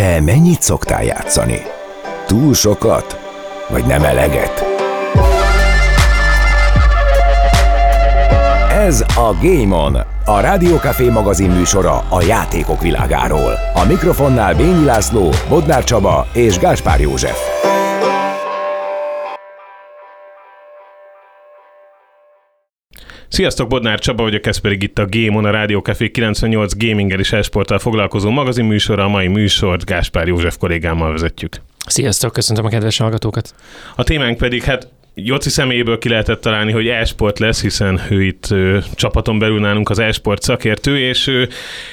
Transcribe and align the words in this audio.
Te 0.00 0.20
mennyit 0.20 0.62
szoktál 0.62 1.04
játszani? 1.04 1.62
Túl 2.26 2.54
sokat? 2.54 3.18
Vagy 3.68 3.84
nem 3.84 4.04
eleget? 4.04 4.64
Ez 8.70 9.00
a 9.00 9.36
Game 9.42 9.76
On, 9.76 9.96
a 10.24 10.40
Rádiókafé 10.40 11.08
magazin 11.08 11.50
műsora 11.50 12.04
a 12.08 12.22
játékok 12.22 12.80
világáról. 12.82 13.52
A 13.74 13.84
mikrofonnál 13.84 14.54
Bényi 14.54 14.84
László, 14.84 15.30
Bodnár 15.48 15.84
Csaba 15.84 16.26
és 16.32 16.58
Gáspár 16.58 17.00
József. 17.00 17.69
Sziasztok, 23.40 23.68
Bodnár 23.68 23.98
Csaba 23.98 24.22
vagyok, 24.22 24.46
ez 24.46 24.58
pedig 24.58 24.82
itt 24.82 24.98
a 24.98 25.06
Game 25.10 25.36
On, 25.36 25.44
a 25.44 25.50
Rádió 25.50 25.80
Café 25.80 26.10
98 26.10 26.76
gaminggel 26.76 27.18
és 27.18 27.32
esporttal 27.32 27.78
foglalkozó 27.78 28.30
magazinműsora. 28.30 29.04
A 29.04 29.08
mai 29.08 29.26
műsort 29.26 29.84
Gáspár 29.84 30.26
József 30.26 30.56
kollégámmal 30.56 31.10
vezetjük. 31.10 31.56
Sziasztok, 31.86 32.32
köszöntöm 32.32 32.64
a 32.64 32.68
kedves 32.68 32.98
hallgatókat. 32.98 33.54
A 33.96 34.02
témánk 34.02 34.36
pedig, 34.36 34.62
hát 34.62 34.88
Joci 35.14 35.48
személyéből 35.48 35.98
ki 35.98 36.08
lehetett 36.08 36.40
találni, 36.40 36.72
hogy 36.72 36.86
e-sport 36.88 37.38
lesz, 37.38 37.62
hiszen 37.62 38.00
ő 38.10 38.22
itt 38.22 38.50
ö, 38.50 38.78
csapaton 38.94 39.38
belül 39.38 39.60
nálunk 39.60 39.90
az 39.90 39.98
e-sport 39.98 40.42
szakértő, 40.42 40.98
és 40.98 41.26
ö, 41.26 41.42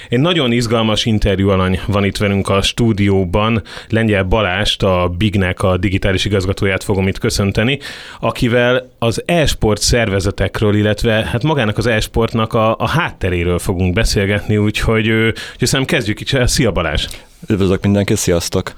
egy 0.10 0.20
nagyon 0.20 0.52
izgalmas 0.52 1.06
interjú 1.06 1.50
alany 1.50 1.80
van 1.88 2.04
itt 2.04 2.18
velünk 2.18 2.50
a 2.50 2.62
stúdióban. 2.62 3.62
Lengyel 3.90 4.24
Balást, 4.24 4.84
a 4.84 5.14
Bignek 5.18 5.64
a 5.64 5.78
digitális 5.78 6.26
igazgatóját 6.26 6.84
fogom 6.84 7.08
itt 7.08 7.18
köszönteni, 7.18 7.80
akivel 8.20 8.90
az 9.00 9.24
e-sport 9.26 9.82
szervezetekről, 9.82 10.76
illetve 10.76 11.12
hát 11.12 11.44
magának 11.44 11.78
az 11.78 11.86
e-sportnak 11.86 12.54
a, 12.54 12.76
a 12.78 12.88
hátteréről 12.88 13.60
fogunk 13.60 13.94
beszélgetni, 13.94 14.58
úgyhogy, 14.58 15.08
ö, 15.08 15.28
úgyhogy 15.28 15.68
szerintem 15.68 15.98
kezdjük 15.98 16.20
itt. 16.20 16.48
Szia 16.48 16.72
Balázs! 16.72 17.08
Üdvözlök 17.48 17.84
mindenkit, 17.84 18.18
sziasztok! 18.18 18.74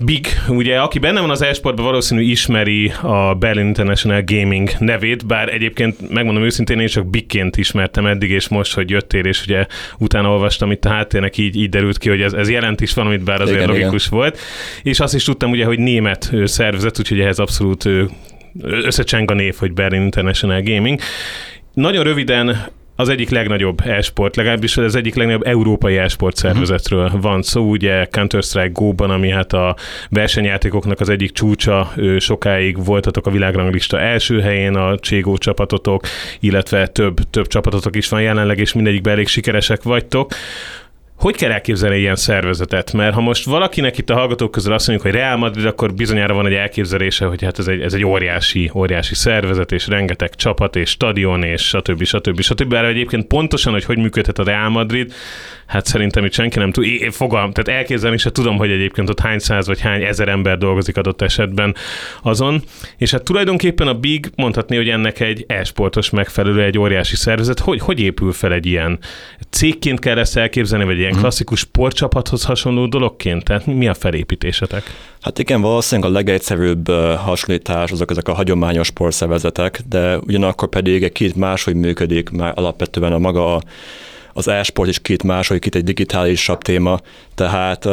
Big, 0.00 0.26
ugye, 0.48 0.80
aki 0.80 0.98
benne 0.98 1.20
van 1.20 1.30
az 1.30 1.42
e-sportban, 1.42 1.84
valószínű 1.84 2.22
ismeri 2.22 2.92
a 3.02 3.34
Berlin 3.34 3.66
International 3.66 4.22
Gaming 4.26 4.70
nevét, 4.78 5.26
bár 5.26 5.48
egyébként 5.48 6.10
megmondom 6.10 6.44
őszintén, 6.44 6.80
én 6.80 6.86
csak 6.86 7.10
Bigként 7.10 7.56
ismertem 7.56 8.06
eddig, 8.06 8.30
és 8.30 8.48
most, 8.48 8.74
hogy 8.74 8.90
jöttél, 8.90 9.24
és 9.24 9.42
ugye 9.42 9.66
utána 9.98 10.30
olvastam 10.30 10.70
itt 10.70 10.84
a 10.84 10.88
háttérnek, 10.88 11.38
így, 11.38 11.56
így 11.56 11.68
derült 11.68 11.98
ki, 11.98 12.08
hogy 12.08 12.20
ez, 12.20 12.32
ez 12.32 12.50
jelent 12.50 12.80
is 12.80 12.94
valamit, 12.94 13.24
bár 13.24 13.40
azért 13.40 13.56
igen, 13.56 13.68
logikus 13.68 14.06
igen. 14.06 14.18
volt. 14.18 14.38
És 14.82 15.00
azt 15.00 15.14
is 15.14 15.24
tudtam 15.24 15.50
ugye, 15.50 15.64
hogy 15.64 15.78
német 15.78 16.30
szervezet, 16.44 16.98
úgyhogy 16.98 17.20
ehhez 17.20 17.38
abszolút 17.38 17.88
összecseng 18.62 19.30
a 19.30 19.34
név, 19.34 19.54
hogy 19.58 19.72
Berlin 19.72 20.02
International 20.02 20.62
Gaming. 20.62 21.00
Nagyon 21.72 22.04
röviden 22.04 22.56
az 22.96 23.08
egyik 23.08 23.30
legnagyobb 23.30 23.80
e-sport, 23.84 24.36
legalábbis 24.36 24.76
az 24.76 24.94
egyik 24.94 25.14
legnagyobb 25.14 25.46
európai 25.46 25.96
e-sport 25.96 26.36
szervezetről 26.36 27.04
uh-huh. 27.04 27.20
van 27.20 27.42
szó, 27.42 27.70
ugye 27.70 28.04
Counter-Strike 28.04 28.70
Go-ban, 28.72 29.10
ami 29.10 29.30
hát 29.30 29.52
a 29.52 29.76
versenyjátékoknak 30.10 31.00
az 31.00 31.08
egyik 31.08 31.32
csúcsa, 31.32 31.92
sokáig 32.18 32.84
voltatok 32.84 33.26
a 33.26 33.30
világranglista 33.30 34.00
első 34.00 34.40
helyén 34.40 34.74
a 34.74 34.98
Cségó 34.98 35.36
csapatotok, 35.36 36.06
illetve 36.40 36.86
több, 36.86 37.18
több 37.30 37.46
csapatotok 37.46 37.96
is 37.96 38.08
van 38.08 38.22
jelenleg, 38.22 38.58
és 38.58 38.72
mindegyikben 38.72 39.12
elég 39.12 39.26
sikeresek 39.26 39.82
vagytok. 39.82 40.32
Hogy 41.22 41.36
kell 41.36 41.50
elképzelni 41.50 41.98
ilyen 41.98 42.16
szervezetet? 42.16 42.92
Mert 42.92 43.14
ha 43.14 43.20
most 43.20 43.44
valakinek 43.44 43.98
itt 43.98 44.10
a 44.10 44.14
hallgatók 44.14 44.50
közül 44.50 44.72
azt 44.72 44.88
mondjuk, 44.88 45.10
hogy 45.10 45.20
Real 45.20 45.36
Madrid, 45.36 45.64
akkor 45.64 45.94
bizonyára 45.94 46.34
van 46.34 46.46
egy 46.46 46.52
elképzelése, 46.52 47.26
hogy 47.26 47.42
hát 47.42 47.58
ez 47.58 47.68
egy, 47.68 47.80
ez 47.80 47.94
egy 47.94 48.04
óriási, 48.04 48.70
óriási 48.74 49.14
szervezet, 49.14 49.72
és 49.72 49.86
rengeteg 49.86 50.34
csapat, 50.34 50.76
és 50.76 50.90
stadion, 50.90 51.42
és 51.42 51.62
stb. 51.62 52.04
stb. 52.04 52.40
stb. 52.40 52.72
Erre 52.72 52.86
egyébként 52.86 53.26
pontosan, 53.26 53.72
hogy 53.72 53.84
hogy 53.84 53.98
működhet 53.98 54.38
a 54.38 54.44
Real 54.44 54.68
Madrid, 54.68 55.12
hát 55.66 55.86
szerintem 55.86 56.24
itt 56.24 56.32
senki 56.32 56.58
nem 56.58 56.70
tud, 56.70 56.84
én 56.84 57.10
fogalm, 57.10 57.52
tehát 57.52 57.80
elképzelni 57.80 58.16
se 58.16 58.30
tudom, 58.30 58.56
hogy 58.56 58.70
egyébként 58.70 59.08
ott 59.08 59.20
hány 59.20 59.38
száz 59.38 59.66
vagy 59.66 59.80
hány 59.80 60.02
ezer 60.02 60.28
ember 60.28 60.58
dolgozik 60.58 60.96
adott 60.96 61.22
esetben 61.22 61.74
azon, 62.22 62.62
és 62.96 63.10
hát 63.10 63.22
tulajdonképpen 63.22 63.88
a 63.88 63.94
Big 63.94 64.30
mondhatni, 64.36 64.76
hogy 64.76 64.88
ennek 64.88 65.20
egy 65.20 65.44
e-sportos 65.48 66.10
megfelelő, 66.10 66.62
egy 66.62 66.78
óriási 66.78 67.16
szervezet, 67.16 67.58
hogy, 67.58 67.80
hogy 67.80 68.00
épül 68.00 68.32
fel 68.32 68.52
egy 68.52 68.66
ilyen 68.66 68.98
cégként 69.50 69.98
kell 69.98 70.18
ezt 70.18 70.36
elképzelni, 70.36 70.84
vagy 70.84 70.98
ilyen 70.98 71.11
mhm. 71.12 71.20
klasszikus 71.20 71.58
sportcsapathoz 71.58 72.44
hasonló 72.44 72.86
dologként? 72.86 73.44
Tehát 73.44 73.66
mi 73.66 73.88
a 73.88 73.94
felépítésetek? 73.94 74.82
Hát 75.20 75.38
igen, 75.38 75.60
valószínűleg 75.60 76.10
a 76.10 76.14
legegyszerűbb 76.14 76.88
hasonlítás 77.16 77.90
azok 77.90 78.10
ezek 78.10 78.28
a 78.28 78.34
hagyományos 78.34 78.86
sportszervezetek, 78.86 79.80
de 79.88 80.18
ugyanakkor 80.18 80.68
pedig 80.68 81.02
egy 81.02 81.12
két 81.12 81.36
máshogy 81.36 81.74
működik 81.74 82.30
már 82.30 82.52
alapvetően 82.56 83.12
a 83.12 83.18
maga 83.18 83.60
az 84.32 84.48
e-sport 84.48 84.88
is 84.88 85.00
két 85.00 85.22
más, 85.22 85.48
hogy 85.48 85.58
két 85.58 85.74
egy 85.74 85.84
digitálisabb 85.84 86.62
téma, 86.62 87.00
tehát 87.34 87.84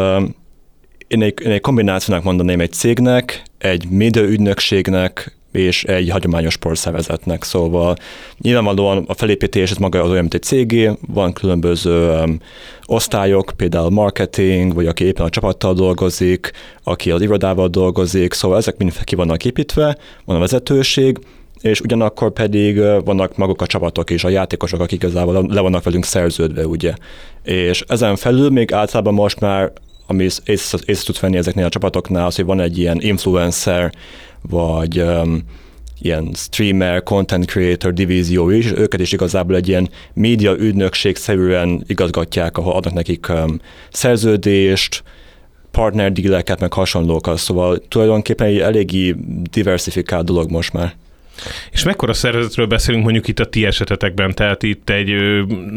én 1.07 1.21
egy, 1.21 1.41
én 1.41 1.51
egy 1.51 1.61
kombinációnak 1.61 2.23
mondanám 2.23 2.59
egy 2.59 2.71
cégnek, 2.71 3.43
egy 3.57 3.89
média 3.89 4.23
ügynökségnek, 4.23 5.37
és 5.51 5.83
egy 5.83 6.09
hagyományos 6.09 6.53
sportszervezetnek. 6.53 7.43
Szóval 7.43 7.95
nyilvánvalóan 8.37 9.05
a 9.07 9.13
felépítés 9.13 9.71
ez 9.71 9.77
maga 9.77 10.01
az 10.01 10.09
olyan, 10.09 10.21
mint 10.21 10.33
egy 10.33 10.43
cégé, 10.43 10.91
van 11.07 11.33
különböző 11.33 12.23
osztályok, 12.85 13.53
például 13.55 13.89
marketing, 13.89 14.73
vagy 14.73 14.87
aki 14.87 15.03
éppen 15.03 15.25
a 15.25 15.29
csapattal 15.29 15.73
dolgozik, 15.73 16.51
aki 16.83 17.11
az 17.11 17.21
irodával 17.21 17.67
dolgozik, 17.67 18.33
szóval 18.33 18.57
ezek 18.57 18.77
mind 18.77 19.03
ki 19.03 19.15
vannak 19.15 19.45
építve, 19.45 19.97
van 20.25 20.35
a 20.35 20.39
vezetőség, 20.39 21.19
és 21.61 21.81
ugyanakkor 21.81 22.31
pedig 22.31 22.81
vannak 23.05 23.37
maguk 23.37 23.61
a 23.61 23.65
csapatok 23.65 24.09
és 24.09 24.23
a 24.23 24.29
játékosok, 24.29 24.79
akik 24.79 25.03
igazából 25.03 25.45
le 25.47 25.61
vannak 25.61 25.83
velünk 25.83 26.05
szerződve, 26.05 26.67
ugye. 26.67 26.93
És 27.43 27.83
ezen 27.87 28.15
felül 28.15 28.49
még 28.49 28.73
általában 28.73 29.13
most 29.13 29.39
már, 29.39 29.71
ami 30.07 30.23
észre, 30.23 30.77
észre 30.85 31.03
tud 31.05 31.19
venni 31.21 31.37
ezeknél 31.37 31.65
a 31.65 31.69
csapatoknál, 31.69 32.25
az, 32.25 32.35
hogy 32.35 32.45
van 32.45 32.59
egy 32.59 32.77
ilyen 32.77 32.97
influencer, 33.01 33.93
vagy 34.41 34.99
um, 34.99 35.43
ilyen 35.99 36.31
streamer, 36.33 37.03
content 37.03 37.45
creator 37.45 37.93
divízió 37.93 38.49
is, 38.49 38.71
őket 38.71 38.99
is 38.99 39.11
igazából 39.11 39.55
egy 39.55 39.67
ilyen 39.67 39.89
média 40.13 40.55
ügynökség 40.57 41.15
szerűen 41.15 41.83
igazgatják, 41.87 42.57
ahol 42.57 42.73
adnak 42.73 42.93
nekik 42.93 43.29
um, 43.29 43.59
szerződést, 43.91 45.03
partner 45.71 46.11
díleket, 46.11 46.59
meg 46.59 46.73
hasonlókat, 46.73 47.37
szóval 47.37 47.77
tulajdonképpen 47.87 48.47
egy 48.47 48.59
eléggé 48.59 49.15
diversifikált 49.51 50.25
dolog 50.25 50.51
most 50.51 50.73
már. 50.73 50.95
És 51.71 51.83
mekkora 51.83 52.13
szervezetről 52.13 52.65
beszélünk 52.65 53.03
mondjuk 53.03 53.27
itt 53.27 53.39
a 53.39 53.45
ti 53.45 53.65
esetetekben? 53.65 54.33
Tehát 54.33 54.63
itt 54.63 54.89
egy 54.89 55.11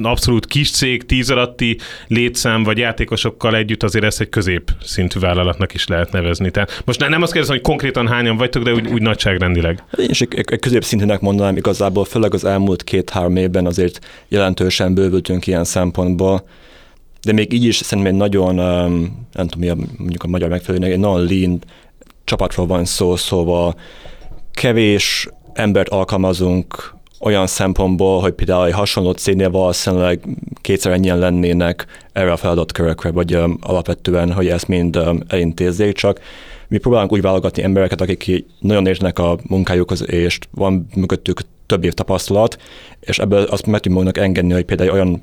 abszolút 0.03 0.47
kis 0.47 0.71
cég, 0.71 1.07
tíz 1.07 1.31
alatti 1.31 1.79
létszám 2.07 2.63
vagy 2.63 2.79
játékosokkal 2.79 3.57
együtt 3.57 3.83
azért 3.83 4.05
ezt 4.05 4.21
egy 4.21 4.29
középszintű 4.29 5.21
vállalatnak 5.21 5.75
is 5.75 5.87
lehet 5.87 6.13
nevezni. 6.13 6.51
Tehát 6.51 6.83
most 6.85 7.09
nem 7.09 7.23
azt 7.23 7.33
kérdezem, 7.33 7.57
hogy 7.57 7.65
konkrétan 7.65 8.09
hányan 8.09 8.37
vagytok, 8.37 8.63
de 8.63 8.73
úgy, 8.73 8.87
úgy 8.87 9.03
nagyságrendleg. 9.03 9.83
Én 9.99 10.11
is 10.11 10.21
egy, 10.21 10.45
egy 10.47 10.61
középszintűnek 10.61 11.21
mondanám 11.21 11.57
igazából, 11.57 12.05
főleg 12.05 12.35
az 12.35 12.45
elmúlt 12.45 12.85
két-három 12.85 13.37
évben 13.37 13.67
azért 13.67 14.07
jelentősen 14.29 14.95
bővültünk 14.95 15.47
ilyen 15.47 15.65
szempontból 15.65 16.45
de 17.23 17.33
még 17.33 17.53
így 17.53 17.65
is 17.65 17.77
szerintem 17.77 18.13
egy 18.13 18.19
nagyon, 18.19 18.55
nem 19.33 19.49
tudom 19.49 19.59
mi 19.59 19.69
a, 19.69 19.75
mondjuk 19.97 20.23
a 20.23 20.27
magyar 20.27 20.49
megfelelő, 20.49 20.93
egy 20.93 20.99
nagyon 20.99 21.27
lean 21.27 21.63
csapatról 22.25 22.67
van 22.67 22.85
szó, 22.85 23.17
szóval 23.17 23.75
kevés 24.53 25.29
embert 25.55 25.89
alkalmazunk 25.89 26.95
olyan 27.23 27.47
szempontból, 27.47 28.21
hogy 28.21 28.33
például 28.33 28.67
egy 28.67 28.73
hasonló 28.73 29.11
cégnél 29.13 29.51
valószínűleg 29.51 30.21
kétszer 30.61 30.93
ennyien 30.93 31.19
lennének 31.19 31.87
erre 32.13 32.33
a 32.33 32.37
feladatkörökre, 32.37 33.11
vagy 33.11 33.35
um, 33.35 33.59
alapvetően, 33.61 34.33
hogy 34.33 34.49
ezt 34.49 34.69
mind 34.69 34.97
um, 34.97 35.21
elintézzék, 35.29 35.95
csak 35.95 36.21
mi 36.69 36.79
próbálunk 36.79 37.13
úgy 37.13 37.21
válogatni 37.21 37.63
embereket, 37.63 38.01
akik 38.01 38.45
nagyon 38.59 38.87
értenek 38.87 39.19
a 39.19 39.39
munkájukhoz, 39.49 40.11
és 40.11 40.39
van 40.51 40.87
mögöttük 40.95 41.41
több 41.67 41.85
év 41.85 41.93
tapasztalat, 41.93 42.57
és 43.01 43.19
ebből 43.19 43.43
azt 43.43 43.67
meg 43.67 43.81
tudjuk 43.81 44.19
engedni, 44.19 44.53
hogy 44.53 44.65
például 44.65 44.91
olyan 44.91 45.23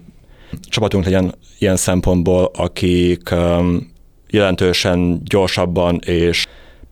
csapatunk 0.61 1.03
legyen 1.03 1.33
ilyen 1.57 1.75
szempontból, 1.75 2.51
akik 2.55 3.31
um, 3.31 3.91
jelentősen 4.29 5.21
gyorsabban 5.23 5.99
és 6.05 6.45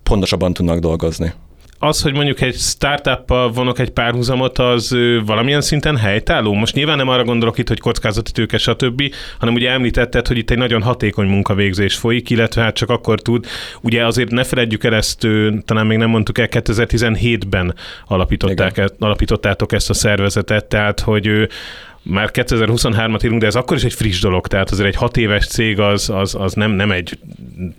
pontosabban 0.03 0.53
tudnak 0.53 0.79
dolgozni 0.79 1.33
az, 1.79 2.01
hogy 2.01 2.13
mondjuk 2.13 2.41
egy 2.41 2.55
startuppal 2.55 3.51
vonok 3.51 3.79
egy 3.79 3.89
párhuzamot, 3.89 4.57
az 4.57 4.95
valamilyen 5.25 5.61
szinten 5.61 5.97
helytálló? 5.97 6.53
Most 6.53 6.75
nyilván 6.75 6.97
nem 6.97 7.07
arra 7.07 7.23
gondolok 7.23 7.57
itt, 7.57 7.67
hogy 7.67 7.79
kockázati 7.79 8.31
tőke, 8.31 8.57
stb., 8.57 9.13
hanem 9.39 9.53
ugye 9.53 9.71
említetted, 9.71 10.27
hogy 10.27 10.37
itt 10.37 10.49
egy 10.49 10.57
nagyon 10.57 10.81
hatékony 10.81 11.27
munkavégzés 11.27 11.95
folyik, 11.95 12.29
illetve 12.29 12.61
hát 12.61 12.75
csak 12.75 12.89
akkor 12.89 13.21
tud. 13.21 13.45
Ugye 13.81 14.05
azért 14.05 14.31
ne 14.31 14.43
feledjük 14.43 14.83
el 14.83 14.95
ezt, 14.95 15.27
talán 15.65 15.85
még 15.85 15.97
nem 15.97 16.09
mondtuk 16.09 16.37
el, 16.37 16.47
2017-ben 16.49 17.75
alapították, 18.07 18.91
alapítottátok 18.99 19.71
ezt 19.71 19.89
a 19.89 19.93
szervezetet, 19.93 20.65
tehát 20.65 20.99
hogy 20.99 21.47
már 22.09 22.29
2023-at 22.33 23.25
írunk, 23.25 23.41
de 23.41 23.47
ez 23.47 23.55
akkor 23.55 23.77
is 23.77 23.83
egy 23.83 23.93
friss 23.93 24.19
dolog, 24.19 24.47
tehát 24.47 24.69
azért 24.69 24.87
egy 24.87 24.95
hat 24.95 25.17
éves 25.17 25.47
cég 25.47 25.79
az, 25.79 26.09
az, 26.09 26.35
az 26.35 26.53
nem, 26.53 26.71
nem 26.71 26.91
egy 26.91 27.19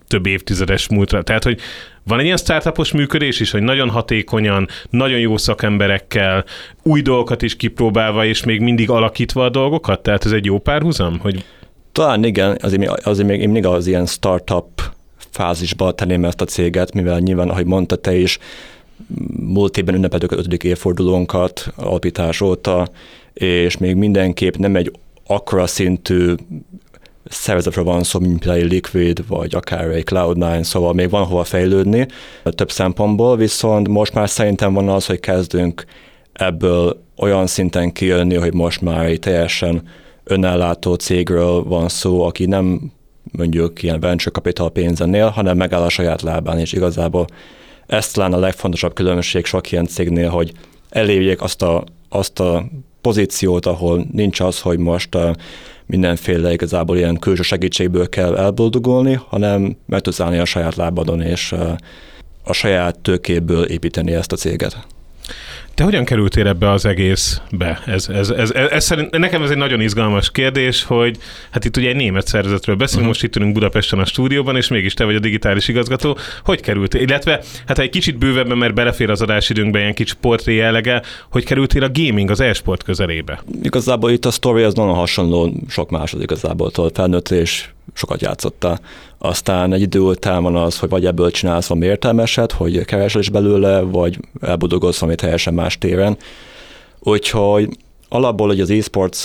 több 0.09 0.27
évtizedes 0.27 0.89
múltra. 0.89 1.23
Tehát, 1.23 1.45
hogy 1.45 1.61
van 2.09 2.19
egy 2.19 2.25
ilyen 2.25 2.37
startupos 2.37 2.93
működés 2.93 3.41
is, 3.41 3.51
hogy 3.51 3.63
nagyon 3.63 3.91
hatékonyan, 3.91 4.69
nagyon 4.91 5.19
jó 5.19 5.37
szakemberekkel, 5.37 6.45
új 6.83 7.03
dolgokat 7.03 7.43
is 7.43 7.57
kipróbálva, 7.57 8.25
és 8.25 8.45
még 8.45 8.61
mindig 8.61 8.91
alakítva 8.91 9.45
a 9.45 9.49
dolgokat? 9.49 10.03
Tehát 10.03 10.25
ez 10.25 10.33
egy 10.33 10.45
jó 10.45 10.59
párhuzam? 10.59 11.19
Hogy 11.19 11.45
talán 11.93 12.25
igen, 12.25 12.59
azért, 12.61 13.07
azért 13.07 13.29
még 13.29 13.39
mindig 13.39 13.67
az 13.67 13.87
ilyen 13.87 14.07
startup 14.07 14.83
fázisba 15.31 15.93
tenném 15.93 16.25
ezt 16.25 16.41
a 16.41 16.45
céget, 16.45 16.95
mivel 16.95 17.19
nyilván, 17.19 17.49
ahogy 17.49 17.67
mondta 17.67 17.97
te 17.97 18.17
is, 18.17 18.39
múlt 19.37 19.77
évben 19.77 19.95
ünnepeltük 19.95 20.33
az 20.33 20.39
ötödik 20.39 20.65
évfordulónkat 20.65 21.73
alapítás 21.77 22.41
óta, 22.41 22.89
és 23.33 23.77
még 23.77 23.95
mindenképp 23.95 24.55
nem 24.55 24.77
egy 24.77 24.93
akkora 25.27 25.67
szintű 25.67 26.35
szervezetről 27.29 27.85
van 27.85 28.03
szó, 28.03 28.19
mint 28.19 28.39
például 28.39 28.67
Liquid, 28.67 29.27
vagy 29.27 29.55
akár 29.55 29.89
egy 29.89 30.05
Cloud9, 30.11 30.63
szóval 30.63 30.93
még 30.93 31.11
van 31.11 31.25
hova 31.25 31.45
fejlődni 31.45 32.07
több 32.45 32.71
szempontból, 32.71 33.37
viszont 33.37 33.89
most 33.89 34.15
már 34.15 34.29
szerintem 34.29 34.75
van 34.75 34.89
az, 34.89 35.07
hogy 35.07 35.21
kezdünk 35.21 35.85
ebből 36.33 37.03
olyan 37.17 37.47
szinten 37.47 37.93
kijönni, 37.93 38.35
hogy 38.35 38.55
most 38.55 38.81
már 38.81 39.07
egy 39.07 39.19
teljesen 39.19 39.83
önellátó 40.25 40.95
cégről 40.95 41.63
van 41.63 41.89
szó, 41.89 42.23
aki 42.23 42.47
nem 42.47 42.93
mondjuk 43.33 43.83
ilyen 43.83 44.01
venture 44.01 44.31
capital 44.31 44.71
pénzenél, 44.71 45.29
hanem 45.29 45.57
megáll 45.57 45.83
a 45.83 45.89
saját 45.89 46.23
lábán, 46.23 46.59
és 46.59 46.73
igazából 46.73 47.27
ez 47.87 48.11
talán 48.11 48.33
a 48.33 48.39
legfontosabb 48.39 48.95
különbség 48.95 49.45
sok 49.45 49.73
ilyen 49.73 49.87
cégnél, 49.87 50.29
hogy 50.29 50.53
elérjék 50.89 51.43
azt 51.43 51.63
a, 51.63 51.85
azt 52.09 52.41
a 52.41 52.65
pozíciót, 53.01 53.67
ahol 53.67 54.07
nincs 54.13 54.41
az, 54.41 54.61
hogy 54.61 54.79
most 54.79 55.15
mindenféle 55.88 56.52
igazából 56.52 56.96
ilyen 56.96 57.19
külső 57.19 57.43
segítségből 57.43 58.08
kell 58.08 58.37
elboldogulni, 58.37 59.20
hanem 59.29 59.76
meg 59.87 60.00
tudsz 60.00 60.20
állni 60.20 60.38
a 60.38 60.44
saját 60.44 60.75
lábadon, 60.75 61.20
és 61.20 61.55
a 62.44 62.52
saját 62.52 62.99
tőkéből 62.99 63.64
építeni 63.64 64.12
ezt 64.12 64.32
a 64.32 64.37
céget. 64.37 64.87
Te 65.79 65.85
hogyan 65.85 66.05
kerültél 66.05 66.47
ebbe 66.47 66.71
az 66.71 66.85
egészbe? 66.85 67.83
Ez, 67.87 68.09
ez, 68.09 68.31
ez, 68.31 68.51
ez, 68.51 68.71
ez 68.71 68.85
szerint, 68.85 69.19
nekem 69.19 69.43
ez 69.43 69.51
egy 69.51 69.57
nagyon 69.57 69.81
izgalmas 69.81 70.31
kérdés, 70.31 70.85
hogy 70.85 71.17
hát 71.51 71.65
itt 71.65 71.77
ugye 71.77 71.89
egy 71.89 71.97
német 71.97 72.27
szervezetről 72.27 72.77
beszélünk, 72.77 73.09
uh-huh. 73.09 73.23
most 73.23 73.23
itt 73.23 73.37
ülünk 73.37 73.53
Budapesten 73.55 73.99
a 73.99 74.05
stúdióban, 74.05 74.57
és 74.57 74.69
mégis 74.69 74.95
te 74.95 75.05
vagy 75.05 75.15
a 75.15 75.19
digitális 75.19 75.69
igazgató. 75.69 76.19
Hogy 76.45 76.61
kerültél? 76.61 77.01
Illetve, 77.01 77.41
hát 77.67 77.79
egy 77.79 77.91
kicsit 77.91 78.19
bővebben, 78.19 78.59
mert 78.59 78.75
belefér 78.75 79.11
az 79.11 79.51
időnkbe 79.51 79.79
ilyen 79.79 79.95
kicsi 79.95 80.15
portré 80.21 80.55
jellege, 80.55 81.03
hogy 81.31 81.45
kerültél 81.45 81.83
a 81.83 81.91
gaming, 81.93 82.31
az 82.31 82.41
e-sport 82.41 82.83
közelébe? 82.83 83.43
Igazából 83.63 84.11
itt 84.11 84.25
a 84.25 84.31
sztori 84.31 84.63
az 84.63 84.75
nagyon 84.75 84.95
hasonló 84.95 85.53
sok 85.69 85.91
másod 85.91 86.23
igazából, 86.23 86.71
felnőtt 86.95 87.29
és 87.31 87.69
sokat 87.99 88.21
játszottál. 88.21 88.81
Aztán 89.19 89.73
egy 89.73 89.81
idő 89.81 90.00
után 90.00 90.43
van 90.43 90.56
az, 90.56 90.79
hogy 90.79 90.89
vagy 90.89 91.06
ebből 91.06 91.31
csinálsz 91.31 91.67
valami 91.67 91.87
értelmeset, 91.87 92.53
hogy 92.53 92.85
keresel 92.85 93.21
is 93.21 93.31
belőle, 93.31 93.81
vagy 93.81 94.19
elbudogolsz 94.41 94.99
valami 94.99 95.19
teljesen 95.19 95.55
más 95.55 95.79
téren. 95.79 96.17
Úgyhogy 96.99 97.69
alapból 98.09 98.47
hogy 98.47 98.61
az 98.61 98.71
e-sports 98.71 99.25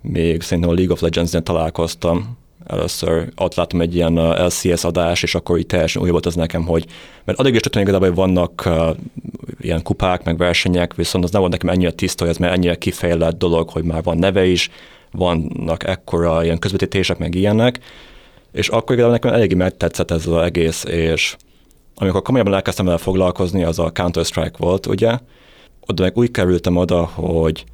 még 0.00 0.42
szerintem 0.42 0.72
a 0.72 0.74
League 0.74 0.92
of 0.92 1.00
Legends-nél 1.00 1.42
találkoztam, 1.42 2.36
először 2.66 3.28
ott 3.36 3.54
láttam 3.54 3.80
egy 3.80 3.94
ilyen 3.94 4.18
uh, 4.18 4.44
LCS 4.44 4.84
adás, 4.84 5.22
és 5.22 5.34
akkor 5.34 5.58
így 5.58 5.66
teljesen 5.66 6.02
új 6.02 6.10
volt 6.10 6.26
az 6.26 6.34
nekem, 6.34 6.66
hogy 6.66 6.86
mert 7.24 7.38
addig 7.38 7.54
is 7.54 7.60
tudtam 7.60 7.82
igazából, 7.82 8.14
vannak 8.14 8.62
uh, 8.66 8.96
ilyen 9.60 9.82
kupák, 9.82 10.24
meg 10.24 10.36
versenyek, 10.36 10.94
viszont 10.94 11.24
az 11.24 11.30
nem 11.30 11.40
volt 11.40 11.52
nekem 11.52 11.68
ennyire 11.68 11.90
tiszta, 11.90 12.24
hogy 12.24 12.32
ez 12.32 12.38
már 12.38 12.52
ennyire 12.52 12.74
kifejlett 12.74 13.38
dolog, 13.38 13.68
hogy 13.70 13.84
már 13.84 14.02
van 14.02 14.18
neve 14.18 14.46
is, 14.46 14.70
vannak 15.12 15.86
ekkora 15.86 16.44
ilyen 16.44 16.58
közvetítések, 16.58 17.18
meg 17.18 17.34
ilyenek, 17.34 17.78
és 18.52 18.68
akkor 18.68 18.94
igazából 18.94 19.12
nekem 19.12 19.32
eléggé 19.32 19.54
megtetszett 19.54 20.10
ez 20.10 20.26
az 20.26 20.42
egész, 20.42 20.84
és 20.84 21.36
amikor 21.94 22.22
komolyabban 22.22 22.54
elkezdtem 22.54 22.84
vele 22.84 22.98
foglalkozni, 22.98 23.64
az 23.64 23.78
a 23.78 23.90
Counter-Strike 23.94 24.56
volt, 24.56 24.86
ugye, 24.86 25.18
oda 25.86 26.02
meg 26.02 26.16
úgy 26.16 26.30
kerültem 26.30 26.76
oda, 26.76 27.04
hogy 27.04 27.64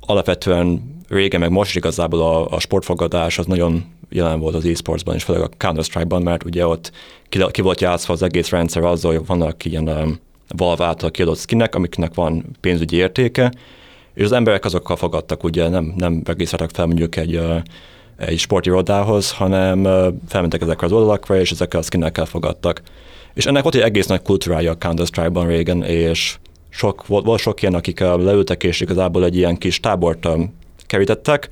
alapvetően 0.00 0.98
régen, 1.08 1.40
meg 1.40 1.50
most 1.50 1.76
igazából 1.76 2.20
a, 2.20 2.50
a 2.50 2.60
sportfogadás 2.60 3.38
az 3.38 3.46
nagyon 3.46 3.84
jelen 4.10 4.40
volt 4.40 4.54
az 4.54 4.64
e-sportsban, 4.64 5.14
és 5.14 5.22
főleg 5.22 5.42
a 5.42 5.48
Counter-Strike-ban, 5.56 6.22
mert 6.22 6.44
ugye 6.44 6.66
ott 6.66 6.92
ki, 7.28 7.44
ki 7.50 7.62
volt 7.62 7.80
játszva 7.80 8.12
az 8.12 8.22
egész 8.22 8.50
rendszer 8.50 8.84
azzal, 8.84 9.12
hogy 9.12 9.26
vannak 9.26 9.64
ilyen 9.64 9.88
um, 9.88 10.20
Valve 10.56 10.84
által 10.84 11.10
kiadott 11.10 11.38
skinek, 11.38 11.74
amiknek 11.74 12.14
van 12.14 12.44
pénzügyi 12.60 12.96
értéke, 12.96 13.52
és 14.20 14.26
az 14.26 14.32
emberek 14.32 14.64
azokkal 14.64 14.96
fogadtak, 14.96 15.44
ugye 15.44 15.68
nem, 15.68 15.92
nem 15.96 16.22
regisztráltak 16.24 16.70
fel 16.70 16.86
mondjuk 16.86 17.16
egy, 17.16 17.40
egy 18.16 18.38
sportirodához, 18.38 19.32
hanem 19.32 19.82
felmentek 20.28 20.60
ezekre 20.60 20.86
az 20.86 20.92
oldalakra, 20.92 21.40
és 21.40 21.50
ezekkel 21.50 21.80
a 21.80 21.82
skinekkel 21.82 22.24
fogadtak. 22.24 22.82
És 23.34 23.46
ennek 23.46 23.62
volt 23.62 23.74
egy 23.74 23.80
egész 23.80 24.06
nagy 24.06 24.22
kultúrája 24.22 24.70
a 24.70 24.78
Counter-Strike-ban 24.78 25.46
régen, 25.46 25.82
és 25.82 26.38
sok, 26.68 27.06
volt, 27.06 27.24
volt 27.24 27.40
sok 27.40 27.62
ilyen, 27.62 27.74
akik 27.74 28.00
leültek, 28.00 28.62
és 28.62 28.80
igazából 28.80 29.24
egy 29.24 29.36
ilyen 29.36 29.56
kis 29.56 29.80
tábort 29.80 30.28
kerítettek, 30.86 31.48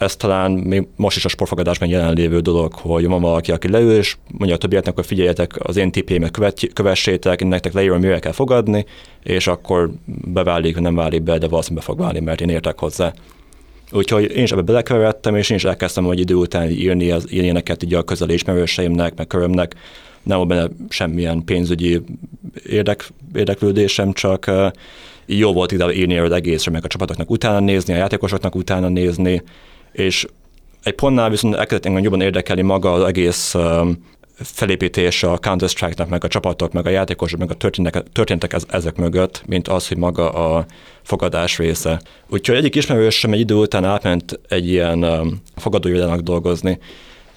ez 0.00 0.16
talán 0.16 0.50
még 0.50 0.86
most 0.96 1.16
is 1.16 1.24
a 1.24 1.28
sportfogadásban 1.28 1.88
jelenlévő 1.88 2.40
dolog, 2.40 2.72
hogy 2.72 3.06
van 3.06 3.20
valaki, 3.20 3.52
aki 3.52 3.68
leül, 3.68 3.92
és 3.92 4.16
mondja 4.30 4.56
a 4.56 4.58
többieknek, 4.58 4.94
hogy 4.94 5.06
figyeljetek, 5.06 5.52
az 5.58 5.76
én 5.76 5.90
tipémet 5.90 6.30
követ, 6.30 6.72
kövessétek, 6.72 7.44
nektek 7.44 7.72
leírom, 7.72 8.00
mire 8.00 8.18
kell 8.18 8.32
fogadni, 8.32 8.84
és 9.22 9.46
akkor 9.46 9.90
beválik, 10.06 10.78
nem 10.78 10.94
válik 10.94 11.22
be, 11.22 11.38
de 11.38 11.48
valószínűleg 11.48 11.84
be 11.84 11.92
fog 11.92 12.02
válni, 12.02 12.20
mert 12.20 12.40
én 12.40 12.48
értek 12.48 12.78
hozzá. 12.78 13.12
Úgyhogy 13.92 14.36
én 14.36 14.42
is 14.42 14.52
ebbe 14.52 14.62
belekeveredtem, 14.62 15.36
és 15.36 15.50
én 15.50 15.56
is 15.56 15.64
elkezdtem 15.64 16.04
hogy 16.04 16.20
idő 16.20 16.34
után 16.34 16.70
írni 16.70 17.10
az 17.10 17.30
ilyeneket 17.30 17.82
így 17.82 17.94
a 17.94 18.02
közeli 18.02 18.32
ismerőseimnek, 18.32 19.16
meg 19.16 19.26
körömnek. 19.26 19.74
Nem 20.22 20.36
volt 20.36 20.48
benne 20.48 20.68
semmilyen 20.88 21.44
pénzügyi 21.44 22.00
érdek, 22.66 23.08
érdeklődésem, 23.34 24.12
csak 24.12 24.50
jó 25.26 25.52
volt 25.52 25.72
ide 25.72 25.92
írni 25.92 26.18
az 26.18 26.32
egészre, 26.32 26.70
meg 26.70 26.84
a 26.84 26.88
csapatoknak 26.88 27.30
utána 27.30 27.60
nézni, 27.60 27.92
a 27.92 27.96
játékosoknak 27.96 28.54
utána 28.54 28.88
nézni, 28.88 29.42
és 30.00 30.26
egy 30.82 30.94
pontnál 30.94 31.30
viszont 31.30 31.54
elkezdett 31.54 31.86
engem 31.86 32.02
jobban 32.02 32.20
érdekelni 32.20 32.62
maga 32.62 32.92
az 32.92 33.04
egész 33.04 33.54
felépítése 34.42 35.30
a 35.30 35.38
Counter-Strike-nak, 35.38 36.08
meg 36.08 36.24
a 36.24 36.28
csapatok, 36.28 36.72
meg 36.72 36.86
a 36.86 36.90
játékosok, 36.90 37.38
meg 37.38 37.50
a 37.50 37.54
történetek, 37.54 38.06
történetek 38.12 38.56
ezek 38.68 38.96
mögött, 38.96 39.42
mint 39.46 39.68
az, 39.68 39.88
hogy 39.88 39.96
maga 39.96 40.30
a 40.30 40.66
fogadás 41.02 41.58
része. 41.58 42.00
Úgyhogy 42.28 42.56
egyik 42.56 42.74
ismerősöm 42.74 43.32
egy 43.32 43.40
idő 43.40 43.54
után 43.54 43.84
átment 43.84 44.40
egy 44.48 44.68
ilyen 44.68 45.04
um, 45.04 45.42
dolgozni, 46.22 46.78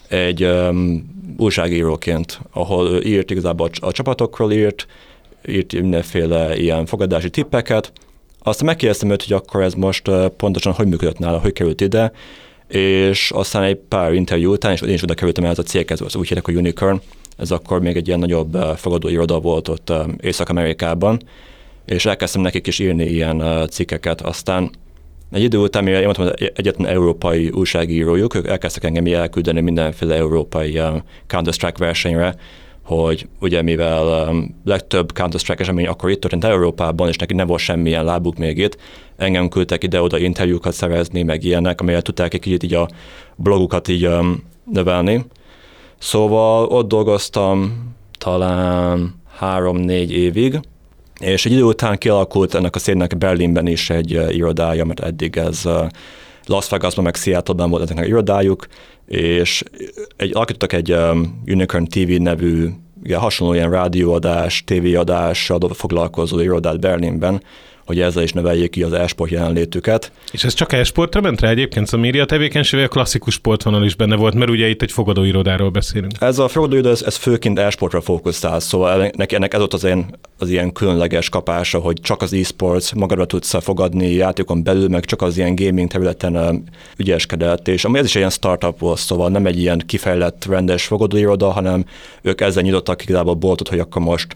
egy 0.07 0.43
um, 0.43 1.11
újságíróként, 1.37 2.39
ahol 2.51 2.89
ő 2.89 3.01
írt 3.01 3.31
igazából 3.31 3.69
a 3.81 3.91
csapatokról 3.91 4.51
írt, 4.51 4.87
írt 5.47 5.73
mindenféle 5.73 6.57
ilyen 6.57 6.85
fogadási 6.85 7.29
tippeket, 7.29 7.91
aztán 8.43 8.65
megkérdeztem 8.65 9.09
őt, 9.09 9.23
hogy 9.23 9.33
akkor 9.33 9.61
ez 9.61 9.73
most 9.73 10.09
pontosan 10.37 10.73
hogy 10.73 10.87
működött 10.87 11.19
nála, 11.19 11.39
hogy 11.39 11.53
került 11.53 11.81
ide, 11.81 12.11
és 12.75 13.31
aztán 13.31 13.63
egy 13.63 13.75
pár 13.75 14.13
interjú 14.13 14.51
után, 14.51 14.71
és 14.71 14.81
én 14.81 14.93
is 14.93 15.03
oda 15.03 15.13
kerültem 15.13 15.43
el 15.43 15.53
a 15.57 15.61
céghez, 15.61 16.01
az 16.01 16.15
úgy 16.15 16.27
hívják, 16.27 16.47
a 16.47 16.51
Unicorn, 16.51 17.01
ez 17.37 17.51
akkor 17.51 17.81
még 17.81 17.95
egy 17.95 18.07
ilyen 18.07 18.19
nagyobb 18.19 18.57
fogadóiroda 18.75 19.39
volt 19.39 19.67
ott 19.67 19.93
Észak-Amerikában, 20.21 21.21
és 21.85 22.05
elkezdtem 22.05 22.41
nekik 22.41 22.67
is 22.67 22.79
írni 22.79 23.05
ilyen 23.05 23.67
cikkeket, 23.69 24.21
aztán 24.21 24.69
egy 25.31 25.43
idő 25.43 25.57
után, 25.57 25.83
mire 25.83 25.97
én 25.97 26.03
mondtam, 26.03 26.25
hogy 26.25 26.51
egyetlen 26.55 26.87
európai 26.87 27.49
újságírójuk, 27.49 28.35
ők 28.35 28.47
elkezdtek 28.47 28.83
engem 28.83 29.05
elküldeni 29.05 29.61
mindenféle 29.61 30.15
európai 30.15 30.81
Counter-Strike 31.27 31.77
versenyre, 31.77 32.35
hogy 32.83 33.27
ugye 33.39 33.61
mivel 33.61 34.27
um, 34.29 34.61
legtöbb 34.65 35.13
Counter-Strike 35.13 35.61
esemény 35.61 35.87
akkor 35.87 36.09
itt 36.09 36.19
történt 36.19 36.43
Európában, 36.43 37.07
és 37.07 37.15
neki 37.15 37.33
nem 37.33 37.47
volt 37.47 37.59
semmilyen 37.59 38.03
lábuk 38.03 38.37
még 38.37 38.57
itt, 38.57 38.77
engem 39.17 39.49
küldtek 39.49 39.83
ide-oda 39.83 40.17
interjúkat 40.17 40.73
szerezni, 40.73 41.23
meg 41.23 41.43
ilyenek, 41.43 41.81
amelyet 41.81 42.03
tudták 42.03 42.33
egy 42.33 42.39
kicsit 42.39 42.63
így 42.63 42.73
a 42.73 42.87
blogukat 43.35 43.87
így 43.87 44.05
um, 44.05 44.43
növelni. 44.71 45.25
Szóval 45.97 46.65
ott 46.65 46.87
dolgoztam 46.87 47.73
talán 48.17 49.21
három-négy 49.37 50.11
évig, 50.11 50.59
és 51.19 51.45
egy 51.45 51.51
idő 51.51 51.63
után 51.63 51.97
kialakult 51.97 52.53
ennek 52.53 52.75
a 52.75 52.79
szénnek 52.79 53.17
Berlinben 53.17 53.67
is 53.67 53.89
egy 53.89 54.15
uh, 54.17 54.35
irodája, 54.35 54.85
mert 54.85 54.99
eddig 54.99 55.37
ez 55.37 55.61
uh, 55.65 55.85
Las 56.45 56.69
Vegasban, 56.69 57.03
meg 57.03 57.15
Seattle-ben 57.15 57.69
volt 57.69 57.83
ezeknek 57.83 58.07
irodájuk, 58.07 58.67
és 59.07 59.63
egy, 60.15 60.35
alakítottak 60.35 60.73
egy 60.73 60.91
um, 60.91 61.41
Unicorn 61.47 61.85
TV 61.85 62.09
nevű 62.21 62.69
ugye, 63.03 63.17
hasonló 63.17 63.53
ilyen 63.53 63.71
rádióadás, 63.71 64.63
tévéadással 64.63 65.69
foglalkozó 65.73 66.39
irodát 66.39 66.79
Berlinben, 66.79 67.41
hogy 67.85 67.99
ezzel 67.99 68.23
is 68.23 68.31
növeljék 68.31 68.69
ki 68.69 68.83
az 68.83 68.93
e-sport 68.93 69.31
jelenlétüket. 69.31 70.11
És 70.31 70.43
ez 70.43 70.53
csak 70.53 70.73
e-sportra 70.73 71.21
ment 71.21 71.41
rá 71.41 71.49
egyébként? 71.49 71.89
A 71.89 71.97
média 71.97 72.25
tevékenység, 72.25 72.79
a 72.79 72.87
klasszikus 72.87 73.33
sportvonal 73.33 73.83
is 73.83 73.95
benne 73.95 74.15
volt, 74.15 74.33
mert 74.33 74.51
ugye 74.51 74.67
itt 74.67 74.81
egy 74.81 74.91
fogadóirodáról 74.91 75.69
beszélünk. 75.69 76.11
Ez 76.19 76.39
a 76.39 76.47
fogadóiroda, 76.47 76.89
ez, 76.89 77.01
ez 77.01 77.15
főként 77.15 77.59
e-sportra 77.59 78.01
fókuszál, 78.01 78.59
szóval 78.59 79.03
ennek, 79.03 79.31
ennek 79.31 79.53
ez 79.53 79.61
ott 79.61 79.73
az, 79.73 79.83
én, 79.83 80.05
az 80.37 80.49
ilyen 80.49 80.71
különleges 80.71 81.29
kapása, 81.29 81.79
hogy 81.79 81.99
csak 82.01 82.21
az 82.21 82.33
e-sports 82.33 82.93
magadra 82.93 83.25
tudsz 83.25 83.63
fogadni 83.63 84.11
játékon 84.11 84.63
belül, 84.63 84.87
meg 84.87 85.05
csak 85.05 85.21
az 85.21 85.37
ilyen 85.37 85.55
gaming 85.55 85.89
területen 85.89 86.63
ügyeskedett, 86.97 87.67
és 87.67 87.85
ami 87.85 87.97
ez 87.97 88.05
is 88.05 88.11
egy 88.11 88.17
ilyen 88.17 88.29
startup 88.29 88.79
volt, 88.79 88.99
szóval 88.99 89.29
nem 89.29 89.45
egy 89.45 89.59
ilyen 89.59 89.83
kifejlett 89.85 90.45
rendes 90.45 90.85
fogadóiroda, 90.85 91.51
hanem 91.51 91.85
ők 92.21 92.41
ezzel 92.41 92.63
nyitottak 92.63 93.03
igazából 93.03 93.33
boltot, 93.33 93.69
hogy 93.69 93.79
akkor 93.79 94.01
most 94.01 94.35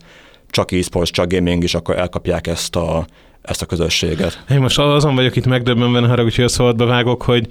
csak 0.50 0.72
e-sports, 0.72 1.12
csak 1.12 1.32
gaming 1.32 1.64
is, 1.64 1.76
akkor 1.76 1.98
elkapják 1.98 2.48
ezt 2.48 2.76
a 2.76 3.06
ezt 3.48 3.62
a 3.62 3.66
közösséget. 3.66 4.44
Én 4.50 4.60
most 4.60 4.80
azon 4.80 5.16
vagyok 5.16 5.36
itt 5.36 5.46
megdöbbenve, 5.46 6.08
haragudj, 6.08 6.36
hogy 6.36 6.46
a 6.46 6.48
szabadba 6.48 6.86
vágok, 6.86 7.22
hogy 7.22 7.48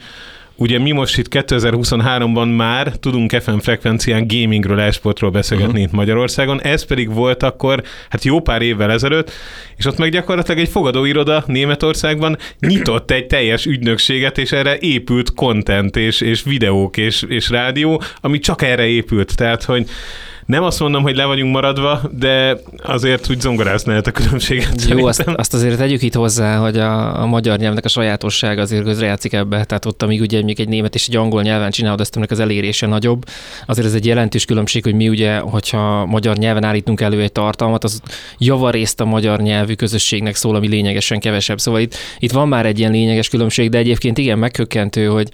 ugye 0.57 0.79
mi 0.79 0.91
most 0.93 1.19
itt 1.19 1.27
2023-ban 1.31 2.57
már 2.57 2.97
tudunk 2.97 3.31
FM 3.43 3.57
frekvencián 3.57 4.27
gamingről, 4.27 4.81
esportról 4.81 5.31
beszélgetni 5.31 5.73
uh-huh. 5.73 5.87
itt 5.87 5.93
Magyarországon, 5.93 6.63
ez 6.63 6.85
pedig 6.85 7.13
volt 7.13 7.43
akkor, 7.43 7.83
hát 8.09 8.25
jó 8.25 8.41
pár 8.41 8.63
évvel 8.63 8.91
ezelőtt, 8.91 9.31
és 9.77 9.85
ott 9.85 9.99
meg 9.99 10.11
gyakorlatilag 10.11 10.61
egy 10.61 10.69
fogadóiroda 10.69 11.45
Németországban 11.47 12.37
nyitott 12.59 13.11
egy 13.11 13.27
teljes 13.27 13.67
ügynökséget, 13.67 14.39
és 14.39 14.53
erre 14.53 14.79
épült 14.79 15.35
content, 15.35 15.97
és, 15.97 16.21
és 16.21 16.43
videók, 16.43 16.97
és, 16.97 17.23
és 17.29 17.51
rádió, 17.51 18.03
ami 18.21 18.39
csak 18.39 18.63
erre 18.63 18.87
épült. 18.87 19.37
Tehát, 19.37 19.65
hogy 19.65 19.89
nem 20.47 20.63
azt 20.63 20.81
mondom, 20.81 21.03
hogy 21.03 21.17
le 21.17 21.25
vagyunk 21.25 21.53
maradva, 21.53 22.01
de 22.19 22.57
azért 22.83 23.31
úgy 23.31 23.41
zongorázni 23.41 23.89
lehet 23.91 24.07
a 24.07 24.11
különbséget. 24.11 24.89
Jó, 24.89 25.07
azt, 25.07 25.21
azt 25.21 25.55
azért 25.55 25.79
tegyük 25.79 26.03
itt 26.03 26.15
hozzá, 26.15 26.57
hogy 26.57 26.79
a, 26.79 27.23
a 27.23 27.27
magyar 27.27 27.59
nyelvnek 27.59 27.85
a 27.85 27.89
sajátosság 27.89 28.59
azért 28.59 28.85
közrejátszik 28.85 29.33
ebbe. 29.33 29.65
Tehát 29.65 29.85
ott, 29.85 30.03
amíg 30.03 30.21
ugye 30.21 30.43
még 30.43 30.61
egy 30.61 30.69
német 30.69 30.95
és 30.95 31.07
egy 31.09 31.17
angol 31.17 31.43
nyelven 31.43 31.71
csinálod, 31.71 32.01
azt 32.01 32.19
az 32.29 32.41
elérése 32.41 32.87
nagyobb. 32.87 33.25
Azért 33.67 33.87
ez 33.87 33.95
egy 33.95 34.07
jelentős 34.07 34.45
különbség, 34.45 34.83
hogy 34.83 34.95
mi 34.95 35.09
ugye, 35.09 35.39
hogyha 35.39 36.07
magyar 36.07 36.37
nyelven 36.37 36.65
állítunk 36.65 37.01
elő 37.01 37.21
egy 37.23 37.33
tartalmat, 37.33 37.85
az 37.85 38.01
javarészt 38.39 39.01
a 39.01 39.05
magyar 39.05 39.41
nyelvű 39.41 39.75
közösségnek 39.75 40.35
szól, 40.35 40.55
ami 40.55 40.69
lényegesen 40.69 41.21
kevesebb. 41.21 41.61
Szóval 41.61 41.81
itt, 41.81 41.95
itt 42.19 42.33
van 42.33 42.49
már 42.49 42.67
egy 42.67 42.79
ilyen 42.79 42.93
lényeges 42.93 43.29
különbség, 43.29 43.71
de 43.71 43.79
egyébként 43.79 44.19
igen, 44.19 44.39
megkökkentő, 44.39 45.07
hogy 45.07 45.29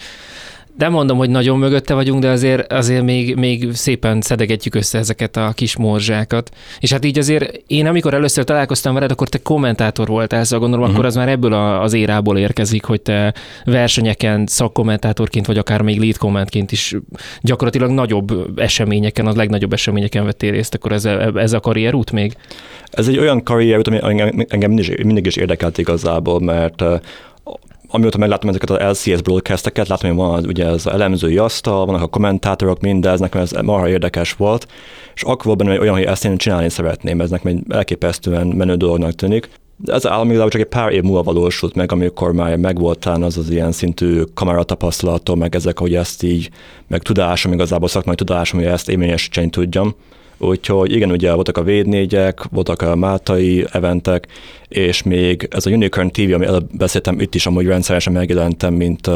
nem 0.78 0.92
mondom, 0.92 1.18
hogy 1.18 1.30
nagyon 1.30 1.58
mögötte 1.58 1.94
vagyunk, 1.94 2.22
de 2.22 2.28
azért, 2.28 2.72
azért 2.72 3.02
még, 3.02 3.36
még 3.36 3.68
szépen 3.72 4.20
szedegetjük 4.20 4.74
össze 4.74 4.98
ezeket 4.98 5.36
a 5.36 5.52
kis 5.54 5.76
morzsákat. 5.76 6.50
És 6.80 6.92
hát 6.92 7.04
így 7.04 7.18
azért 7.18 7.62
én 7.66 7.86
amikor 7.86 8.14
először 8.14 8.44
találkoztam 8.44 8.94
veled, 8.94 9.10
akkor 9.10 9.28
te 9.28 9.38
kommentátor 9.38 10.08
voltál, 10.08 10.44
szóval 10.44 10.58
gondolom, 10.58 10.84
uh-huh. 10.84 10.98
akkor 10.98 11.08
az 11.08 11.16
már 11.16 11.28
ebből 11.28 11.52
az 11.52 11.92
érából 11.92 12.38
érkezik, 12.38 12.84
hogy 12.84 13.00
te 13.00 13.34
versenyeken 13.64 14.46
szakkommentátorként, 14.46 15.46
vagy 15.46 15.58
akár 15.58 15.82
még 15.82 16.00
lead 16.00 16.16
kommentként 16.16 16.72
is 16.72 16.96
gyakorlatilag 17.40 17.90
nagyobb 17.90 18.58
eseményeken, 18.60 19.26
az 19.26 19.34
legnagyobb 19.34 19.72
eseményeken 19.72 20.24
vettél 20.24 20.50
részt, 20.50 20.74
akkor 20.74 20.92
ez, 20.92 21.04
ez 21.34 21.52
a 21.52 21.60
karrierút 21.60 22.12
még? 22.12 22.36
Ez 22.90 23.08
egy 23.08 23.18
olyan 23.18 23.42
karrierút, 23.42 23.86
ami 23.86 23.98
engem, 24.02 24.46
engem 24.48 24.70
mindig, 24.70 25.04
mindig 25.04 25.26
is 25.26 25.36
érdekelt 25.36 25.78
igazából, 25.78 26.40
mert 26.40 26.82
amióta 27.92 28.18
megláttam 28.18 28.48
ezeket 28.48 28.70
az 28.70 28.98
LCS 28.98 29.22
broadcasteket, 29.22 29.88
látom, 29.88 30.10
hogy 30.10 30.18
van 30.18 30.44
ugye 30.46 30.66
ez 30.66 30.72
az 30.72 30.86
elemzői 30.86 31.38
asztal, 31.38 31.86
vannak 31.86 32.02
a 32.02 32.06
kommentátorok, 32.06 32.80
mindez, 32.80 33.20
nekem 33.20 33.40
ez 33.40 33.50
marha 33.50 33.88
érdekes 33.88 34.32
volt, 34.32 34.66
és 35.14 35.22
akkor 35.22 35.44
volt 35.44 35.58
benne 35.58 35.80
olyan, 35.80 35.94
hogy 35.94 36.04
ezt 36.04 36.24
én 36.24 36.36
csinálni 36.36 36.68
szeretném, 36.68 37.20
ez 37.20 37.30
nekem 37.30 37.64
elképesztően 37.68 38.46
menő 38.46 38.74
dolognak 38.74 39.12
tűnik. 39.12 39.48
De 39.76 39.92
ez 39.92 40.06
államilag 40.06 40.50
csak 40.50 40.60
egy 40.60 40.66
pár 40.66 40.92
év 40.92 41.02
múlva 41.02 41.22
valósult 41.22 41.74
meg, 41.74 41.92
amikor 41.92 42.32
már 42.32 42.56
megvoltál 42.56 43.22
az 43.22 43.38
az 43.38 43.50
ilyen 43.50 43.72
szintű 43.72 44.22
kameratapasztalatom, 44.34 45.38
meg 45.38 45.54
ezek, 45.54 45.78
hogy 45.78 45.94
ezt 45.94 46.22
így, 46.22 46.50
meg 46.88 47.02
tudásom, 47.02 47.52
igazából 47.52 47.88
szakmai 47.88 48.14
tudásom, 48.14 48.60
hogy 48.60 48.68
ezt 48.68 48.88
élményesíteni 48.88 49.50
tudjam. 49.50 49.94
Úgyhogy 50.44 50.92
igen, 50.92 51.10
ugye 51.10 51.34
voltak 51.34 51.56
a 51.56 51.62
védnégyek, 51.62 52.42
voltak 52.50 52.82
a 52.82 52.96
Máltai 52.96 53.66
eventek, 53.70 54.26
és 54.68 55.02
még 55.02 55.48
ez 55.50 55.66
a 55.66 55.70
Unicorn 55.70 56.10
TV, 56.10 56.32
ami 56.32 56.46
előbb 56.46 56.76
beszéltem, 56.76 57.20
itt 57.20 57.34
is 57.34 57.46
amúgy 57.46 57.66
rendszeresen 57.66 58.12
megjelentem, 58.12 58.74
mint 58.74 59.10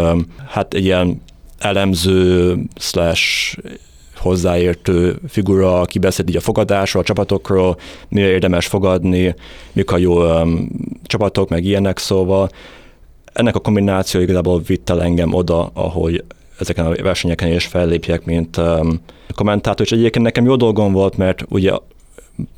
hát 0.49 0.75
egy 0.75 0.85
ilyen 0.85 1.23
elemző 1.59 2.56
slash 2.76 3.59
hozzáértő 4.16 5.18
figura, 5.28 5.80
aki 5.80 5.99
beszélt 5.99 6.28
így 6.28 6.37
a 6.37 6.40
fogadásról, 6.40 7.02
a 7.02 7.06
csapatokról, 7.06 7.76
mire 8.09 8.28
érdemes 8.28 8.66
fogadni, 8.66 9.35
mik 9.73 9.90
a 9.90 9.99
jó 9.99 10.40
um, 10.40 10.68
csapatok, 11.04 11.49
meg 11.49 11.64
ilyenek, 11.64 11.99
szóval 11.99 12.50
ennek 13.33 13.56
a 13.56 13.61
kombináció 13.61 14.21
igazából 14.21 14.61
vitt 14.66 14.90
el 14.90 15.02
engem 15.02 15.35
oda, 15.35 15.71
ahogy 15.75 16.25
ezeken 16.58 16.86
a 16.86 17.02
versenyeken 17.02 17.52
is 17.52 17.66
fellépjek, 17.66 18.25
mint 18.25 18.56
um, 18.56 19.00
kommentátor, 19.34 19.86
és 19.86 19.92
egyébként 19.92 20.25
nekem 20.25 20.44
jó 20.44 20.56
dolgom 20.56 20.92
volt, 20.92 21.16
mert 21.16 21.44
ugye 21.48 21.72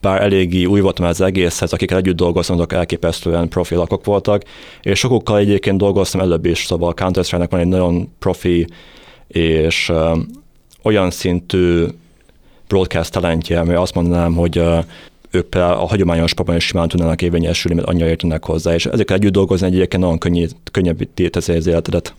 bár 0.00 0.22
eléggé 0.22 0.64
új 0.64 0.80
voltam 0.80 1.06
az 1.06 1.20
egészhez, 1.20 1.72
akikkel 1.72 1.98
együtt 1.98 2.16
dolgoztam, 2.16 2.56
azok 2.56 2.72
elképesztően 2.72 3.48
profi 3.48 3.74
lakok 3.74 4.04
voltak, 4.04 4.42
és 4.82 4.98
sokukkal 4.98 5.38
egyébként 5.38 5.78
dolgoztam 5.78 6.20
előbb 6.20 6.44
is, 6.44 6.64
szóval 6.64 6.94
counter 6.94 7.46
van 7.50 7.60
egy 7.60 7.66
nagyon 7.66 8.12
profi 8.18 8.66
és 9.28 9.88
uh, 9.88 10.18
olyan 10.82 11.10
szintű 11.10 11.84
broadcast 12.68 13.12
talentje, 13.12 13.62
mert 13.62 13.78
azt 13.78 13.94
mondanám, 13.94 14.34
hogy 14.34 14.58
uh, 14.58 14.84
ők 15.30 15.54
a 15.54 15.86
hagyományos 15.86 16.30
sportban 16.30 16.56
is 16.56 16.64
simán 16.64 16.88
tudnának 16.88 17.22
érvényesülni, 17.22 17.76
mert 17.76 17.88
annyira 17.88 18.06
értenek 18.06 18.44
hozzá, 18.44 18.74
és 18.74 18.86
ezekkel 18.86 19.16
együtt 19.16 19.32
dolgozni 19.32 19.66
egyébként 19.66 20.02
nagyon 20.02 20.18
könnyű, 20.18 20.46
könnyebbé 20.70 21.04
teszi 21.28 21.52
az 21.52 21.66
életedet. 21.66 22.14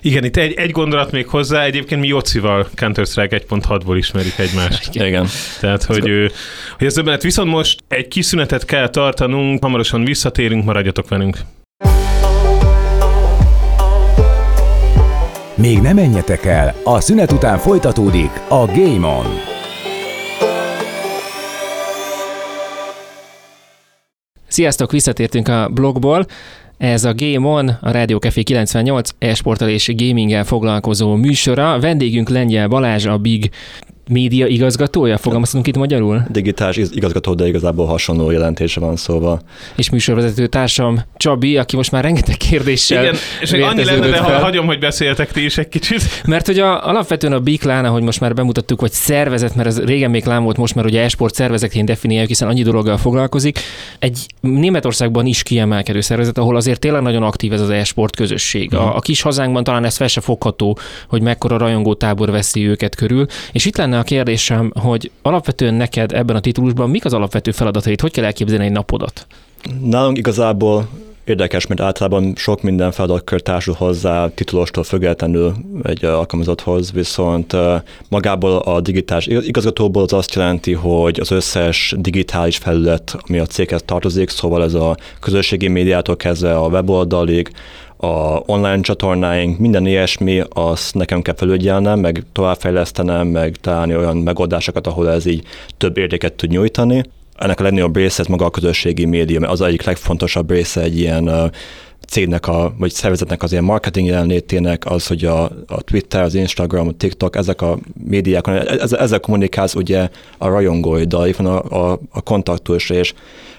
Igen, 0.00 0.24
itt 0.24 0.36
egy, 0.36 0.52
egy 0.52 0.70
gondolat 0.70 1.10
még 1.10 1.26
hozzá, 1.26 1.64
egyébként 1.64 2.00
mi 2.00 2.06
Jocival 2.06 2.68
Counter-Strike 2.74 3.42
1.6-ból 3.48 3.94
ismerjük 3.96 4.38
egymást. 4.38 4.94
Igen. 4.94 5.26
Tehát, 5.60 5.84
hogy, 5.84 6.08
ő, 6.08 6.30
hogy 6.78 6.86
ez 6.86 6.94
döbbenet. 6.94 7.22
Viszont 7.22 7.50
most 7.50 7.84
egy 7.88 8.08
kis 8.08 8.24
szünetet 8.24 8.64
kell 8.64 8.88
tartanunk, 8.88 9.62
hamarosan 9.62 10.04
visszatérünk, 10.04 10.64
maradjatok 10.64 11.08
velünk. 11.08 11.38
Még 15.56 15.80
nem 15.80 15.94
menjetek 15.94 16.44
el, 16.44 16.74
a 16.84 17.00
szünet 17.00 17.32
után 17.32 17.58
folytatódik 17.58 18.30
a 18.48 18.66
Game 18.66 19.06
On. 19.06 19.26
Sziasztok, 24.48 24.90
visszatértünk 24.90 25.48
a 25.48 25.68
blogból. 25.68 26.26
Ez 26.84 27.04
a 27.04 27.14
Game 27.16 27.46
On, 27.46 27.68
a 27.80 27.90
Rádió 27.90 28.18
Café 28.18 28.42
98 28.42 29.10
e-sporttal 29.18 29.68
és 29.68 29.94
gaminggel 29.96 30.44
foglalkozó 30.44 31.14
műsora. 31.14 31.80
Vendégünk 31.80 32.28
Lengyel 32.28 32.68
Balázs, 32.68 33.06
a 33.06 33.18
Big 33.18 33.50
média 34.08 34.46
igazgatója, 34.46 35.18
fogalmazunk 35.18 35.66
itt 35.66 35.76
magyarul? 35.76 36.24
Digitális 36.30 36.76
igazgató, 36.90 37.34
de 37.34 37.46
igazából 37.46 37.86
hasonló 37.86 38.30
jelentése 38.30 38.80
van 38.80 38.96
szóval. 38.96 39.40
És 39.76 39.90
műsorvezető 39.90 40.46
társam 40.46 41.02
Csabi, 41.16 41.56
aki 41.56 41.76
most 41.76 41.90
már 41.90 42.02
rengeteg 42.02 42.36
kérdéssel 42.36 43.02
Igen, 43.02 43.14
és 43.40 43.52
annyi 43.52 43.84
lenne, 43.84 44.08
de 44.08 44.18
ha 44.18 44.38
hagyom, 44.38 44.66
hogy 44.66 44.78
beszéltek 44.78 45.32
ti 45.32 45.44
is 45.44 45.58
egy 45.58 45.68
kicsit. 45.68 46.02
Mert 46.26 46.46
hogy 46.46 46.58
a, 46.58 46.88
alapvetően 46.88 47.32
a 47.32 47.40
Big 47.40 47.62
Lán, 47.62 47.84
ahogy 47.84 48.02
most 48.02 48.20
már 48.20 48.34
bemutattuk, 48.34 48.80
hogy 48.80 48.92
szervezet, 48.92 49.54
mert 49.54 49.68
ez 49.68 49.84
régen 49.84 50.10
még 50.10 50.24
lám 50.24 50.42
volt, 50.42 50.56
most 50.56 50.74
már 50.74 50.84
ugye 50.84 51.02
esport 51.02 51.34
szervezetként 51.34 51.86
definiáljuk, 51.86 52.28
hiszen 52.28 52.48
annyi 52.48 52.62
dologgal 52.62 52.96
foglalkozik. 52.96 53.58
Egy 53.98 54.26
Németországban 54.40 55.26
is 55.26 55.42
kiemelkedő 55.42 56.00
szervezet, 56.00 56.38
ahol 56.38 56.56
azért 56.56 56.80
tényleg 56.80 57.02
nagyon 57.02 57.22
aktív 57.22 57.52
ez 57.52 57.60
az 57.60 57.70
esport 57.70 58.16
közösség. 58.16 58.74
A, 58.74 58.96
a 58.96 59.00
kis 59.00 59.22
hazánkban 59.22 59.64
talán 59.64 59.84
ez 59.84 59.96
fel 59.96 60.08
se 60.08 60.20
fogható, 60.20 60.78
hogy 61.08 61.22
mekkora 61.22 61.58
rajongó 61.58 61.94
tábor 61.94 62.30
veszi 62.30 62.66
őket 62.68 62.94
körül. 62.94 63.26
És 63.52 63.64
itt 63.64 63.76
lenne 63.76 63.93
lenne 63.94 64.06
a 64.06 64.08
kérdésem, 64.08 64.72
hogy 64.80 65.10
alapvetően 65.22 65.74
neked 65.74 66.12
ebben 66.12 66.36
a 66.36 66.40
titulusban 66.40 66.90
mik 66.90 67.04
az 67.04 67.12
alapvető 67.12 67.50
feladatait, 67.50 68.00
hogy 68.00 68.12
kell 68.12 68.24
elképzelni 68.24 68.64
egy 68.64 68.72
napodat? 68.72 69.26
Nálunk 69.82 70.18
igazából 70.18 70.88
érdekes, 71.24 71.66
mert 71.66 71.80
általában 71.80 72.32
sok 72.36 72.62
minden 72.62 72.92
feladatkör 72.92 73.40
társul 73.40 73.74
hozzá 73.74 74.28
titulostól 74.28 74.84
függetlenül 74.84 75.54
egy 75.82 76.04
alkalmazotthoz, 76.04 76.92
viszont 76.92 77.56
magából 78.08 78.56
a 78.56 78.80
digitális 78.80 79.26
igazgatóból 79.26 80.02
az 80.02 80.12
azt 80.12 80.34
jelenti, 80.34 80.72
hogy 80.72 81.20
az 81.20 81.30
összes 81.30 81.94
digitális 81.98 82.56
felület, 82.56 83.16
ami 83.28 83.38
a 83.38 83.46
céghez 83.46 83.82
tartozik, 83.84 84.28
szóval 84.28 84.62
ez 84.62 84.74
a 84.74 84.96
közösségi 85.20 85.68
médiától 85.68 86.16
kezdve 86.16 86.56
a 86.56 86.68
weboldalig, 86.68 87.50
a 88.04 88.42
online 88.46 88.80
csatornáink, 88.80 89.58
minden 89.58 89.86
ilyesmi, 89.86 90.42
azt 90.48 90.94
nekem 90.94 91.22
kell 91.22 91.34
felügyelnem, 91.34 91.98
meg 91.98 92.22
továbbfejlesztenem, 92.32 93.26
meg 93.26 93.56
találni 93.56 93.96
olyan 93.96 94.16
megoldásokat, 94.16 94.86
ahol 94.86 95.10
ez 95.10 95.26
így 95.26 95.44
több 95.76 95.96
értéket 95.96 96.32
tud 96.32 96.50
nyújtani. 96.50 97.02
Ennek 97.36 97.60
a 97.60 97.62
legnagyobb 97.62 97.96
része 97.96 98.22
ez 98.22 98.28
maga 98.28 98.44
a 98.44 98.50
közösségi 98.50 99.04
média, 99.04 99.40
mert 99.40 99.52
az 99.52 99.60
egyik 99.60 99.82
legfontosabb 99.82 100.50
része 100.50 100.80
egy 100.80 100.98
ilyen 100.98 101.50
cégnek, 102.06 102.48
a, 102.48 102.74
vagy 102.78 102.90
szervezetnek 102.90 103.42
az 103.42 103.52
ilyen 103.52 103.64
marketing 103.64 104.06
jelenlétének 104.06 104.86
az, 104.86 105.06
hogy 105.06 105.24
a, 105.24 105.42
a 105.66 105.82
Twitter, 105.84 106.22
az 106.22 106.34
Instagram, 106.34 106.88
a 106.88 106.92
TikTok, 106.92 107.36
ezek 107.36 107.62
a 107.62 107.78
médiák, 108.08 108.46
ezzel, 108.46 108.98
ezzel 108.98 109.20
kommunikálsz 109.20 109.74
ugye 109.74 110.08
a 110.38 110.48
rajongóiddal, 110.48 111.28
itt 111.28 111.36
van 111.36 111.46
a, 111.46 111.90
a, 111.90 112.00
a 112.10 112.22
kontaktus, 112.22 112.90
és 112.90 113.14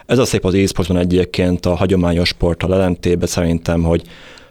ez 0.06 0.18
a 0.18 0.26
szép 0.26 0.46
az 0.46 0.54
e-sportban 0.54 0.98
egyébként 0.98 1.66
a 1.66 1.76
hagyományos 1.76 2.28
sporttal 2.28 2.74
ellentétben 2.74 3.28
szerintem, 3.28 3.84
hogy 3.84 4.02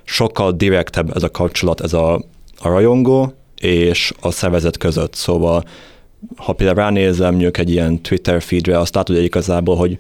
sokkal 0.05 0.53
direktebb 0.53 1.17
ez 1.17 1.23
a 1.23 1.31
kapcsolat, 1.31 1.81
ez 1.81 1.93
a, 1.93 2.15
a 2.59 2.69
rajongó 2.69 3.33
és 3.61 4.13
a 4.21 4.31
szervezet 4.31 4.77
között. 4.77 5.15
Szóval 5.15 5.65
ha 6.37 6.53
például 6.53 6.79
ránézem 6.79 7.31
mondjuk 7.31 7.59
egy 7.59 7.71
ilyen 7.71 8.03
Twitter 8.03 8.43
feedre, 8.43 8.79
azt 8.79 8.95
látod 8.95 9.17
hogy 9.17 9.25
igazából, 9.25 9.77
hogy 9.77 9.99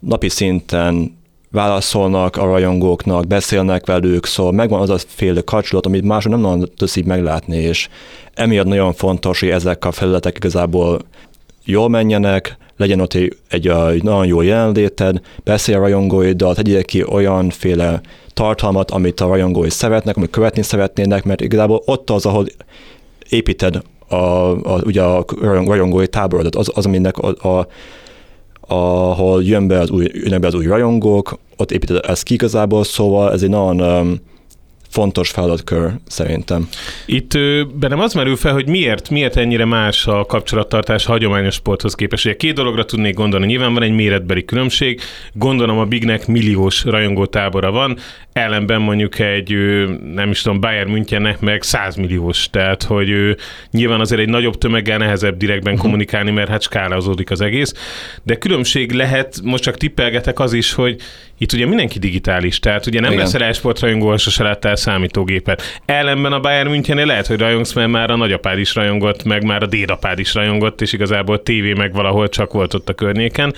napi 0.00 0.28
szinten 0.28 1.16
válaszolnak 1.50 2.36
a 2.36 2.44
rajongóknak, 2.44 3.26
beszélnek 3.26 3.86
velük, 3.86 4.26
szóval 4.26 4.52
megvan 4.52 4.80
az 4.80 4.90
a 4.90 4.98
féle 5.06 5.40
kapcsolat, 5.40 5.86
amit 5.86 6.04
mások 6.04 6.30
nem 6.30 6.40
nagyon 6.40 6.70
teszik 6.76 7.04
meglátni, 7.04 7.56
és 7.56 7.88
emiatt 8.34 8.66
nagyon 8.66 8.92
fontos, 8.92 9.40
hogy 9.40 9.48
ezek 9.48 9.84
a 9.84 9.92
felületek 9.92 10.36
igazából 10.36 11.00
jól 11.64 11.88
menjenek, 11.88 12.56
legyen 12.76 13.00
ott 13.00 13.14
egy, 13.14 13.36
egy, 13.48 13.68
egy 13.68 14.02
nagyon 14.02 14.26
jó 14.26 14.40
jelenléted, 14.40 15.20
beszélj 15.44 15.78
a 15.78 15.80
rajongóiddal, 15.80 16.54
tegyél 16.54 16.84
ki 16.84 17.04
olyanféle 17.04 18.00
tartalmat, 18.34 18.90
amit 18.90 19.20
a 19.20 19.26
rajongói 19.26 19.70
szeretnek, 19.70 20.16
amit 20.16 20.30
követni 20.30 20.62
szeretnének, 20.62 21.24
mert 21.24 21.40
igazából 21.40 21.82
ott 21.84 22.10
az, 22.10 22.26
ahol 22.26 22.46
építed 23.28 23.82
a, 24.08 24.14
a, 24.14 24.80
ugye 24.84 25.02
a 25.02 25.24
rajongói 25.40 26.08
táborodat, 26.08 26.54
az, 26.54 26.70
az 26.74 26.86
aminek 26.86 27.18
a, 27.18 27.48
a 27.48 27.66
ahol 28.66 29.42
jön 29.42 29.66
be 29.66 29.78
az 29.78 29.90
új, 29.90 30.10
jönnek 30.12 30.40
be 30.40 30.46
az 30.46 30.54
új 30.54 30.66
rajongók, 30.66 31.38
ott 31.56 31.72
építed 31.72 32.04
ezt 32.06 32.22
ki 32.22 32.34
igazából, 32.34 32.84
szóval 32.84 33.32
ez 33.32 33.42
egy 33.42 33.48
nagyon 33.48 33.80
um, 33.80 34.20
fontos 34.94 35.30
feladatkör 35.30 35.92
szerintem. 36.06 36.68
Itt 37.06 37.32
bennem 37.74 38.00
az 38.00 38.14
merül 38.14 38.36
fel, 38.36 38.52
hogy 38.52 38.68
miért, 38.68 39.10
miért 39.10 39.36
ennyire 39.36 39.64
más 39.64 40.06
a 40.06 40.24
kapcsolattartás 40.24 41.06
a 41.06 41.10
hagyományos 41.10 41.54
sporthoz 41.54 41.94
képest. 41.94 42.24
Ugye 42.24 42.36
két 42.36 42.54
dologra 42.54 42.84
tudnék 42.84 43.14
gondolni. 43.14 43.46
Nyilván 43.46 43.72
van 43.72 43.82
egy 43.82 43.94
méretbeli 43.94 44.44
különbség. 44.44 45.00
Gondolom 45.32 45.78
a 45.78 45.84
Bignek 45.84 46.26
milliós 46.26 46.84
rajongó 46.84 47.26
tábora 47.26 47.70
van, 47.70 47.98
ellenben 48.34 48.80
mondjuk 48.80 49.18
egy, 49.18 49.54
nem 50.14 50.30
is 50.30 50.42
tudom, 50.42 50.60
Bayern 50.60 50.90
Münchennek 50.90 51.40
meg 51.40 51.62
100 51.62 51.96
milliós. 51.96 52.50
Tehát, 52.50 52.82
hogy 52.82 53.36
nyilván 53.70 54.00
azért 54.00 54.20
egy 54.20 54.28
nagyobb 54.28 54.58
tömeggel 54.58 54.98
nehezebb 54.98 55.36
direktben 55.36 55.72
uh-huh. 55.72 55.84
kommunikálni, 55.84 56.30
mert 56.30 56.48
hát 56.48 56.62
skálázódik 56.62 57.30
az 57.30 57.40
egész. 57.40 57.74
De 58.22 58.34
különbség 58.34 58.92
lehet, 58.92 59.40
most 59.42 59.62
csak 59.62 59.76
tippelgetek 59.76 60.38
az 60.40 60.52
is, 60.52 60.72
hogy 60.72 60.96
itt 61.44 61.52
ugye 61.52 61.66
mindenki 61.66 61.98
digitális, 61.98 62.58
tehát 62.58 62.86
ugye 62.86 63.00
nem 63.00 63.12
Igen. 63.12 63.24
leszel 63.24 63.42
e-sportrajongó, 63.42 64.16
sose 64.16 64.42
láttál 64.42 64.76
számítógépet. 64.76 65.80
Ellenben 65.84 66.32
a 66.32 66.40
Bayern 66.40 66.68
München 66.68 67.06
lehet, 67.06 67.26
hogy 67.26 67.38
rajongsz, 67.38 67.72
mert 67.72 67.90
már 67.90 68.10
a 68.10 68.16
nagyapád 68.16 68.58
is 68.58 68.74
rajongott, 68.74 69.24
meg 69.24 69.44
már 69.44 69.62
a 69.62 69.66
dédapád 69.66 70.18
is 70.18 70.34
rajongott, 70.34 70.80
és 70.80 70.92
igazából 70.92 71.42
tévé 71.42 71.72
meg 71.72 71.92
valahol 71.92 72.28
csak 72.28 72.52
volt 72.52 72.74
ott 72.74 72.88
a 72.88 72.92
környéken. 72.94 73.54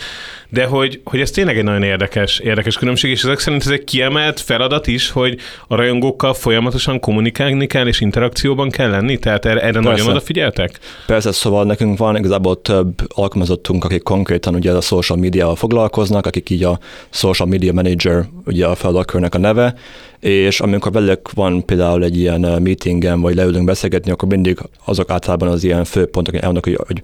De 0.48 0.64
hogy, 0.64 1.00
hogy 1.04 1.20
ez 1.20 1.30
tényleg 1.30 1.58
egy 1.58 1.64
nagyon 1.64 1.82
érdekes, 1.82 2.38
érdekes 2.38 2.76
különbség, 2.76 3.10
és 3.10 3.22
ezek 3.22 3.38
szerint 3.38 3.62
ez 3.62 3.70
egy 3.70 3.84
kiemelt 3.84 4.40
feladat 4.40 4.86
is, 4.86 5.10
hogy 5.10 5.38
a 5.68 5.74
rajongókkal 5.74 6.34
folyamatosan 6.34 7.00
kommunikálni 7.00 7.66
kell, 7.66 7.86
és 7.86 8.00
interakcióban 8.00 8.70
kell 8.70 8.90
lenni, 8.90 9.18
tehát 9.18 9.44
erre, 9.44 9.60
erre 9.60 9.80
nagyon 9.80 10.08
odafigyeltek? 10.08 10.78
Persze, 11.06 11.32
szóval 11.32 11.64
nekünk 11.64 11.98
van 11.98 12.16
igazából 12.16 12.60
több 12.62 12.94
alkalmazottunk, 13.14 13.84
akik 13.84 14.02
konkrétan 14.02 14.54
ugye 14.54 14.72
a 14.72 14.80
social 14.80 15.18
media 15.18 15.54
foglalkoznak, 15.54 16.26
akik 16.26 16.50
így 16.50 16.64
a 16.64 16.78
social 17.10 17.48
media 17.48 17.72
manager, 17.76 18.24
ugye 18.46 18.66
a 18.66 18.74
feladatkörnek 18.74 19.34
a 19.34 19.38
neve, 19.38 19.74
és 20.20 20.60
amikor 20.60 20.92
velük 20.92 21.32
van 21.32 21.64
például 21.64 22.04
egy 22.04 22.16
ilyen 22.16 22.40
meetingen, 22.40 23.20
vagy 23.20 23.34
leülünk 23.34 23.64
beszélgetni, 23.64 24.10
akkor 24.10 24.28
mindig 24.28 24.58
azok 24.84 25.10
általában 25.10 25.48
az 25.48 25.64
ilyen 25.64 25.84
főpontok 25.84 26.34
elmondok, 26.34 26.64
hogy, 26.64 26.78
hogy 26.86 27.02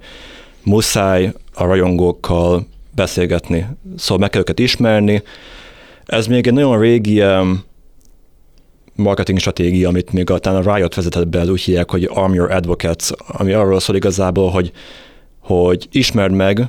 muszáj 0.62 1.32
a 1.54 1.64
rajongókkal 1.64 2.66
beszélgetni, 2.94 3.66
szóval 3.96 4.18
meg 4.18 4.30
kell 4.30 4.40
őket 4.40 4.58
ismerni. 4.58 5.22
Ez 6.06 6.26
még 6.26 6.46
egy 6.46 6.52
nagyon 6.52 6.78
régi 6.78 7.22
marketing 8.94 9.38
stratégia, 9.38 9.88
amit 9.88 10.12
még 10.12 10.24
talán 10.24 10.66
a 10.66 10.74
Riot 10.74 10.94
vezetett 10.94 11.28
be, 11.28 11.44
úgy 11.44 11.60
hívják, 11.60 11.90
hogy 11.90 12.10
Arm 12.12 12.34
Your 12.34 12.50
Advocates, 12.50 13.10
ami 13.26 13.52
arról 13.52 13.80
szól 13.80 13.96
igazából, 13.96 14.50
hogy, 14.50 14.72
hogy 15.40 15.88
ismerd 15.90 16.32
meg 16.32 16.68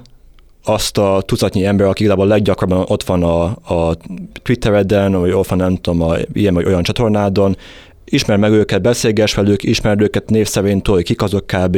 azt 0.64 0.98
a 0.98 1.24
tucatnyi 1.26 1.66
ember, 1.66 1.88
aki 1.88 2.02
igazából 2.04 2.28
leggyakrabban 2.28 2.86
ott 2.88 3.04
van 3.04 3.24
a, 3.24 3.44
a 3.74 3.98
Twittereden, 4.44 5.12
vagy 5.12 5.32
ott 5.32 5.48
van 5.48 5.58
nem 5.58 5.76
tudom, 5.76 6.02
a, 6.02 6.16
ilyen 6.34 6.54
vagy 6.54 6.66
olyan 6.66 6.84
csatornádon, 6.84 7.58
ismer 8.06 8.38
meg 8.38 8.52
őket, 8.52 8.82
beszélgess 8.82 9.34
velük, 9.34 9.64
ismerd 9.64 10.02
őket 10.02 10.30
név 10.30 10.48
szerint, 10.48 10.88
hogy 10.88 11.04
kik 11.04 11.22
azok 11.22 11.48
kb. 11.48 11.78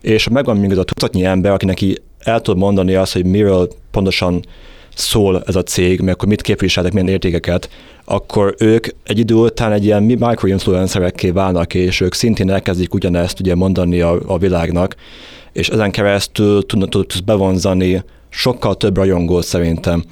És 0.00 0.28
megvan 0.28 0.56
még 0.56 0.70
az 0.70 0.78
a 0.78 0.84
tucatnyi 0.84 1.24
ember, 1.24 1.52
akinek 1.52 1.74
neki 1.74 1.98
el 2.18 2.40
tud 2.40 2.56
mondani 2.56 2.94
azt, 2.94 3.12
hogy 3.12 3.24
miről 3.24 3.68
pontosan 3.90 4.44
szól 4.94 5.42
ez 5.46 5.56
a 5.56 5.62
cég, 5.62 6.00
meg 6.00 6.14
akkor 6.14 6.28
mit 6.28 6.42
képviselnek, 6.42 6.92
milyen 6.92 7.08
értékeket, 7.08 7.68
akkor 8.04 8.54
ők 8.58 8.86
egy 9.04 9.18
idő 9.18 9.34
után 9.34 9.72
egy 9.72 9.84
ilyen 9.84 10.02
microinfluencerekké 10.02 11.30
válnak, 11.30 11.74
és 11.74 12.00
ők 12.00 12.14
szintén 12.14 12.50
elkezdik 12.50 12.94
ugyanezt 12.94 13.40
ugye 13.40 13.54
mondani 13.54 14.00
a, 14.00 14.18
a 14.26 14.38
világnak, 14.38 14.96
és 15.52 15.68
ezen 15.68 15.90
keresztül 15.90 16.66
tudnak 16.66 17.06
bevonzani 17.24 18.02
sokkal 18.34 18.76
több 18.76 18.96
rajongót 18.96 19.44
szerintem. 19.44 20.04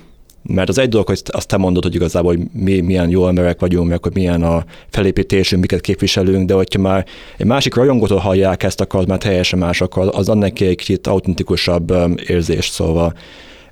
Mert 0.42 0.68
az 0.68 0.78
egy 0.78 0.88
dolog, 0.88 1.06
hogy 1.06 1.22
azt 1.26 1.48
te 1.48 1.56
mondod, 1.56 1.82
hogy 1.82 1.94
igazából 1.94 2.36
hogy 2.36 2.46
mi 2.52 2.80
milyen 2.80 3.08
jó 3.08 3.28
emberek 3.28 3.60
vagyunk, 3.60 3.88
meg 3.88 4.02
hogy 4.02 4.14
milyen 4.14 4.42
a 4.42 4.64
felépítésünk, 4.90 5.60
miket 5.60 5.80
képviselünk, 5.80 6.46
de 6.46 6.54
hogyha 6.54 6.80
már 6.80 7.06
egy 7.36 7.46
másik 7.46 7.74
rajongótól 7.74 8.18
hallják 8.18 8.62
ezt, 8.62 8.80
akkor 8.80 9.06
már 9.06 9.18
teljesen 9.18 9.58
más, 9.58 9.80
akkor 9.80 10.10
az 10.14 10.28
annak 10.28 10.60
egy 10.60 10.76
kicsit 10.76 11.06
autentikusabb 11.06 11.90
um, 11.90 12.14
érzés, 12.26 12.66
szóval 12.68 13.14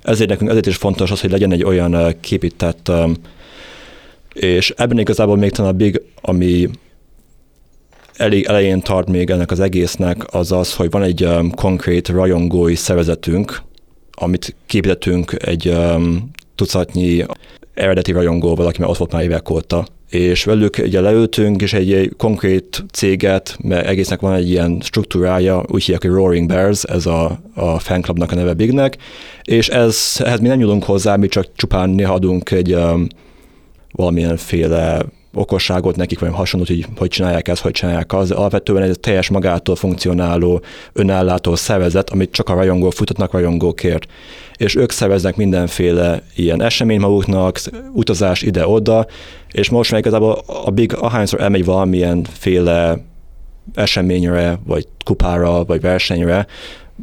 ezért 0.01 0.29
nekünk 0.29 0.49
ezért 0.49 0.65
is 0.65 0.75
fontos 0.75 1.11
az, 1.11 1.21
hogy 1.21 1.31
legyen 1.31 1.51
egy 1.51 1.63
olyan 1.63 2.15
képített, 2.19 2.91
és 4.33 4.73
ebben 4.77 4.99
igazából 4.99 5.37
még 5.37 5.51
talán 5.51 5.71
a 5.71 5.77
big, 5.77 6.01
ami 6.21 6.69
elég 8.13 8.45
elején 8.45 8.81
tart 8.81 9.09
még 9.09 9.29
ennek 9.29 9.51
az 9.51 9.59
egésznek, 9.59 10.33
az 10.33 10.51
az, 10.51 10.75
hogy 10.75 10.89
van 10.89 11.03
egy 11.03 11.27
konkrét 11.55 12.07
rajongói 12.07 12.75
szervezetünk, 12.75 13.61
amit 14.11 14.55
képítettünk 14.65 15.35
egy 15.45 15.67
um, 15.67 16.31
tucatnyi 16.55 17.25
eredeti 17.73 18.11
rajongóval, 18.11 18.65
aki 18.65 18.79
már 18.79 18.89
ott 18.89 18.97
volt 18.97 19.11
már 19.11 19.23
évek 19.23 19.49
óta, 19.49 19.85
és 20.09 20.43
velük 20.43 20.77
ugye 20.83 21.01
leültünk, 21.01 21.61
és 21.61 21.73
egy, 21.73 21.93
egy 21.93 22.13
konkrét 22.17 22.85
céget, 22.91 23.57
mert 23.63 23.87
egésznek 23.87 24.19
van 24.19 24.33
egy 24.33 24.49
ilyen 24.49 24.79
struktúrája, 24.83 25.63
úgy 25.67 25.83
hívják, 25.83 26.01
hogy 26.01 26.11
Roaring 26.11 26.47
Bears, 26.47 26.83
ez 26.83 27.05
a, 27.05 27.39
a 27.53 27.79
fanclubnak 27.79 28.31
a 28.31 28.35
neve 28.35 28.53
Bignek, 28.53 28.97
és 29.43 29.69
ez, 29.69 30.15
ehhez 30.17 30.39
mi 30.39 30.47
nem 30.47 30.57
nyúlunk 30.57 30.83
hozzá, 30.83 31.15
mi 31.15 31.27
csak 31.27 31.47
csupán 31.55 31.89
néha 31.89 32.13
adunk 32.13 32.51
egy 32.51 32.73
um, 32.73 33.07
valamilyenféle 33.91 35.05
okosságot 35.33 35.95
nekik, 35.95 36.19
vagy 36.19 36.31
hasonlót, 36.33 36.67
hogy 36.67 36.85
hogy 36.97 37.09
csinálják 37.09 37.47
ezt, 37.47 37.61
hogy 37.61 37.71
csinálják 37.71 38.13
az. 38.13 38.31
Alapvetően 38.31 38.83
ez 38.83 38.95
teljes 38.99 39.29
magától 39.29 39.75
funkcionáló, 39.75 40.61
önállátó 40.93 41.55
szervezet, 41.55 42.09
amit 42.09 42.31
csak 42.31 42.49
a 42.49 42.53
rajongók 42.53 42.93
futatnak 42.93 43.31
rajongókért. 43.31 44.05
És 44.55 44.75
ők 44.75 44.91
szerveznek 44.91 45.35
mindenféle 45.35 46.21
ilyen 46.35 46.61
esemény 46.61 46.99
maguknak, 46.99 47.59
utazás 47.93 48.41
ide-oda, 48.41 49.05
és 49.51 49.69
most 49.69 49.91
már 49.91 49.99
igazából 49.99 50.41
a 50.63 50.69
Big 50.69 50.95
ahányszor 50.95 51.41
elmegy 51.41 51.65
valamilyen 51.65 52.23
féle 52.23 52.97
eseményre, 53.75 54.59
vagy 54.65 54.87
kupára, 55.05 55.65
vagy 55.65 55.81
versenyre, 55.81 56.47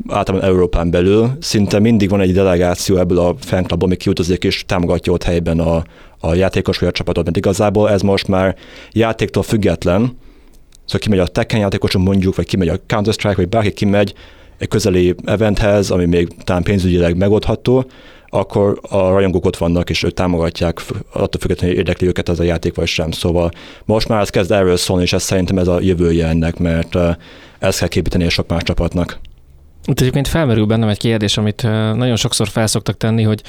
általában 0.08 0.48
Európán 0.48 0.90
belül, 0.90 1.30
szinte 1.40 1.78
mindig 1.78 2.08
van 2.08 2.20
egy 2.20 2.32
delegáció 2.32 2.96
ebből 2.96 3.18
a 3.18 3.34
fanklubból, 3.40 3.88
ami 3.88 3.96
kiutazik 3.96 4.44
és 4.44 4.64
támogatja 4.66 5.12
ott 5.12 5.22
helyben 5.22 5.60
a, 5.60 5.84
a 6.20 6.34
játékos 6.34 6.78
vagy 6.78 6.88
a 6.88 6.92
csapatot, 6.92 7.24
mert 7.24 7.36
igazából 7.36 7.90
ez 7.90 8.00
most 8.00 8.28
már 8.28 8.56
játéktól 8.92 9.42
független, 9.42 10.00
szóval 10.84 11.00
kimegy 11.00 11.18
a 11.18 11.26
Tekken 11.26 11.60
játékosunk 11.60 12.06
mondjuk, 12.06 12.36
vagy 12.36 12.46
kimegy 12.46 12.68
a 12.68 12.80
Counter-Strike, 12.86 13.36
vagy 13.36 13.48
bárki 13.48 13.72
kimegy 13.72 14.14
egy 14.58 14.68
közeli 14.68 15.14
eventhez, 15.24 15.90
ami 15.90 16.04
még 16.04 16.28
talán 16.44 16.62
pénzügyileg 16.62 17.16
megoldható, 17.16 17.90
akkor 18.30 18.78
a 18.82 18.98
rajongók 18.98 19.44
ott 19.44 19.56
vannak, 19.56 19.90
és 19.90 20.02
ők 20.02 20.14
támogatják, 20.14 20.80
attól 21.12 21.40
függetlenül, 21.40 21.74
hogy 21.74 21.84
érdekli 21.84 22.06
őket 22.06 22.28
ez 22.28 22.38
a 22.38 22.42
játék 22.42 22.74
vagy 22.74 22.86
sem. 22.86 23.10
Szóval 23.10 23.50
most 23.84 24.08
már 24.08 24.20
ez 24.20 24.30
kezd 24.30 24.52
erről 24.52 24.76
szólni, 24.76 25.02
és 25.02 25.12
ez 25.12 25.22
szerintem 25.22 25.58
ez 25.58 25.68
a 25.68 25.80
jövője 25.80 26.26
ennek, 26.26 26.58
mert 26.58 26.96
ezt 27.58 27.78
kell 27.78 27.88
képíteni 27.88 28.24
a 28.24 28.28
sok 28.28 28.48
más 28.48 28.62
csapatnak. 28.62 29.18
Itt 29.86 30.00
egyébként 30.00 30.28
felmerül 30.28 30.64
bennem 30.64 30.88
egy 30.88 30.98
kérdés, 30.98 31.36
amit 31.36 31.62
nagyon 31.94 32.16
sokszor 32.16 32.48
felszoktak 32.48 32.96
tenni, 32.96 33.22
hogy 33.22 33.42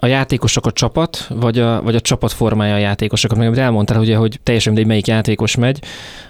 a 0.00 0.06
játékosok 0.06 0.66
a 0.66 0.72
csapat, 0.72 1.26
vagy 1.28 1.58
a, 1.58 1.82
vagy 1.82 1.94
a 1.94 2.00
csapat 2.00 2.32
formája 2.32 2.74
a 2.74 2.78
játékosok. 2.78 3.34
Meg 3.34 3.58
elmondtál, 3.58 4.00
ugye, 4.00 4.16
hogy 4.16 4.40
teljesen 4.42 4.72
mindegy, 4.72 4.90
melyik 4.90 5.06
játékos 5.06 5.56
megy, 5.56 5.78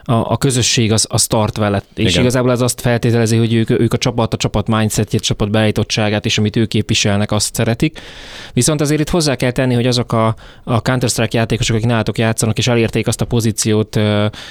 a, 0.04 0.12
a 0.12 0.36
közösség 0.36 0.92
az, 0.92 1.06
az 1.08 1.26
tart 1.26 1.56
vele. 1.56 1.82
Igen. 1.94 2.10
És 2.10 2.16
igazából 2.16 2.50
ez 2.50 2.60
azt 2.60 2.80
feltételezi, 2.80 3.36
hogy 3.36 3.54
ők, 3.54 3.70
ők 3.70 3.92
a 3.92 3.98
csapat, 3.98 4.34
a 4.34 4.36
csapat 4.36 4.68
mindsetjét, 4.68 5.20
a 5.20 5.24
csapat 5.24 5.50
beállítottságát 5.50 6.24
és 6.24 6.38
amit 6.38 6.56
ők 6.56 6.68
képviselnek, 6.68 7.32
azt 7.32 7.54
szeretik. 7.54 8.00
Viszont 8.52 8.80
azért 8.80 9.00
itt 9.00 9.08
hozzá 9.10 9.34
kell 9.34 9.50
tenni, 9.50 9.74
hogy 9.74 9.86
azok 9.86 10.12
a, 10.12 10.34
a 10.64 10.80
Counter-Strike 10.80 11.38
játékosok, 11.38 11.76
akik 11.76 11.88
nálatok 11.88 12.18
játszanak, 12.18 12.58
és 12.58 12.66
elérték 12.66 13.06
azt 13.06 13.20
a 13.20 13.24
pozíciót, 13.24 14.00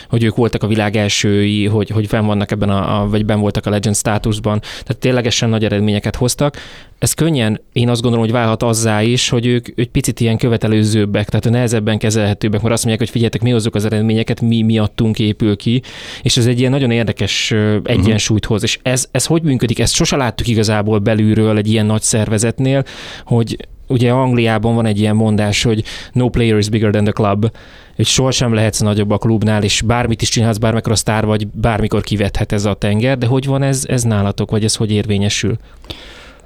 hogy 0.10 0.24
ők 0.24 0.36
voltak 0.36 0.64
a 0.64 0.68
világ 0.68 0.96
elsői, 0.96 1.66
hogy, 1.66 1.90
hogy 1.90 2.08
fenn 2.08 2.26
vannak 2.26 2.52
ebben 2.52 2.70
a, 2.70 3.02
a 3.02 3.08
vagy 3.10 3.26
ben 3.26 3.40
voltak 3.40 3.66
a 3.66 3.70
Legend 3.70 3.96
státuszban, 3.96 4.60
tehát 4.60 4.98
ténylegesen 5.00 5.50
nagy 5.50 5.64
eredményeket 5.64 6.16
hoztak 6.16 6.58
ez 7.00 7.14
könnyen, 7.14 7.62
én 7.74 7.90
azt 7.90 8.02
gondolom, 8.02 8.26
hogy 8.26 8.36
válhat 8.36 8.64
azzá 8.64 9.02
is, 9.02 9.30
hogy 9.30 9.46
ők 9.46 9.68
egy 9.76 9.90
picit 9.90 10.20
ilyen 10.20 10.38
követelőzőbbek, 10.38 11.30
tehát 11.30 11.50
nehezebben 11.50 11.98
kezelhetőbbek, 11.98 12.62
mert 12.62 12.74
azt 12.74 12.86
mondják, 12.86 13.00
hogy 13.00 13.10
figyeljetek, 13.10 13.42
mi 13.42 13.52
hozzuk 13.52 13.76
az 13.76 13.86
eredményeket, 13.86 14.42
mi 14.42 14.62
miattunk 14.62 15.20
épül 15.20 15.56
ki, 15.56 15.82
és 16.22 16.38
ez 16.38 16.46
egy 16.46 16.60
ilyen 16.60 16.72
nagyon 16.72 16.92
érdekes 16.92 17.54
egyensúlyt 17.84 18.46
hoz. 18.46 18.64
És 18.64 18.80
ez, 18.82 19.08
ez 19.12 19.26
hogy 19.26 19.42
működik? 19.42 19.80
Ezt 19.80 19.94
sose 19.94 20.16
láttuk 20.16 20.48
igazából 20.48 21.00
belülről 21.00 21.58
egy 21.58 21.72
ilyen 21.72 21.86
nagy 21.86 22.02
szervezetnél, 22.02 22.84
hogy 23.26 23.68
ugye 23.88 24.12
Angliában 24.12 24.76
van 24.76 24.86
egy 24.86 25.00
ilyen 25.00 25.16
mondás, 25.16 25.64
hogy 25.64 25.84
no 26.12 26.30
player 26.30 26.58
is 26.58 26.70
bigger 26.70 26.92
than 26.92 27.04
the 27.04 27.14
club, 27.14 27.52
hogy 27.96 28.06
sohasem 28.06 28.54
lehetsz 28.54 28.80
nagyobb 28.80 29.12
a 29.12 29.18
klubnál, 29.18 29.64
és 29.64 29.82
bármit 29.82 30.22
is 30.22 30.30
csinálsz, 30.30 30.58
bármikor 30.58 30.92
a 30.92 30.96
sztár 30.96 31.26
vagy, 31.26 31.48
bármikor 31.48 32.02
kivethet 32.02 32.52
ez 32.52 32.66
a 32.66 32.74
tenger, 32.74 33.18
de 33.18 33.26
hogy 33.26 33.46
van 33.46 33.64
ez, 33.64 33.84
ez 33.88 34.04
nálatok, 34.04 34.52
vagy 34.52 34.64
ez 34.64 34.76
hogy 34.76 34.92
érvényesül? 34.92 35.58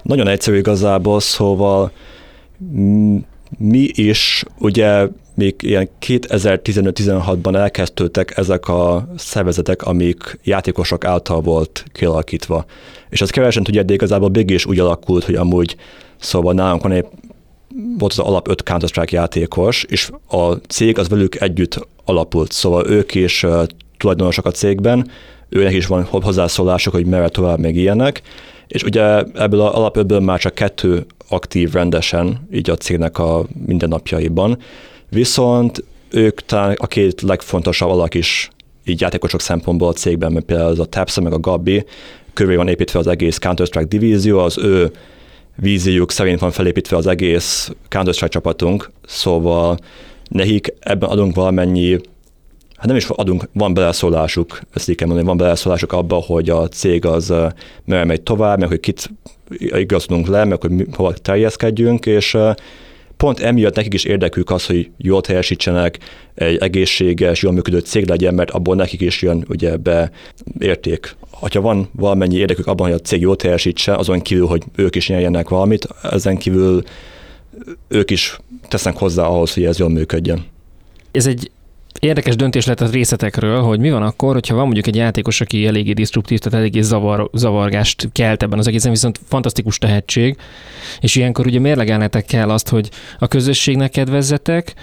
Nagyon 0.04 0.28
egyszerű 0.28 0.58
igazából, 0.58 1.20
szóval 1.20 1.92
mi 3.58 3.90
is 3.94 4.44
ugye 4.60 5.08
még 5.36 5.56
ilyen 5.60 5.90
2015-16-ban 6.06 7.56
elkezdődtek 7.56 8.38
ezek 8.38 8.68
a 8.68 9.08
szervezetek, 9.18 9.84
amik 9.84 10.40
játékosok 10.44 11.06
által 11.06 11.42
volt 11.42 11.86
kialakítva. 11.92 12.66
És 13.10 13.22
az 13.22 13.30
kevesen 13.30 13.64
tudja, 13.64 13.84
de 13.84 13.94
igazából 13.94 14.32
is 14.36 14.66
úgy 14.66 14.80
alakult, 14.80 15.24
hogy 15.24 15.36
amúgy 15.36 15.76
szóval 16.18 16.54
nálunk 16.54 16.82
van 16.82 16.92
egy 16.92 17.06
volt 17.98 18.12
az 18.12 18.20
alap 18.20 18.48
5 18.48 18.64
counter 18.64 19.12
játékos, 19.12 19.84
és 19.84 20.10
a 20.28 20.52
cég 20.52 20.98
az 20.98 21.10
velük 21.10 21.42
együtt 21.42 21.88
alapult, 22.06 22.52
szóval 22.52 22.88
ők 22.88 23.16
is 23.16 23.46
tulajdonosok 23.98 24.46
a 24.46 24.52
cégben, 24.52 25.10
őnek 25.50 25.74
is 25.74 25.86
van 25.86 26.04
hozzászólások, 26.04 26.94
hogy 26.94 27.06
merre 27.06 27.30
tovább 27.30 27.60
még 27.60 27.76
ilyenek, 27.76 28.22
és 28.74 28.84
ugye 28.84 29.24
ebből 29.34 29.62
az 29.62 29.74
alap 29.74 29.98
5-ből 30.00 30.24
már 30.24 30.40
csak 30.40 30.56
kettő 30.56 31.06
aktív 31.30 31.72
rendesen, 31.72 32.48
így 32.54 32.70
a 32.70 32.76
cégnek 32.76 33.20
a 33.20 33.46
mindennapjaiban, 33.66 34.58
viszont 35.10 35.84
ők 36.10 36.42
talán 36.42 36.76
a 36.80 36.88
két 36.88 37.22
legfontosabb 37.22 37.90
alak 37.90 38.14
is 38.14 38.50
így 38.86 39.02
játékosok 39.02 39.42
szempontból 39.42 39.88
a 39.88 39.94
cégben, 39.94 40.32
mert 40.32 40.46
például 40.46 40.70
az 40.70 40.80
a 40.80 40.86
Tapsa 40.86 41.22
meg 41.22 41.34
a 41.34 41.40
Gabi, 41.40 41.86
körül 42.34 42.56
van 42.56 42.68
építve 42.68 43.00
az 43.00 43.08
egész 43.08 43.38
Counter-Strike 43.38 43.88
divízió, 43.88 44.40
az 44.40 44.58
ő 44.58 44.92
víziók 45.56 46.12
szerint 46.12 46.40
van 46.40 46.52
felépítve 46.52 46.98
az 46.98 47.08
egész 47.08 47.72
Counter-Strike 47.90 48.34
csapatunk, 48.34 48.92
szóval 49.06 49.78
nekik 50.30 50.74
ebben 50.80 51.10
adunk 51.10 51.36
valamennyi, 51.36 52.00
hát 52.84 52.92
nem 52.92 53.02
is 53.02 53.10
adunk, 53.10 53.50
van 53.54 53.74
beleszólásuk, 53.74 54.60
ezt 54.74 54.90
így 54.90 54.96
kell 54.96 55.08
mondani, 55.08 55.28
van 55.28 55.38
beleszólásuk 55.38 55.92
abba, 55.92 56.16
hogy 56.16 56.50
a 56.50 56.68
cég 56.68 57.06
az 57.06 57.34
merre 57.86 58.04
megy 58.04 58.22
tovább, 58.22 58.60
meg 58.60 58.68
hogy 58.68 58.80
kit 58.80 59.10
igazodunk 59.58 60.28
le, 60.28 60.46
meg 60.46 60.62
hogy 60.62 60.88
hova 60.96 61.14
terjeszkedjünk, 61.14 62.06
és 62.06 62.38
pont 63.18 63.40
emiatt 63.40 63.76
nekik 63.76 63.94
is 63.94 64.04
érdekük 64.04 64.50
az, 64.50 64.66
hogy 64.66 64.90
jól 64.98 65.22
teljesítsenek, 65.22 66.00
egy 66.36 66.58
egészséges, 66.58 67.42
jól 67.42 67.54
működő 67.54 67.80
cég 67.80 68.08
legyen, 68.08 68.34
mert 68.34 68.52
abból 68.52 68.76
nekik 68.76 69.02
is 69.02 69.22
jön 69.22 69.46
ugye 69.50 69.78
be 69.78 70.12
érték. 70.60 71.16
Ha 71.32 71.62
van 71.62 71.90
valamennyi 71.92 72.36
érdekük 72.36 72.68
abban, 72.68 72.88
hogy 72.88 72.96
a 72.96 73.02
cég 73.02 73.22
jól 73.22 73.36
teljesítse, 73.36 73.96
azon 73.96 74.22
kívül, 74.22 74.48
hogy 74.48 74.64
ők 74.76 74.96
is 74.96 75.08
nyerjenek 75.08 75.50
valamit, 75.50 75.88
ezen 76.12 76.38
kívül 76.38 76.84
ők 77.88 78.12
is 78.12 78.38
tesznek 78.68 78.98
hozzá 78.98 79.24
ahhoz, 79.24 79.54
hogy 79.54 79.66
ez 79.66 79.80
jól 79.80 79.90
működjön. 79.90 80.46
Ez 81.12 81.28
egy 81.28 81.52
érdekes 82.00 82.36
döntés 82.36 82.66
lett 82.66 82.82
a 82.82 82.90
részletekről, 82.90 83.62
hogy 83.62 83.80
mi 83.80 83.92
van 83.92 84.04
akkor, 84.04 84.34
hogyha 84.34 84.56
van 84.56 84.64
mondjuk 84.64 84.88
egy 84.88 84.96
játékos, 84.96 85.42
aki 85.42 85.68
eléggé 85.68 85.92
disruptív, 85.92 86.40
tehát 86.40 86.60
eléggé 86.60 86.82
zavar, 86.82 87.30
zavargást 87.34 88.10
kelt 88.12 88.44
ebben 88.44 88.60
az 88.60 88.68
egészen, 88.68 88.92
viszont 88.92 89.20
fantasztikus 89.28 89.78
tehetség, 89.78 90.38
és 91.00 91.16
ilyenkor 91.16 91.46
ugye 91.46 91.60
mérlegelnetek 91.60 92.26
kell 92.26 92.50
azt, 92.50 92.70
hogy 92.70 92.90
a 93.20 93.28
közösségnek 93.28 93.92
kedvezzetek, 93.92 94.74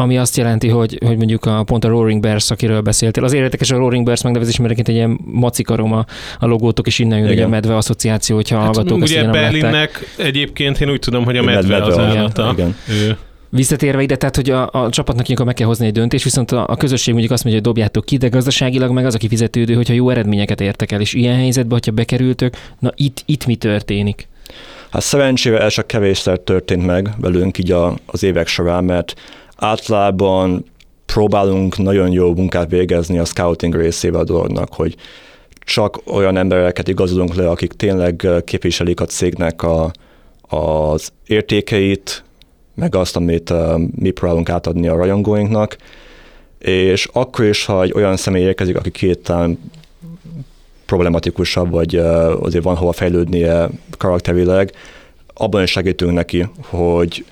ami 0.00 0.18
azt 0.18 0.36
jelenti, 0.36 0.68
hogy, 0.68 0.98
hogy 1.04 1.16
mondjuk 1.16 1.44
a, 1.44 1.62
pont 1.62 1.84
a 1.84 1.88
Roaring 1.88 2.20
Bears, 2.20 2.50
akiről 2.50 2.80
beszéltél. 2.80 3.24
Az 3.24 3.32
érdekes 3.32 3.70
a 3.70 3.76
Roaring 3.76 4.04
Bears 4.04 4.22
megnevezés, 4.22 4.58
mert 4.58 4.78
egy 4.78 4.88
ilyen 4.88 5.20
macikarom 5.24 5.92
a, 5.92 6.04
a 6.38 6.46
logótok, 6.46 6.86
és 6.86 6.98
innen 6.98 7.18
jön 7.18 7.44
a 7.44 7.48
medve 7.48 7.76
asszociáció, 7.76 8.36
hogyha 8.36 8.56
hát, 8.56 8.64
hallgatók 8.64 9.00
Ugye 9.00 9.24
Berlinnek 9.24 10.14
egyébként 10.16 10.80
én 10.80 10.90
úgy 10.90 10.98
tudom, 10.98 11.24
hogy 11.24 11.36
a 11.36 11.42
medve, 11.42 11.78
medve 11.78 11.86
az 11.86 11.98
állata. 11.98 12.50
Igen. 12.52 12.76
Ő. 12.88 13.16
Visszatérve 13.50 14.02
ide, 14.02 14.16
tehát 14.16 14.36
hogy 14.36 14.50
a, 14.50 14.68
a 14.72 14.90
csapatnak 14.90 15.24
ilyenkor 15.24 15.46
meg 15.46 15.54
kell 15.54 15.66
hozni 15.66 15.86
egy 15.86 15.92
döntést, 15.92 16.24
viszont 16.24 16.52
a, 16.52 16.66
a 16.68 16.76
közösség 16.76 17.12
mondjuk 17.12 17.32
azt 17.32 17.44
mondja, 17.44 17.62
hogy 17.62 17.72
dobjátok 17.72 18.04
ki, 18.04 18.16
de 18.16 18.28
gazdaságilag 18.28 18.90
meg 18.90 19.06
az 19.06 19.14
a 19.14 19.18
kifizetődő, 19.18 19.74
hogyha 19.74 19.94
jó 19.94 20.10
eredményeket 20.10 20.60
értek 20.60 20.92
el, 20.92 21.00
és 21.00 21.14
ilyen 21.14 21.36
helyzetben, 21.36 21.72
hogyha 21.72 21.92
bekerültök, 21.92 22.54
na 22.78 22.92
itt, 22.94 23.22
itt 23.26 23.46
mi 23.46 23.56
történik? 23.56 24.28
Hát 24.90 25.02
szerencsére 25.02 25.60
ez 25.60 25.72
csak 25.72 25.86
kevésszer 25.86 26.38
történt 26.38 26.86
meg 26.86 27.10
velünk 27.18 27.58
így 27.58 27.70
a, 27.70 27.94
az 28.06 28.22
évek 28.22 28.46
során, 28.46 28.84
mert 28.84 29.14
általában 29.56 30.64
próbálunk 31.06 31.78
nagyon 31.78 32.12
jó 32.12 32.34
munkát 32.34 32.70
végezni 32.70 33.18
a 33.18 33.24
scouting 33.24 33.74
részével 33.74 34.20
a 34.20 34.24
dolognak, 34.24 34.74
hogy 34.74 34.96
csak 35.58 36.00
olyan 36.06 36.36
embereket 36.36 36.88
igazolunk 36.88 37.34
le, 37.34 37.48
akik 37.48 37.72
tényleg 37.72 38.26
képviselik 38.44 39.00
a 39.00 39.04
cégnek 39.04 39.62
a, 39.62 39.90
az 40.40 41.10
értékeit, 41.26 42.24
meg 42.78 42.94
azt, 42.94 43.16
amit 43.16 43.52
mi 43.96 44.10
próbálunk 44.10 44.48
átadni 44.48 44.88
a 44.88 44.96
rajongóinknak, 44.96 45.76
és 46.58 47.08
akkor 47.12 47.44
is, 47.44 47.64
ha 47.64 47.82
egy 47.82 47.92
olyan 47.94 48.16
személy 48.16 48.42
érkezik, 48.42 48.76
aki 48.76 48.90
két 48.90 49.32
problematikusabb, 50.86 51.70
vagy 51.70 51.96
azért 52.40 52.64
van 52.64 52.76
hova 52.76 52.92
fejlődnie 52.92 53.68
karakterileg, 53.98 54.72
abban 55.34 55.62
is 55.62 55.70
segítünk 55.70 56.12
neki, 56.12 56.46
hogy 56.62 57.24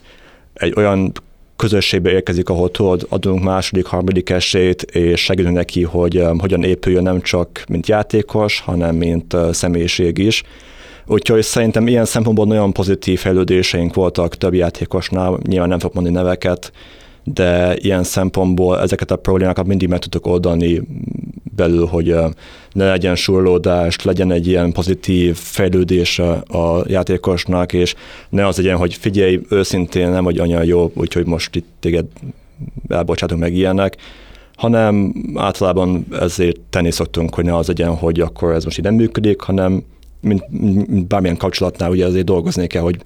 egy 0.55 0.73
olyan 0.77 1.13
közösségbe 1.57 2.11
érkezik, 2.11 2.49
ahol 2.49 2.71
tudod, 2.71 3.07
adunk 3.09 3.43
második, 3.43 3.87
harmadik 3.87 4.31
esélyt, 4.31 4.83
és 4.83 5.21
segítünk 5.21 5.55
neki, 5.55 5.83
hogy 5.83 6.25
hogyan 6.39 6.65
épüljön 6.65 7.03
nem 7.03 7.21
csak 7.21 7.65
mint 7.69 7.87
játékos, 7.87 8.61
hanem 8.61 8.95
mint 8.97 9.37
személyiség 9.53 10.19
is. 10.19 10.43
Úgyhogy 11.07 11.43
szerintem 11.43 11.87
ilyen 11.87 12.05
szempontból 12.05 12.47
nagyon 12.47 12.73
pozitív 12.73 13.19
fejlődéseink 13.21 13.95
voltak 13.95 14.35
több 14.37 14.55
játékosnál, 14.55 15.39
nyilván 15.43 15.69
nem 15.69 15.79
fogok 15.79 15.95
mondani 15.95 16.17
neveket, 16.17 16.73
de 17.25 17.77
ilyen 17.77 18.03
szempontból 18.03 18.81
ezeket 18.81 19.11
a 19.11 19.17
problémákat 19.17 19.67
mindig 19.67 19.89
meg 19.89 19.99
tudok 19.99 20.27
oldani 20.27 20.83
belül, 21.57 21.87
hogy 21.87 22.15
ne 22.73 22.89
legyen 22.89 23.15
surlódás, 23.15 24.03
legyen 24.05 24.31
egy 24.33 24.47
ilyen 24.47 24.73
pozitív 24.73 25.37
fejlődés 25.37 26.19
a 26.19 26.83
játékosnak, 26.87 27.73
és 27.73 27.95
ne 28.29 28.47
az 28.47 28.57
legyen, 28.57 28.77
hogy 28.77 28.95
figyelj, 28.95 29.41
őszintén 29.49 30.11
nem 30.11 30.25
vagy 30.25 30.39
anya 30.39 30.63
jó, 30.63 30.91
úgyhogy 30.95 31.27
most 31.27 31.57
itt 31.57 31.69
téged 31.81 32.07
elbocsátunk 32.89 33.41
meg 33.41 33.55
ilyenek, 33.55 33.97
hanem 34.57 35.15
általában 35.35 36.07
ezért 36.21 36.61
tenni 36.71 36.91
szoktunk, 36.91 37.35
hogy 37.35 37.45
ne 37.45 37.57
az 37.57 37.67
legyen, 37.67 37.97
hogy 37.97 38.21
akkor 38.21 38.53
ez 38.53 38.65
most 38.65 38.79
így 38.79 38.85
nem 38.85 38.95
működik, 38.95 39.41
hanem 39.41 39.85
mint, 40.21 40.49
mint 40.89 41.07
bármilyen 41.07 41.37
kapcsolatnál 41.37 41.91
ugye 41.91 42.07
azért 42.07 42.25
dolgozni 42.25 42.67
kell, 42.67 42.83
hogy 42.83 42.97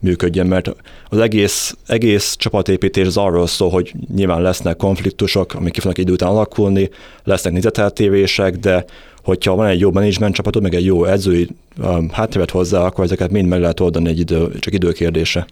működjön, 0.00 0.46
mert 0.46 0.74
az 1.08 1.18
egész, 1.18 1.76
egész 1.86 2.36
csapatépítés 2.36 3.06
az 3.06 3.16
arról 3.16 3.46
szól, 3.46 3.70
hogy 3.70 3.92
nyilván 4.14 4.42
lesznek 4.42 4.76
konfliktusok, 4.76 5.54
amik 5.54 5.72
ki 5.72 5.80
fognak 5.80 5.98
idő 5.98 6.12
után 6.12 6.28
alakulni, 6.28 6.90
lesznek 7.24 7.52
nézeteltévések, 7.52 8.56
de 8.56 8.84
hogyha 9.22 9.54
van 9.54 9.66
egy 9.66 9.80
jó 9.80 9.90
menedzsment 9.90 10.34
csapatod, 10.34 10.62
meg 10.62 10.74
egy 10.74 10.84
jó 10.84 11.04
edzői 11.04 11.48
um, 11.78 12.08
háttéret 12.10 12.50
hozzá, 12.50 12.80
akkor 12.80 13.04
ezeket 13.04 13.30
mind 13.30 13.48
meg 13.48 13.60
lehet 13.60 13.80
oldani 13.80 14.08
egy 14.08 14.18
idő, 14.18 14.58
csak 14.58 14.74
időkérdése. 14.74 15.46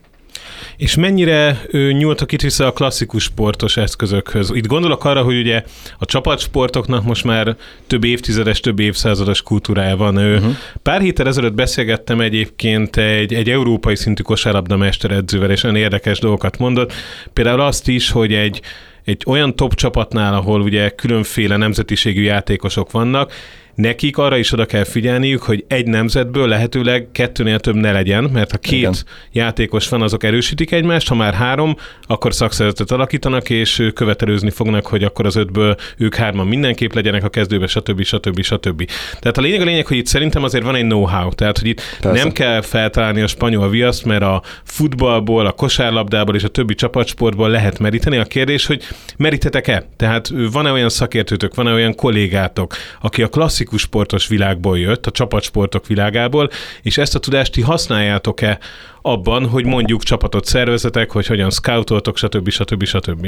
És 0.77 0.95
mennyire 0.95 1.63
ő, 1.71 1.93
nyúltak 1.93 2.33
itt 2.33 2.41
vissza 2.41 2.67
a 2.67 2.73
klasszikus 2.73 3.23
sportos 3.23 3.77
eszközökhöz? 3.77 4.51
Itt 4.55 4.67
gondolok 4.67 5.05
arra, 5.05 5.23
hogy 5.23 5.39
ugye 5.39 5.63
a 5.99 6.05
csapatsportoknak 6.05 7.05
most 7.05 7.25
már 7.25 7.57
több 7.87 8.05
évtizedes, 8.05 8.61
több 8.61 8.79
évszázados 8.79 9.43
kultúrája 9.43 9.97
van. 9.97 10.17
Ő, 10.17 10.37
uh-huh. 10.37 10.57
Pár 10.83 11.01
héttel 11.01 11.27
ezelőtt 11.27 11.55
beszélgettem 11.55 12.21
egyébként 12.21 12.97
egy, 12.97 13.35
egy 13.35 13.51
európai 13.51 13.97
szintű 13.97 14.23
kosárlabda 14.23 14.77
mesteredzővel, 14.77 15.51
és 15.51 15.63
olyan 15.63 15.77
érdekes 15.77 16.19
dolgokat 16.19 16.59
mondott. 16.59 16.93
Például 17.33 17.61
azt 17.61 17.89
is, 17.89 18.11
hogy 18.11 18.35
egy 18.35 18.61
egy 19.05 19.23
olyan 19.27 19.57
top 19.57 19.75
csapatnál, 19.75 20.35
ahol 20.35 20.61
ugye 20.61 20.89
különféle 20.89 21.57
nemzetiségű 21.57 22.23
játékosok 22.23 22.91
vannak, 22.91 23.33
nekik 23.79 24.17
arra 24.17 24.37
is 24.37 24.53
oda 24.53 24.67
kell 24.67 24.85
figyelniük, 24.85 25.43
hogy 25.43 25.65
egy 25.69 25.87
nemzetből 25.87 26.49
lehetőleg 26.49 27.09
kettőnél 27.13 27.61
több 27.61 27.75
ne 27.75 27.93
legyen, 27.93 28.25
mert 28.25 28.51
ha 28.51 28.57
két 28.59 28.79
Igen. 28.79 28.95
játékos 29.33 29.89
van, 29.89 30.03
azok 30.03 30.25
erősítik 30.25 30.73
egymást, 30.73 31.09
ha 31.09 31.15
már 31.15 31.35
három, 31.35 31.77
akkor 32.03 32.35
szakszervezetet 32.35 32.91
alakítanak, 32.91 33.51
és 33.51 33.91
követelőzni 33.95 34.51
fognak, 34.51 34.87
hogy 34.87 35.05
akkor 35.05 35.27
az 35.27 35.37
ötből 35.37 35.77
ők 35.97 36.15
hárman 36.15 36.47
mindenképp 36.47 36.93
legyenek 36.93 37.25
a 37.25 37.29
kezdőbe, 37.29 37.67
stb. 37.67 38.03
stb. 38.03 38.43
stb. 38.43 38.91
Tehát 39.21 39.39
a 39.39 39.41
lényeg 39.41 39.61
a 39.61 39.65
lényeg, 39.65 39.87
hogy 39.87 39.97
itt 39.97 40.07
szerintem 40.07 40.43
azért 40.43 40.65
van 40.65 40.75
egy 40.75 40.85
know-how, 40.85 41.33
tehát 41.35 41.59
hogy 41.59 41.69
itt 41.69 41.83
Persze. 42.01 42.23
nem 42.23 42.33
kell 42.33 42.61
feltalálni 42.61 43.21
a 43.21 43.27
spanyol 43.27 43.71
viaszt, 43.71 44.05
mert 44.05 44.23
a 44.23 44.43
futballból, 44.65 45.47
a 45.47 45.53
kosárlabdából 45.53 46.35
és 46.35 46.43
a 46.43 46.49
többi 46.49 46.75
csapatsportból 46.75 47.49
lehet 47.49 47.79
meríteni. 47.79 48.17
A 48.17 48.25
kérdés, 48.25 48.67
hogy 48.67 48.83
merítetek-e? 49.17 49.89
Tehát 49.97 50.31
van-e 50.53 50.73
olyan 50.73 50.89
szakértőtök, 50.89 51.55
van-e 51.55 51.73
olyan 51.73 51.95
kollégátok, 51.95 52.75
aki 53.01 53.23
a 53.23 53.29
klasszik 53.29 53.68
klasszikus 53.69 53.81
sportos 53.81 54.29
világból 54.29 54.79
jött, 54.79 55.07
a 55.07 55.11
csapatsportok 55.11 55.87
világából, 55.87 56.51
és 56.83 56.99
ezt 56.99 57.15
a 57.15 57.19
tudást 57.19 57.53
ti 57.53 57.61
használjátok-e 57.61 58.59
abban, 59.03 59.47
hogy 59.47 59.65
mondjuk 59.65 60.03
csapatot 60.03 60.45
szervezetek, 60.45 61.11
hogy 61.11 61.27
hogyan 61.27 61.51
scoutoltok, 61.51 62.17
stb. 62.17 62.49
stb. 62.49 62.85
stb. 62.85 63.27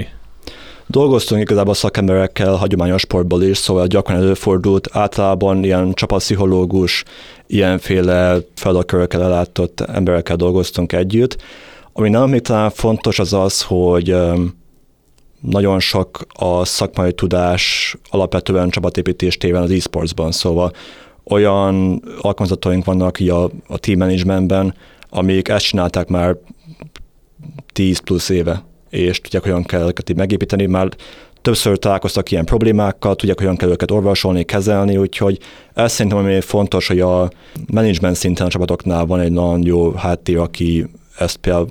Dolgoztunk 0.87 1.41
igazából 1.41 1.75
szakemberekkel 1.75 2.55
hagyományos 2.55 3.01
sportból 3.01 3.43
is, 3.43 3.57
szóval 3.57 3.87
gyakran 3.87 4.19
előfordult, 4.19 4.89
általában 4.93 5.65
ilyen 5.65 5.93
csapatpszichológus, 5.93 7.05
ilyenféle 7.47 8.39
feladatkörökkel 8.55 9.23
ellátott 9.23 9.81
emberekkel 9.81 10.37
dolgoztunk 10.37 10.93
együtt. 10.93 11.37
Ami 11.93 12.09
nem 12.09 12.29
még 12.29 12.41
talán 12.41 12.71
fontos 12.71 13.19
az 13.19 13.33
az, 13.33 13.63
hogy 13.63 14.15
nagyon 15.41 15.81
sok 15.81 16.27
a 16.33 16.65
szakmai 16.65 17.13
tudás 17.13 17.97
alapvetően 18.11 18.71
csapatépítés 18.71 19.37
téven 19.37 19.63
az 19.63 19.71
e-sportsban, 19.71 20.33
szóval 20.33 20.73
olyan 21.25 22.03
alkalmazataink 22.21 22.85
vannak 22.85 23.19
a, 23.19 23.45
a 23.67 23.79
team 23.79 23.99
managementben, 23.99 24.75
amik 25.11 25.49
ezt 25.49 25.65
csinálták 25.65 26.09
már 26.09 26.37
10 27.73 27.99
plusz 27.99 28.29
éve, 28.29 28.65
és 28.91 29.21
tudják, 29.21 29.43
hogyan 29.43 29.65
kell 29.65 29.87
őket 29.89 30.15
megépíteni, 30.15 30.67
már 30.67 30.89
többször 31.43 31.79
találkoztak 31.79 32.31
ilyen 32.31 32.45
problémákkal, 32.45 33.15
tudják, 33.17 33.39
hogyan 33.39 33.57
kell 33.57 33.71
őket 33.71 33.91
orvosolni, 33.91 34.45
kezelni, 34.45 34.97
úgyhogy 34.97 35.39
ez 35.75 35.93
szerintem 35.93 36.21
ami 36.21 36.41
fontos, 36.41 36.87
hogy 36.89 37.01
a 37.01 37.31
management 37.73 38.17
szinten 38.17 38.47
a 38.47 38.51
csapatoknál 38.51 39.07
van 39.07 39.21
egy 39.21 39.33
nagyon 39.33 39.63
jó 39.63 39.93
háttér, 39.93 40.39
aki 40.39 40.87
ezt 41.19 41.37
például 41.37 41.69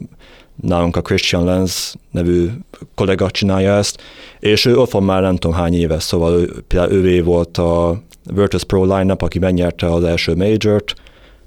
nálunk 0.62 0.96
a 0.96 1.02
Christian 1.02 1.44
Lenz 1.44 1.96
nevű 2.12 2.48
kollega 2.96 3.32
csinálja 3.32 3.76
ezt, 3.76 4.02
és 4.40 4.66
ő 4.66 4.78
ott 4.78 4.92
van 4.92 5.04
már 5.04 5.22
nem 5.22 5.36
tudom 5.36 5.58
hány 5.58 5.74
éve, 5.74 6.00
szóval 6.00 6.40
ő, 6.40 6.64
például 6.68 6.92
ővé 6.92 7.20
volt 7.20 7.58
a 7.58 8.02
Virtus 8.34 8.64
Pro 8.64 8.98
line 8.98 9.14
aki 9.14 9.40
megnyerte 9.40 9.94
az 9.94 10.04
első 10.04 10.36
majort, 10.36 10.94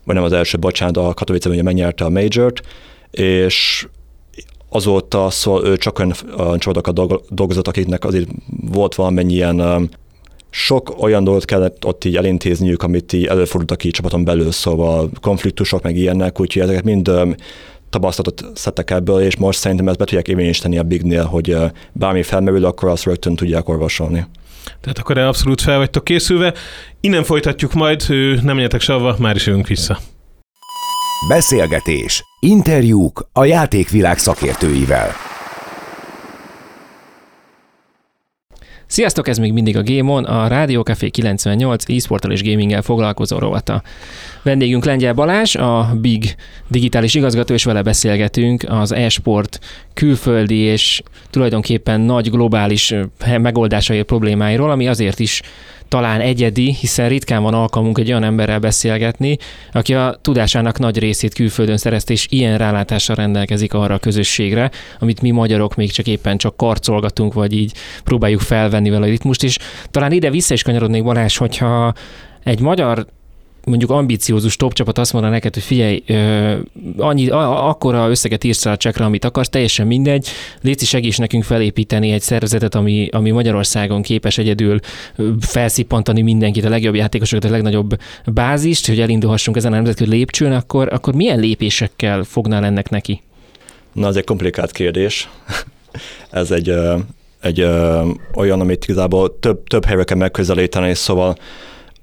vagy 0.05 0.15
nem 0.15 0.25
az 0.25 0.33
első, 0.33 0.59
bocsánat, 0.59 0.97
a 0.97 1.15
Katowice 1.15 1.49
ugye 1.49 1.63
megnyerte 1.63 2.05
a 2.05 2.11
majort, 2.11 2.61
és 3.11 3.87
azóta 4.69 5.31
szóval 5.31 5.67
ő 5.67 5.77
csak 5.77 5.99
olyan 6.39 6.59
csapatokat 6.59 7.35
dolgozott, 7.35 7.69
akiknek 7.69 8.05
azért 8.05 8.29
volt 8.71 8.95
valamennyien 8.95 9.61
um, 9.61 9.89
sok 10.51 11.03
olyan 11.03 11.25
dolgot 11.25 11.45
kellett 11.45 11.85
ott 11.87 12.05
így 12.05 12.17
elintézniük, 12.17 12.83
amit 12.83 13.13
így 13.13 13.25
előfordultak 13.25 13.79
ki 13.79 13.91
csapaton 13.91 14.25
belül, 14.25 14.51
szóval 14.51 15.11
konfliktusok 15.21 15.83
meg 15.83 15.97
ilyenek, 15.97 16.41
úgyhogy 16.41 16.63
ezeket 16.63 16.85
mind 16.85 17.11
tapasztalatot 17.93 18.59
szedtek 18.59 18.91
ebből, 18.91 19.21
és 19.21 19.37
most 19.37 19.59
szerintem 19.59 19.89
ezt 19.89 19.99
be 19.99 20.05
tudják 20.05 20.29
érvényesíteni 20.29 20.79
a 20.79 20.83
Bignél, 20.83 21.25
hogy 21.25 21.57
bármi 21.93 22.23
felmerül, 22.23 22.65
akkor 22.65 22.89
azt 22.89 23.05
rögtön 23.05 23.37
tudják 23.37 23.69
orvosolni. 23.69 24.27
Tehát 24.81 24.99
akkor 24.99 25.19
abszolút 25.19 25.61
fel 25.61 25.79
vagytok 25.79 26.05
készülve. 26.05 26.55
Innen 27.01 27.25
folytatjuk 27.25 27.73
majd, 27.73 28.05
nem 28.43 28.55
menjetek 28.55 28.81
sehova, 28.81 29.17
már 29.19 29.37
is 29.37 29.47
jövünk 29.47 29.67
vissza. 29.67 29.99
Beszélgetés, 31.29 32.25
interjúk 32.41 33.29
a 33.33 33.45
játékvilág 33.45 34.19
szakértőivel. 34.19 35.11
Sziasztok, 38.93 39.29
ez 39.29 39.39
még 39.39 39.53
mindig 39.53 39.77
a 39.77 39.83
Game 39.83 40.13
On, 40.13 40.25
a 40.25 40.47
Rádió 40.47 40.83
Café 40.83 41.09
98 41.09 41.85
e-sporttal 41.89 42.31
és 42.33 42.43
gaminggel 42.43 42.83
foglalkozó 42.83 43.39
rovata. 43.39 43.83
Vendégünk 44.43 44.85
Lengyel 44.85 45.13
Balázs, 45.13 45.57
a 45.57 45.97
Big 46.01 46.35
digitális 46.69 47.15
igazgató, 47.15 47.55
és 47.55 47.65
vele 47.65 47.83
beszélgetünk 47.83 48.65
az 48.69 48.93
e-sport 48.93 49.59
külföldi 49.95 50.57
és 50.57 51.03
tulajdonképpen 51.31 52.01
nagy 52.01 52.31
globális 52.31 52.95
megoldásai 53.39 54.03
problémáiról, 54.03 54.71
ami 54.71 54.89
azért 54.89 55.19
is 55.19 55.43
talán 55.93 56.21
egyedi, 56.21 56.75
hiszen 56.81 57.09
ritkán 57.09 57.43
van 57.43 57.55
alkalmunk 57.55 57.99
egy 57.99 58.09
olyan 58.09 58.25
emberrel 58.25 58.59
beszélgetni, 58.59 59.37
aki 59.73 59.95
a 59.95 60.19
tudásának 60.21 60.79
nagy 60.79 60.99
részét 60.99 61.35
külföldön 61.35 61.77
szerezte, 61.77 62.13
és 62.13 62.27
ilyen 62.31 62.59
rálátással 62.59 63.17
rendelkezik 63.17 63.75
arra 63.75 63.95
a 63.95 63.99
közösségre, 63.99 64.71
amit 64.99 65.21
mi 65.21 65.31
magyarok 65.31 65.75
még 65.75 65.91
csak 65.91 66.07
éppen 66.07 66.37
csak 66.37 66.57
karcolgatunk, 66.57 67.33
vagy 67.33 67.53
így 67.53 67.73
próbáljuk 68.05 68.41
felvenni 68.41 68.91
vele 68.91 69.07
a 69.07 69.09
ritmust, 69.09 69.43
és 69.43 69.59
talán 69.91 70.13
ide 70.13 70.31
vissza 70.31 70.55
is 70.55 70.63
kanyarodnék 70.63 71.03
Balázs, 71.03 71.37
hogyha 71.37 71.93
egy 72.45 72.61
magyar 72.61 73.07
mondjuk 73.65 73.91
ambiciózus 73.91 74.57
top 74.57 74.73
csapat 74.73 74.99
azt 74.99 75.13
mondaná 75.13 75.35
neked, 75.35 75.55
hogy 75.55 75.63
figyelj, 75.63 76.03
ö, 76.07 76.55
annyi, 76.97 77.29
a, 77.29 77.69
akkora 77.69 78.09
összeget 78.09 78.45
írsz 78.45 78.67
a 78.67 78.77
csekre, 78.77 79.05
amit 79.05 79.25
akarsz, 79.25 79.49
teljesen 79.49 79.87
mindegy, 79.87 80.29
légy 80.61 80.81
segíts 80.81 81.19
nekünk 81.19 81.45
felépíteni 81.45 82.11
egy 82.11 82.21
szervezetet, 82.21 82.75
ami, 82.75 83.09
ami 83.13 83.31
Magyarországon 83.31 84.03
képes 84.03 84.39
egyedül 84.39 84.79
felszippantani 85.41 86.23
mindenkit, 86.23 86.65
a 86.65 86.69
legjobb 86.69 86.95
játékosokat, 86.95 87.45
a 87.45 87.51
legnagyobb 87.51 87.97
bázist, 88.27 88.87
hogy 88.87 89.01
elindulhassunk 89.01 89.57
ezen 89.57 89.73
a 89.73 89.75
nemzetközi 89.75 90.11
lépcsőn, 90.11 90.53
akkor, 90.53 90.93
akkor 90.93 91.15
milyen 91.15 91.39
lépésekkel 91.39 92.23
fognál 92.23 92.65
ennek 92.65 92.91
neki? 92.91 93.23
Na, 93.93 94.07
ez 94.07 94.17
egy 94.17 94.25
komplikált 94.25 94.71
kérdés. 94.71 95.29
ez 96.31 96.51
egy, 96.51 96.73
egy 97.41 97.67
olyan, 98.35 98.61
amit 98.61 98.85
igazából 98.85 99.39
több, 99.39 99.65
több 99.67 99.85
helyre 99.85 100.05
kell 100.05 100.17
megközelíteni, 100.17 100.95
szóval 100.95 101.37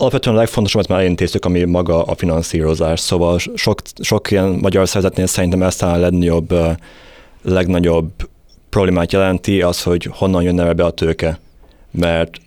Alapvetően 0.01 0.35
a 0.35 0.39
legfontosabb, 0.39 0.89
már 0.89 0.99
elintéztük, 0.99 1.45
ami 1.45 1.63
maga 1.63 2.03
a 2.03 2.15
finanszírozás. 2.15 2.99
Szóval 2.99 3.37
sok, 3.55 3.81
sok 4.01 4.31
ilyen 4.31 4.49
magyar 4.49 4.87
szervezetnél 4.87 5.25
szerintem 5.25 5.63
ezt 5.63 5.83
a 5.83 5.95
legnagyobb, 5.95 6.53
legnagyobb 7.41 8.09
problémát 8.69 9.11
jelenti 9.11 9.61
az, 9.61 9.83
hogy 9.83 10.09
honnan 10.11 10.43
jönne 10.43 10.73
be 10.73 10.85
a 10.85 10.91
tőke. 10.91 11.39
Mert 11.91 12.37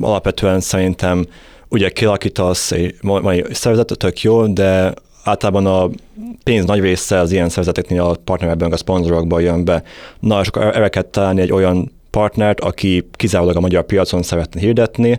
alapvetően 0.00 0.60
szerintem 0.60 1.26
ugye 1.68 1.88
kialakítasz 1.88 2.72
egy 2.72 2.94
mai 3.00 3.44
szervezetet, 3.50 3.98
tök 3.98 4.20
jó, 4.20 4.46
de 4.46 4.94
általában 5.24 5.66
a 5.66 5.90
pénz 6.42 6.64
nagy 6.64 6.80
része 6.80 7.18
az 7.18 7.32
ilyen 7.32 7.48
szervezeteknél 7.48 8.02
a 8.02 8.16
partnerekben, 8.24 8.72
a 8.72 8.76
szponzorokban 8.76 9.40
jön 9.40 9.64
be. 9.64 9.82
Na, 10.20 10.40
és 10.40 10.48
akkor 10.48 10.62
erre 10.62 10.88
kell 10.88 11.02
találni 11.02 11.40
egy 11.40 11.52
olyan 11.52 11.92
partnert, 12.10 12.60
aki 12.60 13.08
kizárólag 13.12 13.56
a 13.56 13.60
magyar 13.60 13.84
piacon 13.84 14.22
szeretne 14.22 14.60
hirdetni, 14.60 15.18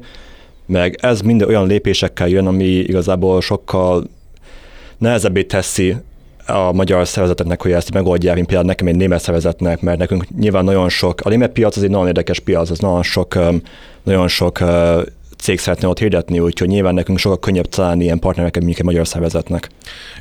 meg 0.67 0.97
ez 1.01 1.21
minden 1.21 1.47
olyan 1.47 1.67
lépésekkel 1.67 2.27
jön, 2.27 2.47
ami 2.47 2.65
igazából 2.65 3.41
sokkal 3.41 4.03
nehezebbé 4.97 5.43
teszi 5.43 5.95
a 6.45 6.71
magyar 6.71 7.08
szervezeteknek, 7.08 7.62
hogy 7.62 7.71
ezt 7.71 7.93
megoldják, 7.93 8.36
mint 8.36 8.47
például 8.47 8.67
nekem 8.67 8.88
egy 8.88 8.95
német 8.95 9.21
szervezetnek, 9.21 9.82
mert 9.82 9.97
nekünk 9.97 10.38
nyilván 10.39 10.63
nagyon 10.63 10.89
sok, 10.89 11.21
a 11.21 11.30
német 11.30 11.51
piac 11.51 11.77
az 11.77 11.84
egy 11.84 11.89
nagyon 11.89 12.08
érdekes 12.08 12.39
piac, 12.39 12.69
az 12.69 12.80
nagyon 12.80 13.03
sok, 13.03 13.39
nagyon 14.03 14.27
sok 14.27 14.60
cég 15.38 15.60
szeretne 15.60 15.88
ott 15.88 15.99
hirdetni, 15.99 16.39
úgyhogy 16.39 16.67
nyilván 16.67 16.93
nekünk 16.93 17.17
sokkal 17.17 17.39
könnyebb 17.39 17.65
találni 17.65 18.03
ilyen 18.03 18.19
partnereket, 18.19 18.63
mint 18.63 18.77
egy 18.77 18.84
magyar 18.84 19.08
szervezetnek. 19.08 19.69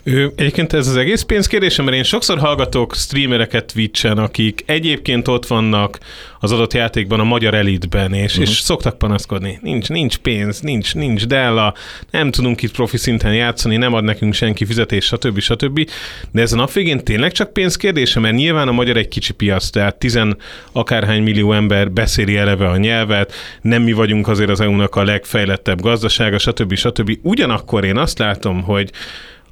Ő, 0.02 0.32
egyébként 0.36 0.72
ez 0.72 0.88
az 0.88 0.96
egész 0.96 1.22
pénzkérdésem, 1.22 1.84
mert 1.84 1.96
én 1.96 2.02
sokszor 2.02 2.38
hallgatok 2.38 2.94
streamereket 2.94 3.72
Twitch-en, 3.72 4.18
akik 4.18 4.62
egyébként 4.66 5.28
ott 5.28 5.46
vannak 5.46 5.98
az 6.40 6.52
adott 6.52 6.72
játékban, 6.72 7.20
a 7.20 7.24
magyar 7.24 7.54
elitben, 7.54 8.12
és, 8.12 8.30
uh-huh. 8.30 8.48
és 8.48 8.58
szoktak 8.58 8.98
panaszkodni. 8.98 9.58
Nincs, 9.62 9.88
nincs 9.88 10.16
pénz, 10.16 10.60
nincs, 10.60 10.94
nincs 10.94 11.26
Della, 11.26 11.74
nem 12.10 12.30
tudunk 12.30 12.62
itt 12.62 12.72
profi 12.72 12.96
szinten 12.96 13.34
játszani, 13.34 13.76
nem 13.76 13.94
ad 13.94 14.04
nekünk 14.04 14.34
senki 14.34 14.64
fizetés, 14.64 15.04
stb. 15.04 15.40
stb. 15.40 15.90
De 16.30 16.40
ez 16.40 16.52
a 16.52 16.56
nap 16.56 16.72
végén 16.72 17.04
tényleg 17.04 17.32
csak 17.32 17.52
pénz 17.52 17.76
kérdése, 17.76 18.20
mert 18.20 18.34
nyilván 18.34 18.68
a 18.68 18.72
magyar 18.72 18.96
egy 18.96 19.08
kicsi 19.08 19.32
piac, 19.32 19.70
tehát 19.70 19.96
tizen 19.96 20.36
akárhány 20.72 21.22
millió 21.22 21.52
ember 21.52 21.90
beszéli 21.90 22.36
eleve 22.36 22.68
a 22.68 22.76
nyelvet, 22.76 23.32
nem 23.62 23.82
mi 23.82 23.92
vagyunk 23.92 24.28
azért 24.28 24.50
az 24.50 24.60
EU-nak 24.60 24.96
a 24.96 25.04
legfejlettebb 25.04 25.80
gazdasága, 25.80 26.38
stb. 26.38 26.74
stb. 26.74 27.18
Ugyanakkor 27.22 27.84
én 27.84 27.96
azt 27.96 28.18
látom, 28.18 28.62
hogy 28.62 28.90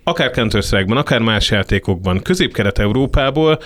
akár 0.05 0.31
counter 0.31 0.85
akár 0.89 1.21
más 1.21 1.51
játékokban, 1.51 2.23
közép-kelet-európából 2.23 3.59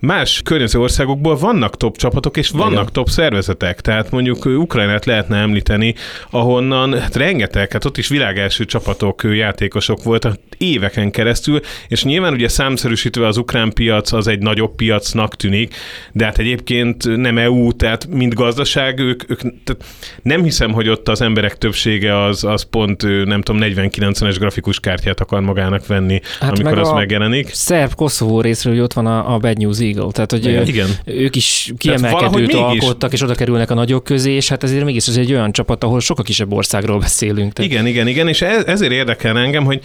más 0.00 0.40
környező 0.44 0.80
országokból 0.80 1.36
vannak 1.36 1.76
top 1.76 1.96
csapatok, 1.96 2.36
és 2.36 2.50
vannak 2.50 2.72
Igen. 2.72 2.92
top 2.92 3.08
szervezetek. 3.08 3.80
Tehát 3.80 4.10
mondjuk 4.10 4.44
Ukrajnát 4.44 5.04
lehetne 5.04 5.36
említeni, 5.36 5.94
ahonnan 6.30 7.00
hát 7.00 7.16
rengeteg, 7.16 7.72
hát 7.72 7.84
ott 7.84 7.96
is 7.96 8.08
világelső 8.08 8.64
csapatok, 8.64 9.22
játékosok 9.22 10.02
voltak 10.02 10.36
éveken 10.58 11.10
keresztül, 11.10 11.60
és 11.88 12.04
nyilván 12.04 12.32
ugye 12.32 12.48
számszerűsítve 12.48 13.26
az 13.26 13.36
ukrán 13.36 13.72
piac 13.72 14.12
az 14.12 14.26
egy 14.26 14.38
nagyobb 14.38 14.74
piacnak 14.74 15.36
tűnik, 15.36 15.74
de 16.12 16.24
hát 16.24 16.38
egyébként 16.38 17.16
nem 17.16 17.38
EU, 17.38 17.72
tehát 17.72 18.06
mint 18.06 18.34
gazdaság, 18.34 18.98
ők, 18.98 19.30
ők 19.30 19.40
tehát 19.40 19.84
nem 20.22 20.42
hiszem, 20.42 20.72
hogy 20.72 20.88
ott 20.88 21.08
az 21.08 21.20
emberek 21.20 21.58
többsége 21.58 22.22
az, 22.22 22.44
az 22.44 22.62
pont, 22.62 23.24
nem 23.24 23.42
tudom, 23.42 23.60
40-90-es 23.64 24.36
grafikus 24.38 24.80
kártyát 24.80 25.20
akar 25.20 25.40
magának 25.40 25.86
venni, 25.86 26.20
hát 26.40 26.50
amikor 26.50 26.74
meg 26.74 26.78
az 26.78 26.90
megjelenik. 26.90 27.48
Szerb-Koszovó 27.52 28.40
részről, 28.40 28.72
hogy 28.72 28.82
ott 28.82 28.92
van 28.92 29.06
a, 29.06 29.34
a 29.34 29.38
Bad 29.38 29.58
News 29.58 29.78
Eagle, 29.88 30.12
tehát 30.12 30.30
hogy 30.30 30.46
igen. 30.46 30.66
Igen. 30.66 30.88
ők 31.04 31.36
is 31.36 31.72
kiemelkedőt 31.76 32.54
alkottak, 32.54 33.12
és 33.12 33.22
oda 33.22 33.34
kerülnek 33.34 33.70
a 33.70 33.74
nagyok 33.74 34.04
közé, 34.04 34.32
és 34.32 34.48
hát 34.48 34.62
ezért 34.62 34.84
mégis 34.84 35.06
ez 35.06 35.16
egy 35.16 35.32
olyan 35.32 35.52
csapat, 35.52 35.84
ahol 35.84 36.00
sokkal 36.00 36.24
kisebb 36.24 36.52
országról 36.52 36.98
beszélünk. 36.98 37.52
Tehát... 37.52 37.70
Igen, 37.70 37.86
igen, 37.86 38.06
igen, 38.06 38.28
és 38.28 38.42
ez, 38.42 38.64
ezért 38.64 38.92
érdekel 38.92 39.38
engem, 39.38 39.64
hogy 39.64 39.80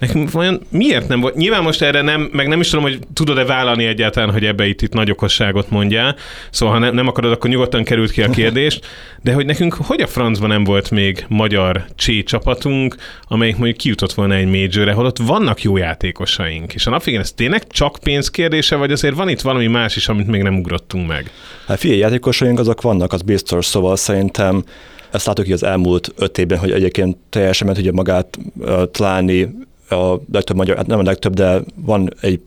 Nekünk 0.00 0.30
vajon 0.30 0.60
miért 0.68 1.08
nem 1.08 1.20
volt? 1.20 1.34
Nyilván 1.34 1.62
most 1.62 1.82
erre 1.82 2.02
nem, 2.02 2.28
meg 2.32 2.48
nem 2.48 2.60
is 2.60 2.68
tudom, 2.68 2.84
hogy 2.84 2.98
tudod-e 3.12 3.44
vállalni 3.44 3.84
egyáltalán, 3.84 4.30
hogy 4.32 4.44
ebbe 4.44 4.66
itt, 4.66 4.82
itt 4.82 4.92
nagy 4.92 5.10
okosságot 5.10 5.70
mondjál. 5.70 6.16
Szóval 6.50 6.74
ha 6.74 6.80
ne, 6.80 6.90
nem 6.90 7.06
akarod, 7.06 7.32
akkor 7.32 7.50
nyugodtan 7.50 7.84
került 7.84 8.10
ki 8.10 8.22
a 8.22 8.30
kérdést. 8.30 8.86
De 9.22 9.32
hogy 9.32 9.46
nekünk 9.46 9.74
hogy 9.74 10.00
a 10.00 10.06
francban 10.06 10.48
nem 10.48 10.64
volt 10.64 10.90
még 10.90 11.24
magyar 11.28 11.84
csé 11.94 12.22
csapatunk, 12.22 12.96
amelyik 13.22 13.56
mondjuk 13.56 13.76
kijutott 13.76 14.12
volna 14.12 14.34
egy 14.34 14.46
majorre, 14.46 14.92
holott 14.92 15.18
vannak 15.18 15.62
jó 15.62 15.76
játékosaink. 15.76 16.74
És 16.74 16.86
a 16.86 16.90
nap 16.90 17.06
ez 17.06 17.32
tényleg 17.32 17.66
csak 17.66 17.98
pénz 18.02 18.30
kérdése, 18.30 18.76
vagy 18.76 18.92
azért 18.92 19.14
van 19.14 19.28
itt 19.28 19.40
valami 19.40 19.66
más 19.66 19.96
is, 19.96 20.08
amit 20.08 20.26
még 20.26 20.42
nem 20.42 20.58
ugrottunk 20.58 21.08
meg? 21.08 21.30
Hát 21.66 21.78
figyelj, 21.78 22.00
játékosaink 22.00 22.58
azok 22.58 22.82
vannak, 22.82 23.12
az 23.12 23.22
biztos, 23.22 23.66
szóval 23.66 23.96
szerintem 23.96 24.64
ezt 25.10 25.26
látok 25.26 25.44
ki 25.44 25.52
az 25.52 25.62
elmúlt 25.62 26.12
öt 26.16 26.38
évben, 26.38 26.58
hogy 26.58 26.70
egyébként 26.70 27.16
teljesen 27.30 27.66
ment 27.66 27.78
ugye 27.78 27.92
magát 27.92 28.38
uh, 28.58 28.82
találni 28.90 29.68
a 29.90 30.20
legtöbb 30.32 30.56
magyar, 30.56 30.76
hát 30.76 30.86
nem 30.86 30.98
a 30.98 31.02
legtöbb, 31.02 31.34
de 31.34 31.60
van 31.74 32.14
egy 32.20 32.40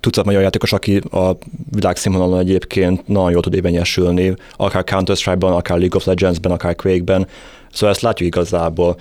tucat 0.00 0.24
magyar 0.24 0.42
játékos, 0.42 0.72
aki 0.72 0.96
a 0.96 1.36
világszínvonalon 1.70 2.38
egyébként 2.38 3.08
nagyon 3.08 3.30
jól 3.30 3.42
tud 3.42 3.54
érvényesülni, 3.54 4.34
akár 4.56 4.84
Counter-Strike-ban, 4.84 5.52
akár 5.52 5.78
League 5.78 5.96
of 5.96 6.06
Legends-ben, 6.06 6.52
akár 6.52 6.74
Quake-ben, 6.74 7.26
szóval 7.72 7.94
ezt 7.94 8.02
látjuk 8.02 8.28
igazából. 8.28 8.96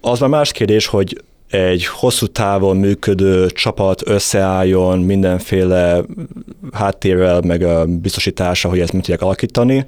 Az 0.00 0.18
már 0.18 0.28
más 0.28 0.52
kérdés, 0.52 0.86
hogy 0.86 1.22
egy 1.50 1.86
hosszú 1.86 2.26
távon 2.26 2.76
működő 2.76 3.46
csapat 3.46 4.08
összeálljon 4.08 4.98
mindenféle 4.98 6.02
háttérrel, 6.72 7.40
meg 7.40 7.62
a 7.62 7.86
biztosítása, 7.86 8.68
hogy 8.68 8.80
ezt 8.80 8.92
mit 8.92 9.02
tudják 9.02 9.22
alakítani. 9.22 9.84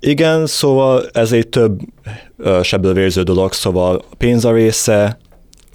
Igen, 0.00 0.46
szóval 0.46 1.06
ez 1.12 1.32
egy 1.32 1.48
több 1.48 1.80
sebből 2.62 2.92
vérző 2.92 3.22
dolog, 3.22 3.52
szóval 3.52 4.02
pénz 4.18 4.44
a 4.44 4.52
része, 4.52 5.18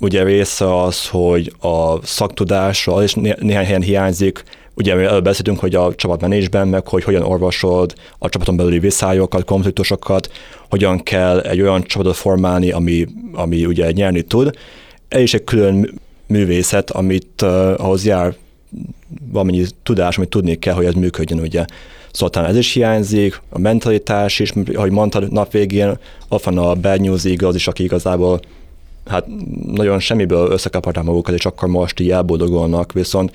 ugye 0.02 0.24
része 0.24 0.82
az, 0.84 1.08
hogy 1.08 1.54
a 1.60 2.06
szaktudásra 2.06 3.04
és 3.04 3.14
néhány 3.14 3.66
helyen 3.66 3.82
hiányzik, 3.82 4.44
ugye 4.74 4.96
mi 4.96 5.04
előbb 5.04 5.24
beszéltünk, 5.24 5.60
hogy 5.60 5.76
a 5.76 5.96
csapatmenésben, 5.96 6.68
meg 6.68 6.88
hogy 6.88 7.04
hogyan 7.04 7.22
orvosolod 7.22 7.94
a 8.18 8.30
csapaton 8.30 8.56
belüli 8.56 8.80
viszályokat, 8.80 9.44
konfliktusokat, 9.44 10.32
hogyan 10.70 11.04
kell 11.04 11.40
egy 11.40 11.62
olyan 11.62 11.84
csapatot 11.84 12.16
formálni, 12.16 12.72
ami, 12.72 13.08
ami 13.34 13.66
ugye 13.66 13.92
nyerni 13.92 14.22
tud. 14.22 14.58
Ez 15.08 15.22
is 15.22 15.34
egy 15.34 15.44
külön 15.44 16.00
művészet, 16.28 16.92
amit 16.92 17.42
uh, 17.42 17.50
ahhoz 17.78 18.06
jár 18.06 18.36
valamennyi 19.32 19.66
tudás, 19.84 20.18
amit 20.18 20.30
tudni 20.30 20.56
kell, 20.56 20.74
hogy 20.74 20.86
ez 20.86 20.94
működjön, 20.94 21.40
ugye. 21.40 21.66
Szóval 22.12 22.46
ez 22.46 22.56
is 22.56 22.74
hiányzik, 22.74 23.42
a 23.50 23.60
mentalitás 23.60 24.40
is, 24.40 24.54
ahogy 24.74 24.92
mondtad, 24.92 25.32
nap 25.32 25.52
végén 25.52 25.98
ott 26.30 26.44
van 26.44 26.58
a 26.58 26.76
Bad 26.76 27.02
News 27.02 27.26
Eagles 27.26 27.56
is, 27.56 27.68
aki 27.68 27.84
igazából 27.84 28.40
hát 29.06 29.26
nagyon 29.66 30.00
semmiből 30.00 30.52
összekaparták 30.52 31.04
magukat, 31.04 31.36
és 31.36 31.46
akkor 31.46 31.70
most 31.70 32.00
így 32.00 32.12
elboldogolnak, 32.12 32.92
viszont 32.92 33.32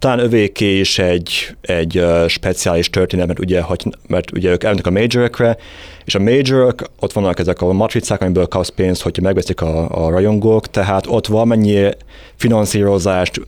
talán 0.00 0.18
övéké 0.18 0.78
is 0.78 0.98
egy, 0.98 1.56
egy 1.60 2.04
speciális 2.26 2.90
történet, 2.90 3.26
mert 3.26 3.38
ugye, 3.38 3.60
hogy, 3.60 3.84
mert 4.06 4.32
ugye 4.32 4.50
ők 4.50 4.62
elmentek 4.62 4.86
a 4.86 4.90
majorokra, 4.90 5.56
és 6.04 6.14
a 6.14 6.18
majorok, 6.18 6.82
ott 7.00 7.12
vannak 7.12 7.38
ezek 7.38 7.60
a 7.60 7.72
matricák, 7.72 8.20
amiből 8.20 8.46
kapsz 8.46 8.68
pénzt, 8.68 9.02
hogyha 9.02 9.22
megveszik 9.22 9.60
a, 9.60 10.04
a 10.06 10.10
rajongók, 10.10 10.66
tehát 10.66 11.06
ott 11.06 11.26
valamennyi 11.26 11.88
finanszírozást 12.34 13.40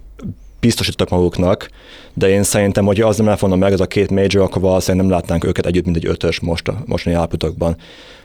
biztosítottak 0.62 1.08
maguknak, 1.08 1.68
de 2.14 2.28
én 2.28 2.42
szerintem, 2.42 2.84
hogy 2.84 3.00
az 3.00 3.16
nem 3.16 3.26
lett 3.26 3.38
volna 3.38 3.56
meg 3.56 3.72
ez 3.72 3.80
a 3.80 3.86
két 3.86 4.10
major, 4.10 4.42
akkor 4.42 4.62
valószínűleg 4.62 5.06
nem 5.06 5.16
látnánk 5.16 5.44
őket 5.44 5.66
együtt, 5.66 5.84
mint 5.84 5.96
egy 5.96 6.06
ötös 6.06 6.40
most 6.40 6.68
a 6.68 6.82
mostani 6.86 7.14
állapotokban. 7.14 7.76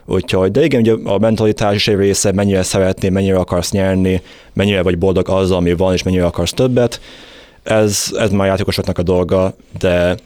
Úgyhogy, 0.04 0.50
de 0.50 0.64
igen, 0.64 0.80
ugye 0.80 0.94
a 1.04 1.18
mentalitás 1.18 1.74
is 1.74 1.88
egy 1.88 1.96
része, 1.96 2.32
mennyire 2.32 2.62
szeretnél, 2.62 3.10
mennyire 3.10 3.36
akarsz 3.36 3.70
nyerni, 3.70 4.22
mennyire 4.52 4.82
vagy 4.82 4.98
boldog 4.98 5.28
azzal, 5.28 5.56
ami 5.56 5.74
van, 5.74 5.92
és 5.92 6.02
mennyire 6.02 6.24
akarsz 6.24 6.52
többet. 6.52 7.00
Ez, 7.62 8.10
ez 8.18 8.30
már 8.30 8.46
játékosoknak 8.46 8.98
a 8.98 9.02
dolga, 9.02 9.54
de 9.78 10.16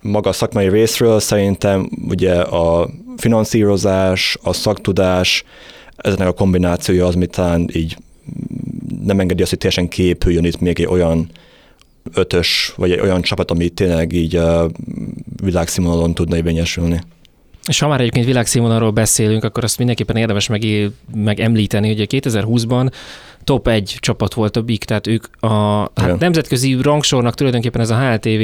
maga 0.00 0.28
a 0.28 0.32
szakmai 0.32 0.68
részről 0.68 1.20
szerintem 1.20 1.90
ugye 2.08 2.34
a 2.40 2.88
finanszírozás, 3.16 4.38
a 4.42 4.52
szaktudás, 4.52 5.44
ezeknek 5.96 6.28
a 6.28 6.32
kombinációja 6.32 7.06
az, 7.06 7.14
mit 7.14 7.30
talán 7.30 7.68
így 7.72 7.96
nem 9.04 9.20
engedi 9.20 9.42
azt, 9.42 9.50
hogy 9.50 9.58
teljesen 9.58 9.88
képüljön 9.88 10.44
itt 10.44 10.60
még 10.60 10.80
egy 10.80 10.86
olyan 10.86 11.30
ötös, 12.14 12.72
vagy 12.76 12.92
egy 12.92 13.00
olyan 13.00 13.22
csapat, 13.22 13.50
ami 13.50 13.68
tényleg 13.68 14.12
így 14.12 14.40
világszínvonalon 15.42 16.14
tudna 16.14 16.36
érvényesülni. 16.36 17.00
És 17.68 17.78
ha 17.78 17.88
már 17.88 18.00
egyébként 18.00 18.26
világszínvonalról 18.26 18.90
beszélünk, 18.90 19.44
akkor 19.44 19.64
azt 19.64 19.78
mindenképpen 19.78 20.16
érdemes 20.16 20.48
meg, 20.48 20.64
megemlíteni, 21.14 21.88
hogy 21.88 22.00
a 22.00 22.04
2020-ban 22.06 22.92
top 23.48 23.68
egy 23.68 23.96
csapat 24.00 24.34
volt 24.34 24.56
a 24.56 24.62
Big, 24.62 24.84
tehát 24.84 25.06
ők 25.06 25.24
a 25.40 25.80
hát 25.94 26.18
nemzetközi 26.18 26.76
rangsornak 26.82 27.34
tulajdonképpen 27.34 27.80
ez 27.80 27.90
a 27.90 27.98
HLTV 27.98 28.42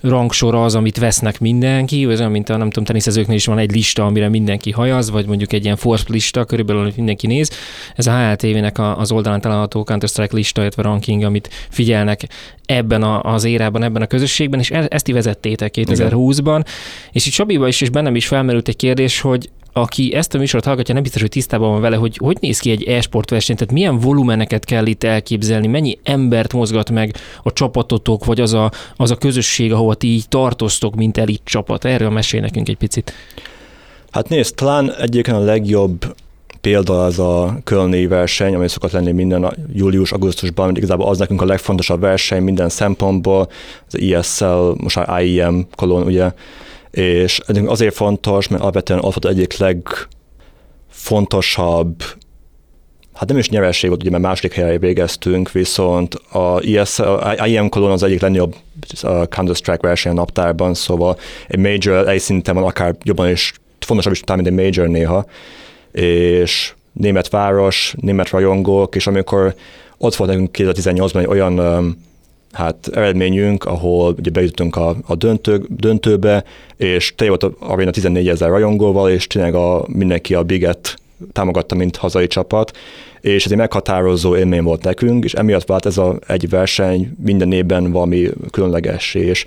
rangsor 0.00 0.54
az, 0.54 0.74
amit 0.74 0.98
vesznek 0.98 1.40
mindenki, 1.40 2.06
ez 2.10 2.18
olyan, 2.18 2.30
mint 2.30 2.48
a 2.48 2.56
nem 2.56 2.68
tudom, 2.68 2.84
teniszezőknél 2.84 3.36
is 3.36 3.46
van 3.46 3.58
egy 3.58 3.72
lista, 3.72 4.06
amire 4.06 4.28
mindenki 4.28 4.70
hajaz, 4.70 5.10
vagy 5.10 5.26
mondjuk 5.26 5.52
egy 5.52 5.64
ilyen 5.64 5.76
force 5.76 6.04
lista, 6.08 6.44
körülbelül, 6.44 6.82
amit 6.82 6.96
mindenki 6.96 7.26
néz. 7.26 7.50
Ez 7.96 8.06
a 8.06 8.18
HLTV-nek 8.18 8.78
az 8.78 9.12
oldalán 9.12 9.40
található 9.40 9.84
Counter-Strike 9.84 10.36
lista, 10.36 10.60
illetve 10.60 10.82
ranking, 10.82 11.22
amit 11.22 11.48
figyelnek 11.68 12.28
ebben 12.66 13.02
a, 13.02 13.22
az 13.22 13.44
érában, 13.44 13.82
ebben 13.82 14.02
a 14.02 14.06
közösségben, 14.06 14.60
és 14.60 14.70
e-, 14.70 14.86
ezt 14.90 15.04
ti 15.04 15.12
vezettétek 15.12 15.74
2020-ban. 15.76 16.64
És 17.12 17.26
itt 17.26 17.32
Sabiba 17.32 17.68
is, 17.68 17.80
és 17.80 17.90
bennem 17.90 18.16
is 18.16 18.26
felmerült 18.26 18.68
egy 18.68 18.76
kérdés, 18.76 19.20
hogy 19.20 19.50
aki 19.72 20.14
ezt 20.14 20.34
a 20.34 20.38
műsort 20.38 20.64
hallgatja, 20.64 20.94
nem 20.94 21.02
biztos, 21.02 21.20
hogy 21.20 21.30
tisztában 21.30 21.70
van 21.70 21.80
vele, 21.80 21.96
hogy 21.96 22.16
hogy 22.16 22.36
néz 22.40 22.58
ki 22.58 22.70
egy 22.70 22.82
e-sport 22.82 23.30
verseny, 23.30 23.56
tehát 23.56 23.72
milyen 23.72 23.98
volumeneket 23.98 24.64
kell 24.64 24.86
itt 24.86 25.04
elképzelni, 25.04 25.66
mennyi 25.66 25.98
embert 26.02 26.52
mozgat 26.52 26.90
meg 26.90 27.16
a 27.42 27.52
csapatotok, 27.52 28.24
vagy 28.24 28.40
az 28.40 28.52
a, 28.52 28.70
az 28.96 29.10
a 29.10 29.16
közösség, 29.16 29.72
ahova 29.72 29.94
ti 29.94 30.06
így 30.06 30.28
tartoztok, 30.28 30.94
mint 30.94 31.18
elit 31.18 31.40
csapat. 31.44 31.84
Erről 31.84 32.10
mesél 32.10 32.40
nekünk 32.40 32.68
egy 32.68 32.76
picit. 32.76 33.12
Hát 34.10 34.28
nézd, 34.28 34.54
talán 34.54 34.92
egyébként 35.00 35.36
a 35.36 35.40
legjobb 35.40 36.14
példa 36.60 37.04
az 37.04 37.18
a 37.18 37.58
Kölni 37.64 38.06
verseny, 38.06 38.54
ami 38.54 38.68
szokott 38.68 38.90
lenni 38.90 39.12
minden 39.12 39.56
július-augusztusban, 39.72 40.76
igazából 40.76 41.08
az 41.08 41.18
nekünk 41.18 41.42
a 41.42 41.44
legfontosabb 41.44 42.00
verseny 42.00 42.42
minden 42.42 42.68
szempontból, 42.68 43.48
az 43.86 44.00
ESL, 44.00 44.70
most 44.76 44.96
már 44.96 45.22
IEM 45.22 45.66
kolon, 45.74 46.02
ugye, 46.02 46.30
és 46.92 47.40
azért 47.66 47.94
fontos, 47.94 48.48
mert 48.48 48.62
alapvetően 48.62 49.00
volt 49.00 49.24
egyik 49.24 49.56
legfontosabb 49.56 52.02
hát 53.14 53.28
nem 53.28 53.38
is 53.38 53.48
nyereség 53.48 53.88
volt, 53.88 54.02
ugye 54.02 54.10
mert 54.10 54.22
második 54.22 54.52
helyen 54.52 54.80
végeztünk, 54.80 55.52
viszont 55.52 56.14
a, 56.14 56.58
IS, 56.60 56.98
a 56.98 57.46
IM 57.46 57.68
az 57.70 58.02
egyik 58.02 58.20
legnagyobb 58.20 58.54
Counter-Strike 59.02 59.86
verseny 59.86 60.12
a 60.12 60.14
naptárban, 60.14 60.74
szóval 60.74 61.18
egy 61.48 61.58
major 61.58 62.08
egy 62.08 62.20
szinten 62.20 62.54
van 62.54 62.64
akár 62.64 62.94
jobban 63.02 63.30
is 63.30 63.52
fontosabb 63.80 64.12
is 64.12 64.20
talán, 64.20 64.42
mint 64.42 64.58
egy 64.58 64.64
major 64.64 64.88
néha, 64.88 65.24
és 65.92 66.74
német 66.92 67.28
város, 67.28 67.94
német 68.00 68.30
rajongók, 68.30 68.94
és 68.94 69.06
amikor 69.06 69.54
ott 69.98 70.14
volt 70.14 70.30
nekünk 70.30 70.56
2018-ban 70.58 71.18
egy 71.18 71.26
olyan 71.26 71.54
hát 72.52 72.88
eredményünk, 72.92 73.64
ahol 73.64 74.14
ugye 74.18 74.30
bejutottunk 74.30 74.76
a, 74.76 74.96
a 75.06 75.14
döntő, 75.14 75.62
döntőbe, 75.68 76.44
és 76.76 77.14
te 77.16 77.28
volt 77.28 77.42
a 77.42 77.52
aréna 77.58 77.90
14 77.90 78.28
ezer 78.28 78.48
rajongóval, 78.48 79.10
és 79.10 79.26
tényleg 79.26 79.54
a, 79.54 79.84
mindenki 79.88 80.34
a 80.34 80.42
Biget 80.42 80.96
támogatta, 81.32 81.74
mint 81.74 81.96
hazai 81.96 82.26
csapat, 82.26 82.76
és 83.20 83.44
ez 83.44 83.50
egy 83.50 83.58
meghatározó 83.58 84.36
élmény 84.36 84.62
volt 84.62 84.84
nekünk, 84.84 85.24
és 85.24 85.34
emiatt 85.34 85.66
vált 85.66 85.86
ez 85.86 85.98
a 85.98 86.18
egy 86.26 86.48
verseny 86.48 87.16
minden 87.24 87.52
évben 87.52 87.92
valami 87.92 88.28
különleges, 88.50 89.14
és 89.14 89.44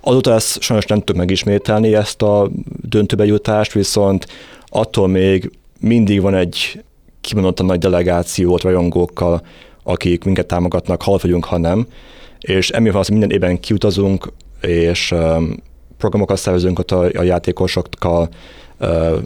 azóta 0.00 0.34
ezt 0.34 0.60
sajnos 0.62 0.86
nem 0.86 0.98
tudtuk 0.98 1.16
megismételni, 1.16 1.94
ezt 1.94 2.22
a 2.22 2.50
döntőbe 2.88 3.24
jutást, 3.24 3.72
viszont 3.72 4.26
attól 4.66 5.08
még 5.08 5.50
mindig 5.80 6.20
van 6.20 6.34
egy 6.34 6.82
kimondottan 7.20 7.66
nagy 7.66 7.78
delegációt 7.78 8.62
rajongókkal, 8.62 9.42
akik 9.82 10.24
minket 10.24 10.46
támogatnak, 10.46 11.02
hal 11.02 11.18
vagyunk, 11.22 11.44
ha 11.44 11.58
nem, 11.58 11.86
és 12.40 12.70
emiatt 12.70 12.94
az 12.94 13.08
minden 13.08 13.30
évben 13.30 13.60
kiutazunk, 13.60 14.32
és 14.60 15.10
um, 15.12 15.56
programokat 15.98 16.36
szervezünk 16.36 16.78
ott 16.78 16.90
a, 16.90 17.10
a 17.14 17.22
játékosokkal, 17.22 18.28
uh, 18.80 19.18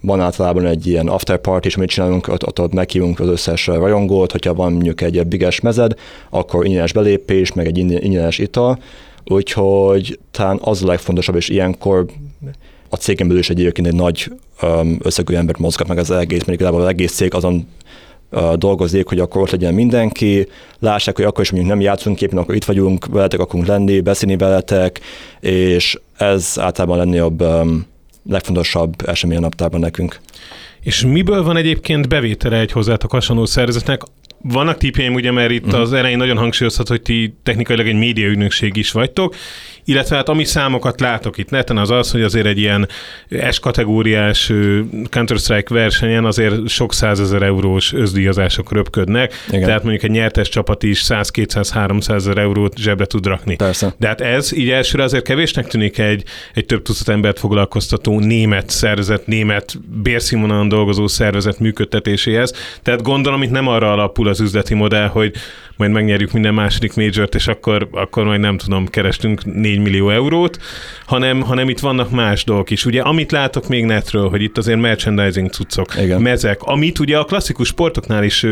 van 0.00 0.20
általában 0.20 0.66
egy 0.66 0.86
ilyen 0.86 1.08
after 1.08 1.38
party 1.38 1.66
is, 1.66 1.76
amit 1.76 1.88
csinálunk, 1.88 2.28
ott, 2.28 2.46
ott, 2.46 2.60
ott 2.60 2.72
meghívunk 2.72 3.20
az 3.20 3.28
összes 3.28 3.66
rajongót, 3.66 4.32
hogyha 4.32 4.54
van 4.54 4.72
mondjuk 4.72 5.00
egy 5.00 5.26
biges 5.26 5.60
mezed, 5.60 5.94
akkor 6.30 6.66
ingyenes 6.66 6.92
belépés, 6.92 7.52
meg 7.52 7.66
egy 7.66 7.78
ingyenes 7.78 8.38
ital, 8.38 8.78
úgyhogy 9.24 10.18
talán 10.30 10.58
az 10.62 10.82
a 10.82 10.86
legfontosabb, 10.86 11.36
és 11.36 11.48
ilyenkor 11.48 12.06
a 12.88 12.96
cégen 12.96 13.26
belül 13.26 13.42
is 13.42 13.50
egyébként 13.50 13.86
egy 13.86 13.94
nagy 13.94 14.32
um, 14.62 14.98
összegű 15.02 15.34
embert 15.34 15.58
mozgat 15.58 15.88
meg 15.88 15.98
az 15.98 16.10
egész, 16.10 16.44
mert 16.44 16.58
igazából 16.58 16.80
az 16.80 16.88
egész 16.88 17.12
cég 17.12 17.34
azon 17.34 17.66
dolgozik, 18.56 19.06
hogy 19.06 19.18
akkor 19.18 19.42
ott 19.42 19.50
legyen 19.50 19.74
mindenki, 19.74 20.48
lássák, 20.78 21.16
hogy 21.16 21.24
akkor 21.24 21.44
is 21.44 21.50
mondjuk 21.50 21.72
nem 21.72 21.80
játszunk 21.80 22.16
képen, 22.16 22.38
akkor 22.38 22.54
itt 22.54 22.64
vagyunk, 22.64 23.06
veletek 23.06 23.40
akarunk 23.40 23.66
lenni, 23.68 24.00
beszélni 24.00 24.36
veletek, 24.36 25.00
és 25.40 25.98
ez 26.16 26.54
általában 26.56 26.98
lenni 26.98 27.18
a 27.18 27.26
um, 27.26 27.86
legfontosabb 28.28 29.08
esemény 29.08 29.36
a 29.36 29.40
naptárban 29.40 29.80
nekünk. 29.80 30.20
És 30.80 31.04
miből 31.04 31.42
van 31.42 31.56
egyébként 31.56 32.08
bevétele 32.08 32.58
egy 32.58 32.72
hozzátok 32.72 33.10
hasonló 33.10 33.44
szervezetnek? 33.44 34.02
Vannak 34.42 34.76
típjeim, 34.76 35.14
ugye, 35.14 35.30
mert 35.30 35.50
itt 35.50 35.64
uh-huh. 35.64 35.80
az 35.80 35.92
elején 35.92 36.16
nagyon 36.16 36.36
hangsúlyozhat, 36.36 36.88
hogy 36.88 37.02
ti 37.02 37.34
technikailag 37.42 37.86
egy 37.86 37.98
médiaügynökség 37.98 38.76
is 38.76 38.92
vagytok, 38.92 39.34
illetve 39.84 40.16
hát 40.16 40.28
ami 40.28 40.44
számokat 40.44 41.00
látok 41.00 41.38
itt 41.38 41.50
neten 41.50 41.76
az 41.76 41.90
az, 41.90 42.10
hogy 42.10 42.22
azért 42.22 42.46
egy 42.46 42.58
ilyen 42.58 42.88
S-kategóriás 43.50 44.52
Counter-Strike 45.10 45.74
versenyen 45.74 46.24
azért 46.24 46.68
sok 46.68 46.94
százezer 46.94 47.42
eurós 47.42 47.92
özdíjazások 47.92 48.72
röpködnek, 48.72 49.34
Igen. 49.48 49.64
tehát 49.64 49.82
mondjuk 49.82 50.02
egy 50.02 50.10
nyertes 50.10 50.48
csapat 50.48 50.82
is 50.82 51.02
100-200-300 51.08 52.14
ezer 52.14 52.38
eurót 52.38 52.78
zsebre 52.78 53.04
tud 53.04 53.26
rakni. 53.26 53.56
Persze. 53.56 53.94
De 53.98 54.06
hát 54.06 54.20
ez 54.20 54.52
így 54.52 54.70
elsőre 54.70 55.02
azért 55.02 55.24
kevésnek 55.24 55.66
tűnik 55.66 55.98
egy, 55.98 56.24
egy 56.54 56.66
több 56.66 56.82
tucat 56.82 57.08
embert 57.08 57.38
foglalkoztató 57.38 58.20
német 58.20 58.70
szervezet, 58.70 59.26
német 59.26 59.78
bérszínvonalon 60.02 60.68
dolgozó 60.68 61.06
szervezet 61.06 61.58
működtetéséhez. 61.58 62.52
Tehát 62.82 63.02
gondolom 63.02 63.42
itt 63.42 63.50
nem 63.50 63.68
arra 63.68 63.92
alapul 63.92 64.28
az 64.28 64.40
üzleti 64.40 64.74
modell, 64.74 65.08
hogy 65.08 65.32
majd 65.76 65.90
megnyerjük 65.90 66.32
minden 66.32 66.54
második 66.54 66.94
majort, 66.94 67.34
és 67.34 67.46
akkor, 67.46 67.88
akkor 67.92 68.24
majd 68.24 68.40
nem 68.40 68.56
tudom, 68.56 68.86
kerestünk 68.86 69.44
4 69.74 69.82
millió 69.82 70.10
eurót, 70.10 70.58
hanem, 71.06 71.40
hanem 71.40 71.68
itt 71.68 71.78
vannak 71.78 72.10
más 72.10 72.44
dolgok 72.44 72.70
is. 72.70 72.84
Ugye, 72.84 73.00
amit 73.00 73.32
látok 73.32 73.68
még 73.68 73.84
netről, 73.84 74.28
hogy 74.28 74.42
itt 74.42 74.58
azért 74.58 74.80
merchandising 74.80 75.50
cuccok, 75.50 75.94
Igen. 76.02 76.22
mezek, 76.22 76.62
amit 76.62 76.98
ugye 76.98 77.18
a 77.18 77.24
klasszikus 77.24 77.68
sportoknál 77.68 78.24
is 78.24 78.46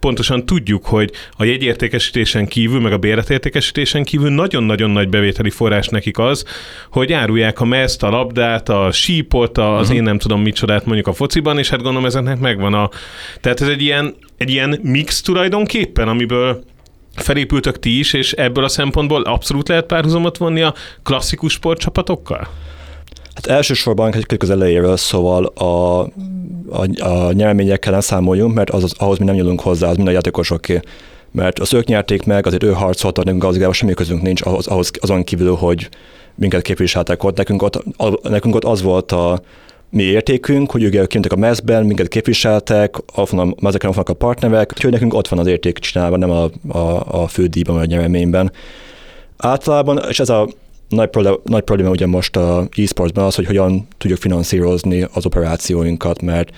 pontosan 0.00 0.46
tudjuk, 0.46 0.84
hogy 0.84 1.10
a 1.32 1.44
jegyértékesítésen 1.44 2.46
kívül, 2.46 2.80
meg 2.80 2.92
a 2.92 2.98
béretértékesítésen 2.98 4.04
kívül 4.04 4.30
nagyon-nagyon 4.30 4.90
nagy 4.90 5.08
bevételi 5.08 5.50
forrás 5.50 5.88
nekik 5.88 6.18
az, 6.18 6.44
hogy 6.90 7.12
árulják 7.12 7.60
a 7.60 7.64
mezt, 7.64 8.02
a 8.02 8.10
labdát, 8.10 8.68
a 8.68 8.92
sípot, 8.92 9.58
az 9.58 9.80
uh-huh. 9.80 9.96
én 9.96 10.02
nem 10.02 10.18
tudom 10.18 10.42
micsodát 10.42 10.84
mondjuk 10.84 11.06
a 11.06 11.12
fociban, 11.12 11.58
és 11.58 11.68
hát 11.68 11.82
gondolom 11.82 12.06
ezeknek 12.06 12.38
megvan 12.38 12.74
a... 12.74 12.90
Tehát 13.40 13.60
ez 13.60 13.68
egy 13.68 13.82
ilyen, 13.82 14.14
egy 14.36 14.50
ilyen 14.50 14.80
mix 14.82 15.20
tulajdonképpen, 15.20 16.08
amiből 16.08 16.64
felépültök 17.16 17.78
ti 17.78 17.98
is, 17.98 18.12
és 18.12 18.32
ebből 18.32 18.64
a 18.64 18.68
szempontból 18.68 19.22
abszolút 19.22 19.68
lehet 19.68 19.86
párhuzamot 19.86 20.36
vonni 20.36 20.62
a 20.62 20.74
klasszikus 21.02 21.52
sportcsapatokkal? 21.52 22.48
Hát 23.34 23.46
elsősorban 23.46 24.10
kezdjük 24.10 24.42
az 24.42 24.50
elejéről, 24.50 24.96
szóval 24.96 25.44
a, 25.44 26.00
a, 26.68 26.86
a 26.98 27.32
nyereményekkel 27.32 27.92
nem 27.92 28.00
számoljunk, 28.00 28.54
mert 28.54 28.70
az, 28.70 28.82
az, 28.82 28.94
ahhoz 28.98 29.18
mi 29.18 29.24
nem 29.24 29.34
nyúlunk 29.34 29.60
hozzá, 29.60 29.88
az 29.88 29.96
mind 29.96 30.08
a 30.08 30.10
játékosoké. 30.10 30.80
Mert 31.30 31.58
az 31.58 31.74
ők 31.74 31.84
nyerték 31.86 32.24
meg, 32.24 32.46
azért 32.46 32.62
ő 32.62 32.72
harcoltak, 32.72 33.24
nekünk 33.24 33.44
az 33.44 33.74
semmi 33.76 33.94
közünk 33.94 34.22
nincs 34.22 34.42
ahhoz, 34.42 34.66
ahhoz 34.66 34.90
azon 35.00 35.24
kívül, 35.24 35.54
hogy 35.54 35.88
minket 36.34 36.62
képviseltek 36.62 37.24
ott. 37.24 37.36
Nekünk 37.36 37.62
ott, 37.62 37.76
a, 37.96 38.28
nekünk 38.28 38.54
ott 38.54 38.64
az 38.64 38.82
volt 38.82 39.12
a 39.12 39.40
mi 39.90 40.02
értékünk, 40.02 40.70
hogy 40.70 40.82
ők 40.82 41.06
kintek 41.06 41.32
a 41.32 41.36
mezben, 41.36 41.84
minket 41.84 42.08
képviseltek, 42.08 42.96
a, 42.96 43.22
ezeken 43.66 43.88
ott 43.88 43.94
vannak 43.94 44.08
a 44.08 44.14
partnerek, 44.14 44.72
úgyhogy 44.74 44.90
nekünk 44.90 45.14
ott 45.14 45.28
van 45.28 45.38
az 45.38 45.46
érték 45.46 45.78
csinálva, 45.78 46.16
nem 46.16 46.30
a, 46.30 46.50
a, 46.68 47.22
a 47.22 47.28
fődíjban 47.28 47.74
vagy 47.74 47.84
a 47.84 47.94
nyereményben. 47.94 48.52
Általában, 49.36 50.00
és 50.08 50.20
ez 50.20 50.28
a 50.28 50.48
nagy 50.88 51.08
probléma, 51.08 51.36
nagy 51.44 51.62
probléma 51.62 51.90
ugye 51.90 52.06
most 52.06 52.36
a 52.36 52.68
e-sportsban 52.76 53.24
az, 53.24 53.34
hogy 53.34 53.46
hogyan 53.46 53.86
tudjuk 53.98 54.18
finanszírozni 54.18 55.06
az 55.12 55.26
operációinkat, 55.26 56.22
mert 56.22 56.50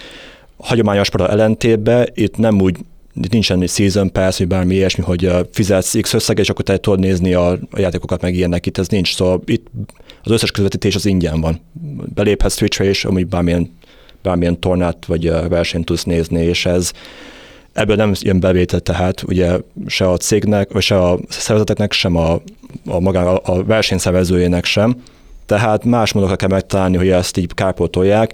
hagyományos 0.57 1.07
sport 1.07 1.31
ellentétben 1.31 2.09
itt 2.15 2.37
nem 2.37 2.61
úgy 2.61 2.77
itt 3.23 3.33
nincsen 3.33 3.63
egy 3.63 3.71
season 3.71 4.13
pass, 4.13 4.39
vagy 4.39 4.47
bármi 4.47 4.75
ilyesmi, 4.75 5.05
hogy 5.05 5.31
fizetsz 5.53 6.01
X 6.01 6.13
összeget, 6.13 6.45
és 6.45 6.51
akkor 6.51 6.65
te 6.65 6.77
tudod 6.77 6.99
nézni 6.99 7.35
a, 7.35 7.51
a 7.51 7.81
játékokat, 7.81 8.23
meg 8.23 8.35
ilyenek, 8.35 8.67
itt 8.67 8.79
ez 8.79 8.89
nincs. 8.89 9.15
Szóval 9.15 9.43
itt 9.45 9.67
az 10.29 10.35
összes 10.35 10.51
közvetítés 10.51 10.95
az 10.95 11.07
ingyen 11.07 11.41
van. 11.41 11.61
Beléphetsz 12.15 12.57
Twitchre, 12.57 12.85
és 12.85 13.05
amúgy 13.05 13.27
bármilyen, 13.27 13.77
bármilyen 14.23 14.61
tornát 14.61 15.07
vagy 15.07 15.31
versenyt 15.49 15.85
tudsz 15.85 16.05
nézni, 16.05 16.43
és 16.43 16.67
ez 16.67 16.93
ebből 17.73 17.97
nem 17.97 18.13
jön 18.21 18.41
bevétel, 18.41 18.81
tehát 18.81 19.23
ugye 19.23 19.59
se 19.87 20.11
a 20.11 20.17
cégnek, 20.17 20.73
vagy 20.73 20.83
se 20.83 20.99
a 21.03 21.19
szervezeteknek, 21.29 21.93
sem 21.93 22.17
a, 22.17 22.41
a, 22.87 23.01
magán, 23.01 23.27
a, 23.27 23.41
a 23.45 23.65
versenyszervezőjének 23.65 24.65
sem. 24.65 25.03
Tehát 25.47 25.85
más 25.85 26.13
módokra 26.13 26.37
kell 26.37 26.49
megtalálni, 26.49 26.97
hogy 26.97 27.09
ezt 27.09 27.37
így 27.37 27.55
kárpótolják. 27.55 28.33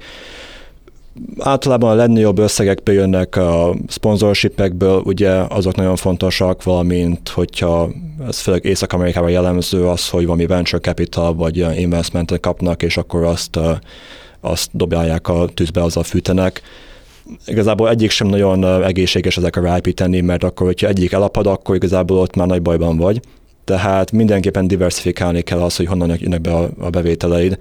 Általában 1.39 1.91
a 1.91 1.95
legnagyobb 1.95 2.39
összegekből 2.39 2.95
jönnek 2.95 3.37
a 3.37 3.75
sponsorshipekből, 3.89 5.03
ugye 5.05 5.31
azok 5.31 5.77
nagyon 5.77 5.97
fontosak, 5.97 6.63
valamint 6.63 7.29
hogyha 7.29 7.91
ez 8.29 8.39
főleg 8.39 8.65
Észak-Amerikában 8.65 9.31
jellemző 9.31 9.87
az, 9.87 10.09
hogy 10.09 10.25
valami 10.25 10.47
venture 10.47 10.81
capital 10.83 11.35
vagy 11.35 11.79
investmentet 11.79 12.41
kapnak, 12.41 12.83
és 12.83 12.97
akkor 12.97 13.23
azt, 13.23 13.59
azt 14.41 14.69
dobálják 14.73 15.29
a 15.29 15.47
tűzbe, 15.55 15.83
azzal 15.83 16.03
fűtenek 16.03 16.63
igazából 17.47 17.89
egyik 17.91 18.11
sem 18.11 18.27
nagyon 18.27 18.85
egészséges 18.85 19.37
ezekre 19.37 19.61
ráépíteni, 19.61 20.21
mert 20.21 20.45
akkor, 20.45 20.67
hogyha 20.67 20.89
egyik 20.89 21.13
elapad, 21.13 21.47
akkor 21.47 21.75
igazából 21.75 22.19
ott 22.19 22.35
már 22.35 22.47
nagy 22.47 22.63
bajban 22.63 22.97
vagy. 22.97 23.21
Tehát 23.65 24.13
mindenképpen 24.13 24.67
diversifikálni 24.67 25.43
kell 25.43 25.61
az, 25.61 25.77
hogy 25.77 25.87
honnan 25.87 26.17
jönnek 26.21 26.41
be 26.41 26.55
a, 26.55 26.71
a 26.79 26.91
bevételeid. 26.91 27.59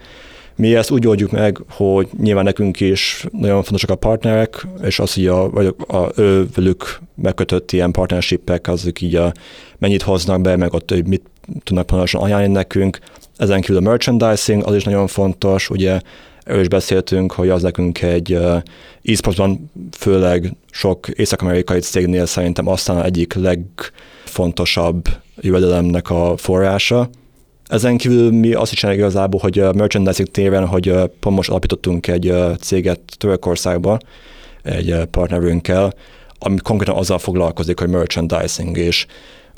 Mi 0.56 0.76
ezt 0.76 0.92
úgy 0.92 1.08
oldjuk 1.08 1.32
meg, 1.32 1.60
hogy 1.70 2.08
nyilván 2.18 2.44
nekünk 2.44 2.80
is 2.80 3.26
nagyon 3.32 3.64
fontosak 3.64 3.90
a 3.90 3.96
partnerek, 3.96 4.68
és 4.84 5.00
az, 5.00 5.14
hogy 5.14 5.28
a, 5.28 5.50
vagy 5.50 5.76
a, 5.88 5.98
a 5.98 6.12
ő 6.16 6.48
velük 6.56 7.00
megkötött 7.16 7.72
ilyen 7.72 7.92
partnershipek, 7.92 8.68
azok 8.68 9.02
így 9.02 9.16
a, 9.16 9.32
mennyit 9.78 10.02
hoznak 10.02 10.42
be, 10.42 10.56
meg 10.56 10.74
ott 10.74 10.90
hogy 10.90 11.08
mit 11.08 11.24
tudnak 11.64 11.86
pontosan 11.86 12.22
ajánlani 12.22 12.54
nekünk. 12.54 13.00
Ezen 13.38 13.62
kívül 13.62 13.78
a 13.78 13.90
merchandising, 13.90 14.64
az 14.66 14.76
is 14.76 14.84
nagyon 14.84 15.08
fontos, 15.08 15.70
ugye 15.70 16.00
Erről 16.44 16.62
is 16.62 16.68
beszéltünk, 16.68 17.32
hogy 17.32 17.50
az 17.50 17.62
nekünk 17.62 18.02
egy 18.02 18.34
e-sportban 19.04 19.72
főleg 19.98 20.54
sok 20.72 21.08
észak-amerikai 21.08 21.80
cégnél 21.80 22.26
szerintem 22.26 22.68
aztán 22.68 23.04
egyik 23.04 23.34
legfontosabb 23.34 25.06
jövedelemnek 25.42 26.10
a 26.10 26.38
forrása. 26.38 27.10
Ezen 27.74 27.98
kívül 27.98 28.32
mi 28.32 28.54
azt 28.54 28.72
is 28.72 28.80
csináljuk 28.80 29.04
igazából, 29.04 29.40
hogy 29.40 29.60
a 29.60 29.74
merchandising 29.74 30.28
téren, 30.28 30.68
hogy 30.68 30.94
pont 31.20 31.36
most 31.36 31.50
alapítottunk 31.50 32.08
egy 32.08 32.34
céget 32.60 33.00
Törökországban, 33.18 34.00
egy 34.64 34.96
partnerünkkel, 35.12 35.94
ami 36.40 36.58
konkrétan 36.64 36.96
azzal 36.96 37.18
foglalkozik, 37.18 37.80
hogy 37.80 37.90
merchandising, 37.90 38.78
és 38.78 39.06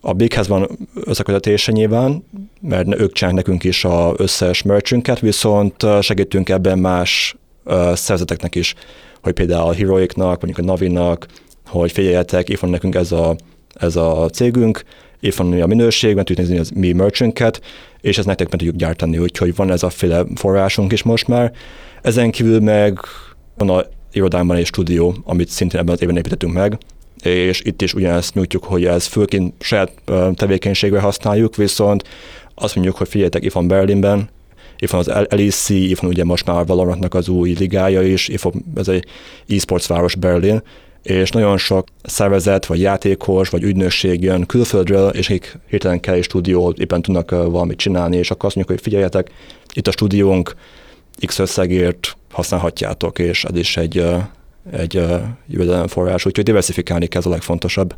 a 0.01 0.13
Bighez 0.13 0.47
van 0.47 0.69
összekötetése 1.03 1.71
nyilván, 1.71 2.25
mert 2.61 2.99
ők 2.99 3.13
csinálják 3.13 3.43
nekünk 3.43 3.63
is 3.63 3.85
az 3.85 4.13
összes 4.17 4.61
merchünket, 4.61 5.19
viszont 5.19 5.85
segítünk 6.01 6.49
ebben 6.49 6.79
más 6.79 7.35
szervezeteknek 7.93 8.55
is, 8.55 8.75
hogy 9.21 9.33
például 9.33 9.69
a 9.69 9.73
Heroicnak, 9.73 10.41
mondjuk 10.41 10.57
a 10.57 10.71
Navinak, 10.71 11.27
hogy 11.65 11.91
figyeljetek, 11.91 12.49
itt 12.49 12.59
van 12.59 12.69
nekünk 12.69 12.95
ez 12.95 13.11
a, 13.11 13.35
ez 13.73 13.95
a 13.95 14.29
cégünk, 14.33 14.83
itt 15.25 15.35
van 15.35 15.61
a 15.61 15.65
minőség, 15.65 16.15
mert 16.15 16.27
tudjuk 16.27 16.47
nézni 16.47 16.61
az 16.61 16.69
mi 16.69 16.91
merchünket, 16.91 17.61
és 18.01 18.17
ezt 18.17 18.27
nektek 18.27 18.49
meg 18.49 18.59
tudjuk 18.59 18.75
gyártani, 18.75 19.17
úgyhogy 19.17 19.55
van 19.55 19.71
ez 19.71 19.83
a 19.83 19.89
féle 19.89 20.25
forrásunk 20.35 20.91
is 20.91 21.03
most 21.03 21.27
már. 21.27 21.51
Ezen 22.01 22.31
kívül 22.31 22.59
meg 22.59 22.99
van 23.57 23.69
a 23.69 23.85
irodámban 24.11 24.57
egy 24.57 24.65
stúdió, 24.65 25.15
amit 25.23 25.49
szintén 25.49 25.79
ebben 25.79 25.93
az 25.93 26.01
évben 26.01 26.17
építettünk 26.17 26.53
meg, 26.53 26.77
és 27.23 27.61
itt 27.61 27.81
is 27.81 27.93
ugyanezt 27.93 28.33
nyújtjuk, 28.33 28.63
hogy 28.63 28.85
ez 28.85 29.05
főként 29.05 29.53
saját 29.59 29.91
tevékenységre 30.33 30.99
használjuk, 30.99 31.55
viszont 31.55 32.03
azt 32.55 32.75
mondjuk, 32.75 32.97
hogy 32.97 33.07
figyeljetek, 33.07 33.43
itt 33.43 33.51
van 33.51 33.67
Berlinben, 33.67 34.29
itt 34.77 34.89
van 34.89 34.99
az 34.99 35.11
LEC, 35.29 35.69
itt 35.69 35.99
van 35.99 36.09
ugye 36.09 36.23
most 36.23 36.45
már 36.45 36.65
Valorantnak 36.65 37.13
az 37.13 37.29
új 37.29 37.55
ligája 37.59 38.01
is, 38.01 38.27
itt 38.27 38.41
van 38.41 38.65
ez 38.75 38.87
egy 38.87 39.05
e-sports 39.47 39.87
város 39.87 40.15
Berlin, 40.15 40.61
és 41.05 41.29
nagyon 41.29 41.57
sok 41.57 41.87
szervezet, 42.03 42.65
vagy 42.65 42.79
játékos, 42.79 43.49
vagy 43.49 43.63
ügynökség 43.63 44.21
jön 44.21 44.45
külföldről, 44.45 45.09
és 45.09 45.29
akik 45.29 45.57
hirtelen 45.69 45.99
kell 45.99 46.15
egy 46.15 46.23
stúdió, 46.23 46.73
éppen 46.77 47.01
tudnak 47.01 47.31
valamit 47.31 47.77
csinálni, 47.77 48.17
és 48.17 48.31
akkor 48.31 48.45
azt 48.45 48.55
mondjuk, 48.55 48.77
hogy 48.77 48.87
figyeljetek, 48.87 49.31
itt 49.73 49.87
a 49.87 49.91
stúdiónk 49.91 50.55
X 51.25 51.39
összegért 51.39 52.17
használhatjátok, 52.31 53.19
és 53.19 53.43
ez 53.43 53.57
is 53.57 53.77
egy 53.77 54.05
egy 54.71 55.01
jövedelemforrás, 55.47 56.25
úgyhogy 56.25 56.45
diversifikálni 56.45 57.07
kell, 57.07 57.19
ez 57.19 57.27
a 57.27 57.29
legfontosabb. 57.29 57.95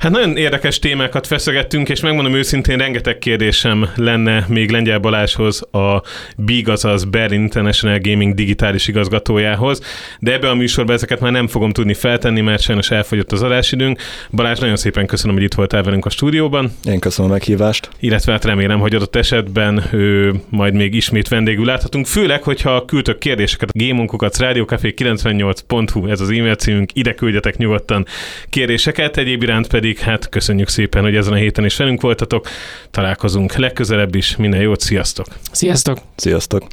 Hát 0.00 0.12
nagyon 0.12 0.36
érdekes 0.36 0.78
témákat 0.78 1.26
feszegettünk, 1.26 1.88
és 1.88 2.00
megmondom 2.00 2.34
őszintén, 2.34 2.78
rengeteg 2.78 3.18
kérdésem 3.18 3.88
lenne 3.94 4.44
még 4.48 4.70
Lengyel 4.70 4.98
Balázshoz, 4.98 5.62
a 5.62 6.02
BIG, 6.36 6.68
azaz 6.68 7.04
Berlin 7.04 7.40
International 7.40 7.98
Gaming 7.98 8.34
digitális 8.34 8.88
igazgatójához, 8.88 9.80
de 10.18 10.32
ebbe 10.32 10.50
a 10.50 10.54
műsorban 10.54 10.94
ezeket 10.94 11.20
már 11.20 11.32
nem 11.32 11.46
fogom 11.46 11.70
tudni 11.70 11.94
feltenni, 11.94 12.40
mert 12.40 12.62
sajnos 12.62 12.90
elfogyott 12.90 13.32
az 13.32 13.42
adásidőnk. 13.42 14.00
Balázs, 14.30 14.58
nagyon 14.58 14.76
szépen 14.76 15.06
köszönöm, 15.06 15.34
hogy 15.34 15.44
itt 15.44 15.54
voltál 15.54 15.82
velünk 15.82 16.06
a 16.06 16.10
stúdióban. 16.10 16.72
Én 16.84 16.98
köszönöm 16.98 17.30
a 17.30 17.34
meghívást. 17.34 17.88
Illetve 17.98 18.32
hát 18.32 18.44
remélem, 18.44 18.80
hogy 18.80 18.94
adott 18.94 19.16
esetben 19.16 19.84
ő, 19.92 20.34
majd 20.48 20.74
még 20.74 20.94
ismét 20.94 21.28
vendégül 21.28 21.64
láthatunk, 21.64 22.06
főleg, 22.06 22.42
hogyha 22.42 22.84
küldtök 22.84 23.18
kérdéseket 23.18 23.68
a 23.72 23.84
gamunkukat, 23.84 24.36
rádiókafé98.hu, 24.38 26.06
ez 26.06 26.20
az 26.20 26.30
e-mail 26.30 26.54
címünk, 26.54 26.90
ide 26.94 27.14
küldjetek 27.14 27.56
nyugodtan 27.56 28.06
kérdéseket, 28.48 29.16
egyéb 29.16 29.42
iránt 29.42 29.66
pedig 29.66 29.88
pedig 29.90 30.04
hát 30.04 30.28
köszönjük 30.28 30.68
szépen, 30.68 31.02
hogy 31.02 31.16
ezen 31.16 31.32
a 31.32 31.36
héten 31.36 31.64
is 31.64 31.76
velünk 31.76 32.00
voltatok. 32.00 32.48
Találkozunk 32.90 33.54
legközelebb 33.54 34.14
is. 34.14 34.36
Minden 34.36 34.60
jót, 34.60 34.80
sziasztok! 34.80 35.26
Sziasztok! 35.52 35.98
Sziasztok! 36.16 36.66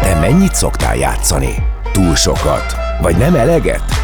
Te 0.00 0.18
mennyit 0.20 0.54
szoktál 0.54 0.96
játszani? 0.96 1.54
Túl 1.92 2.14
sokat? 2.14 2.74
Vagy 3.00 3.16
nem 3.16 3.34
eleget? 3.34 4.01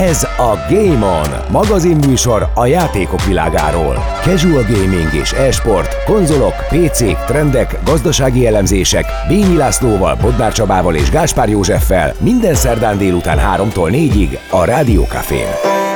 Ez 0.00 0.22
a 0.22 0.58
Game 0.70 1.06
On, 1.06 1.28
magazinműsor 1.50 2.48
a 2.54 2.66
játékok 2.66 3.24
világáról. 3.24 3.94
Casual 4.22 4.62
gaming 4.62 5.14
és 5.14 5.32
e-sport, 5.32 6.04
konzolok, 6.04 6.54
PC-k, 6.68 7.24
trendek, 7.26 7.78
gazdasági 7.84 8.46
elemzések, 8.46 9.04
Bényi 9.28 9.56
Lászlóval, 9.56 10.16
Bodnár 10.20 10.52
Csabával 10.52 10.94
és 10.94 11.10
Gáspár 11.10 11.48
Józseffel 11.48 12.14
minden 12.20 12.54
szerdán 12.54 12.98
délután 12.98 13.38
3-tól 13.38 13.90
4-ig 13.90 14.38
a 14.50 14.64
Rádió 14.64 15.04
Cafén. 15.04 15.91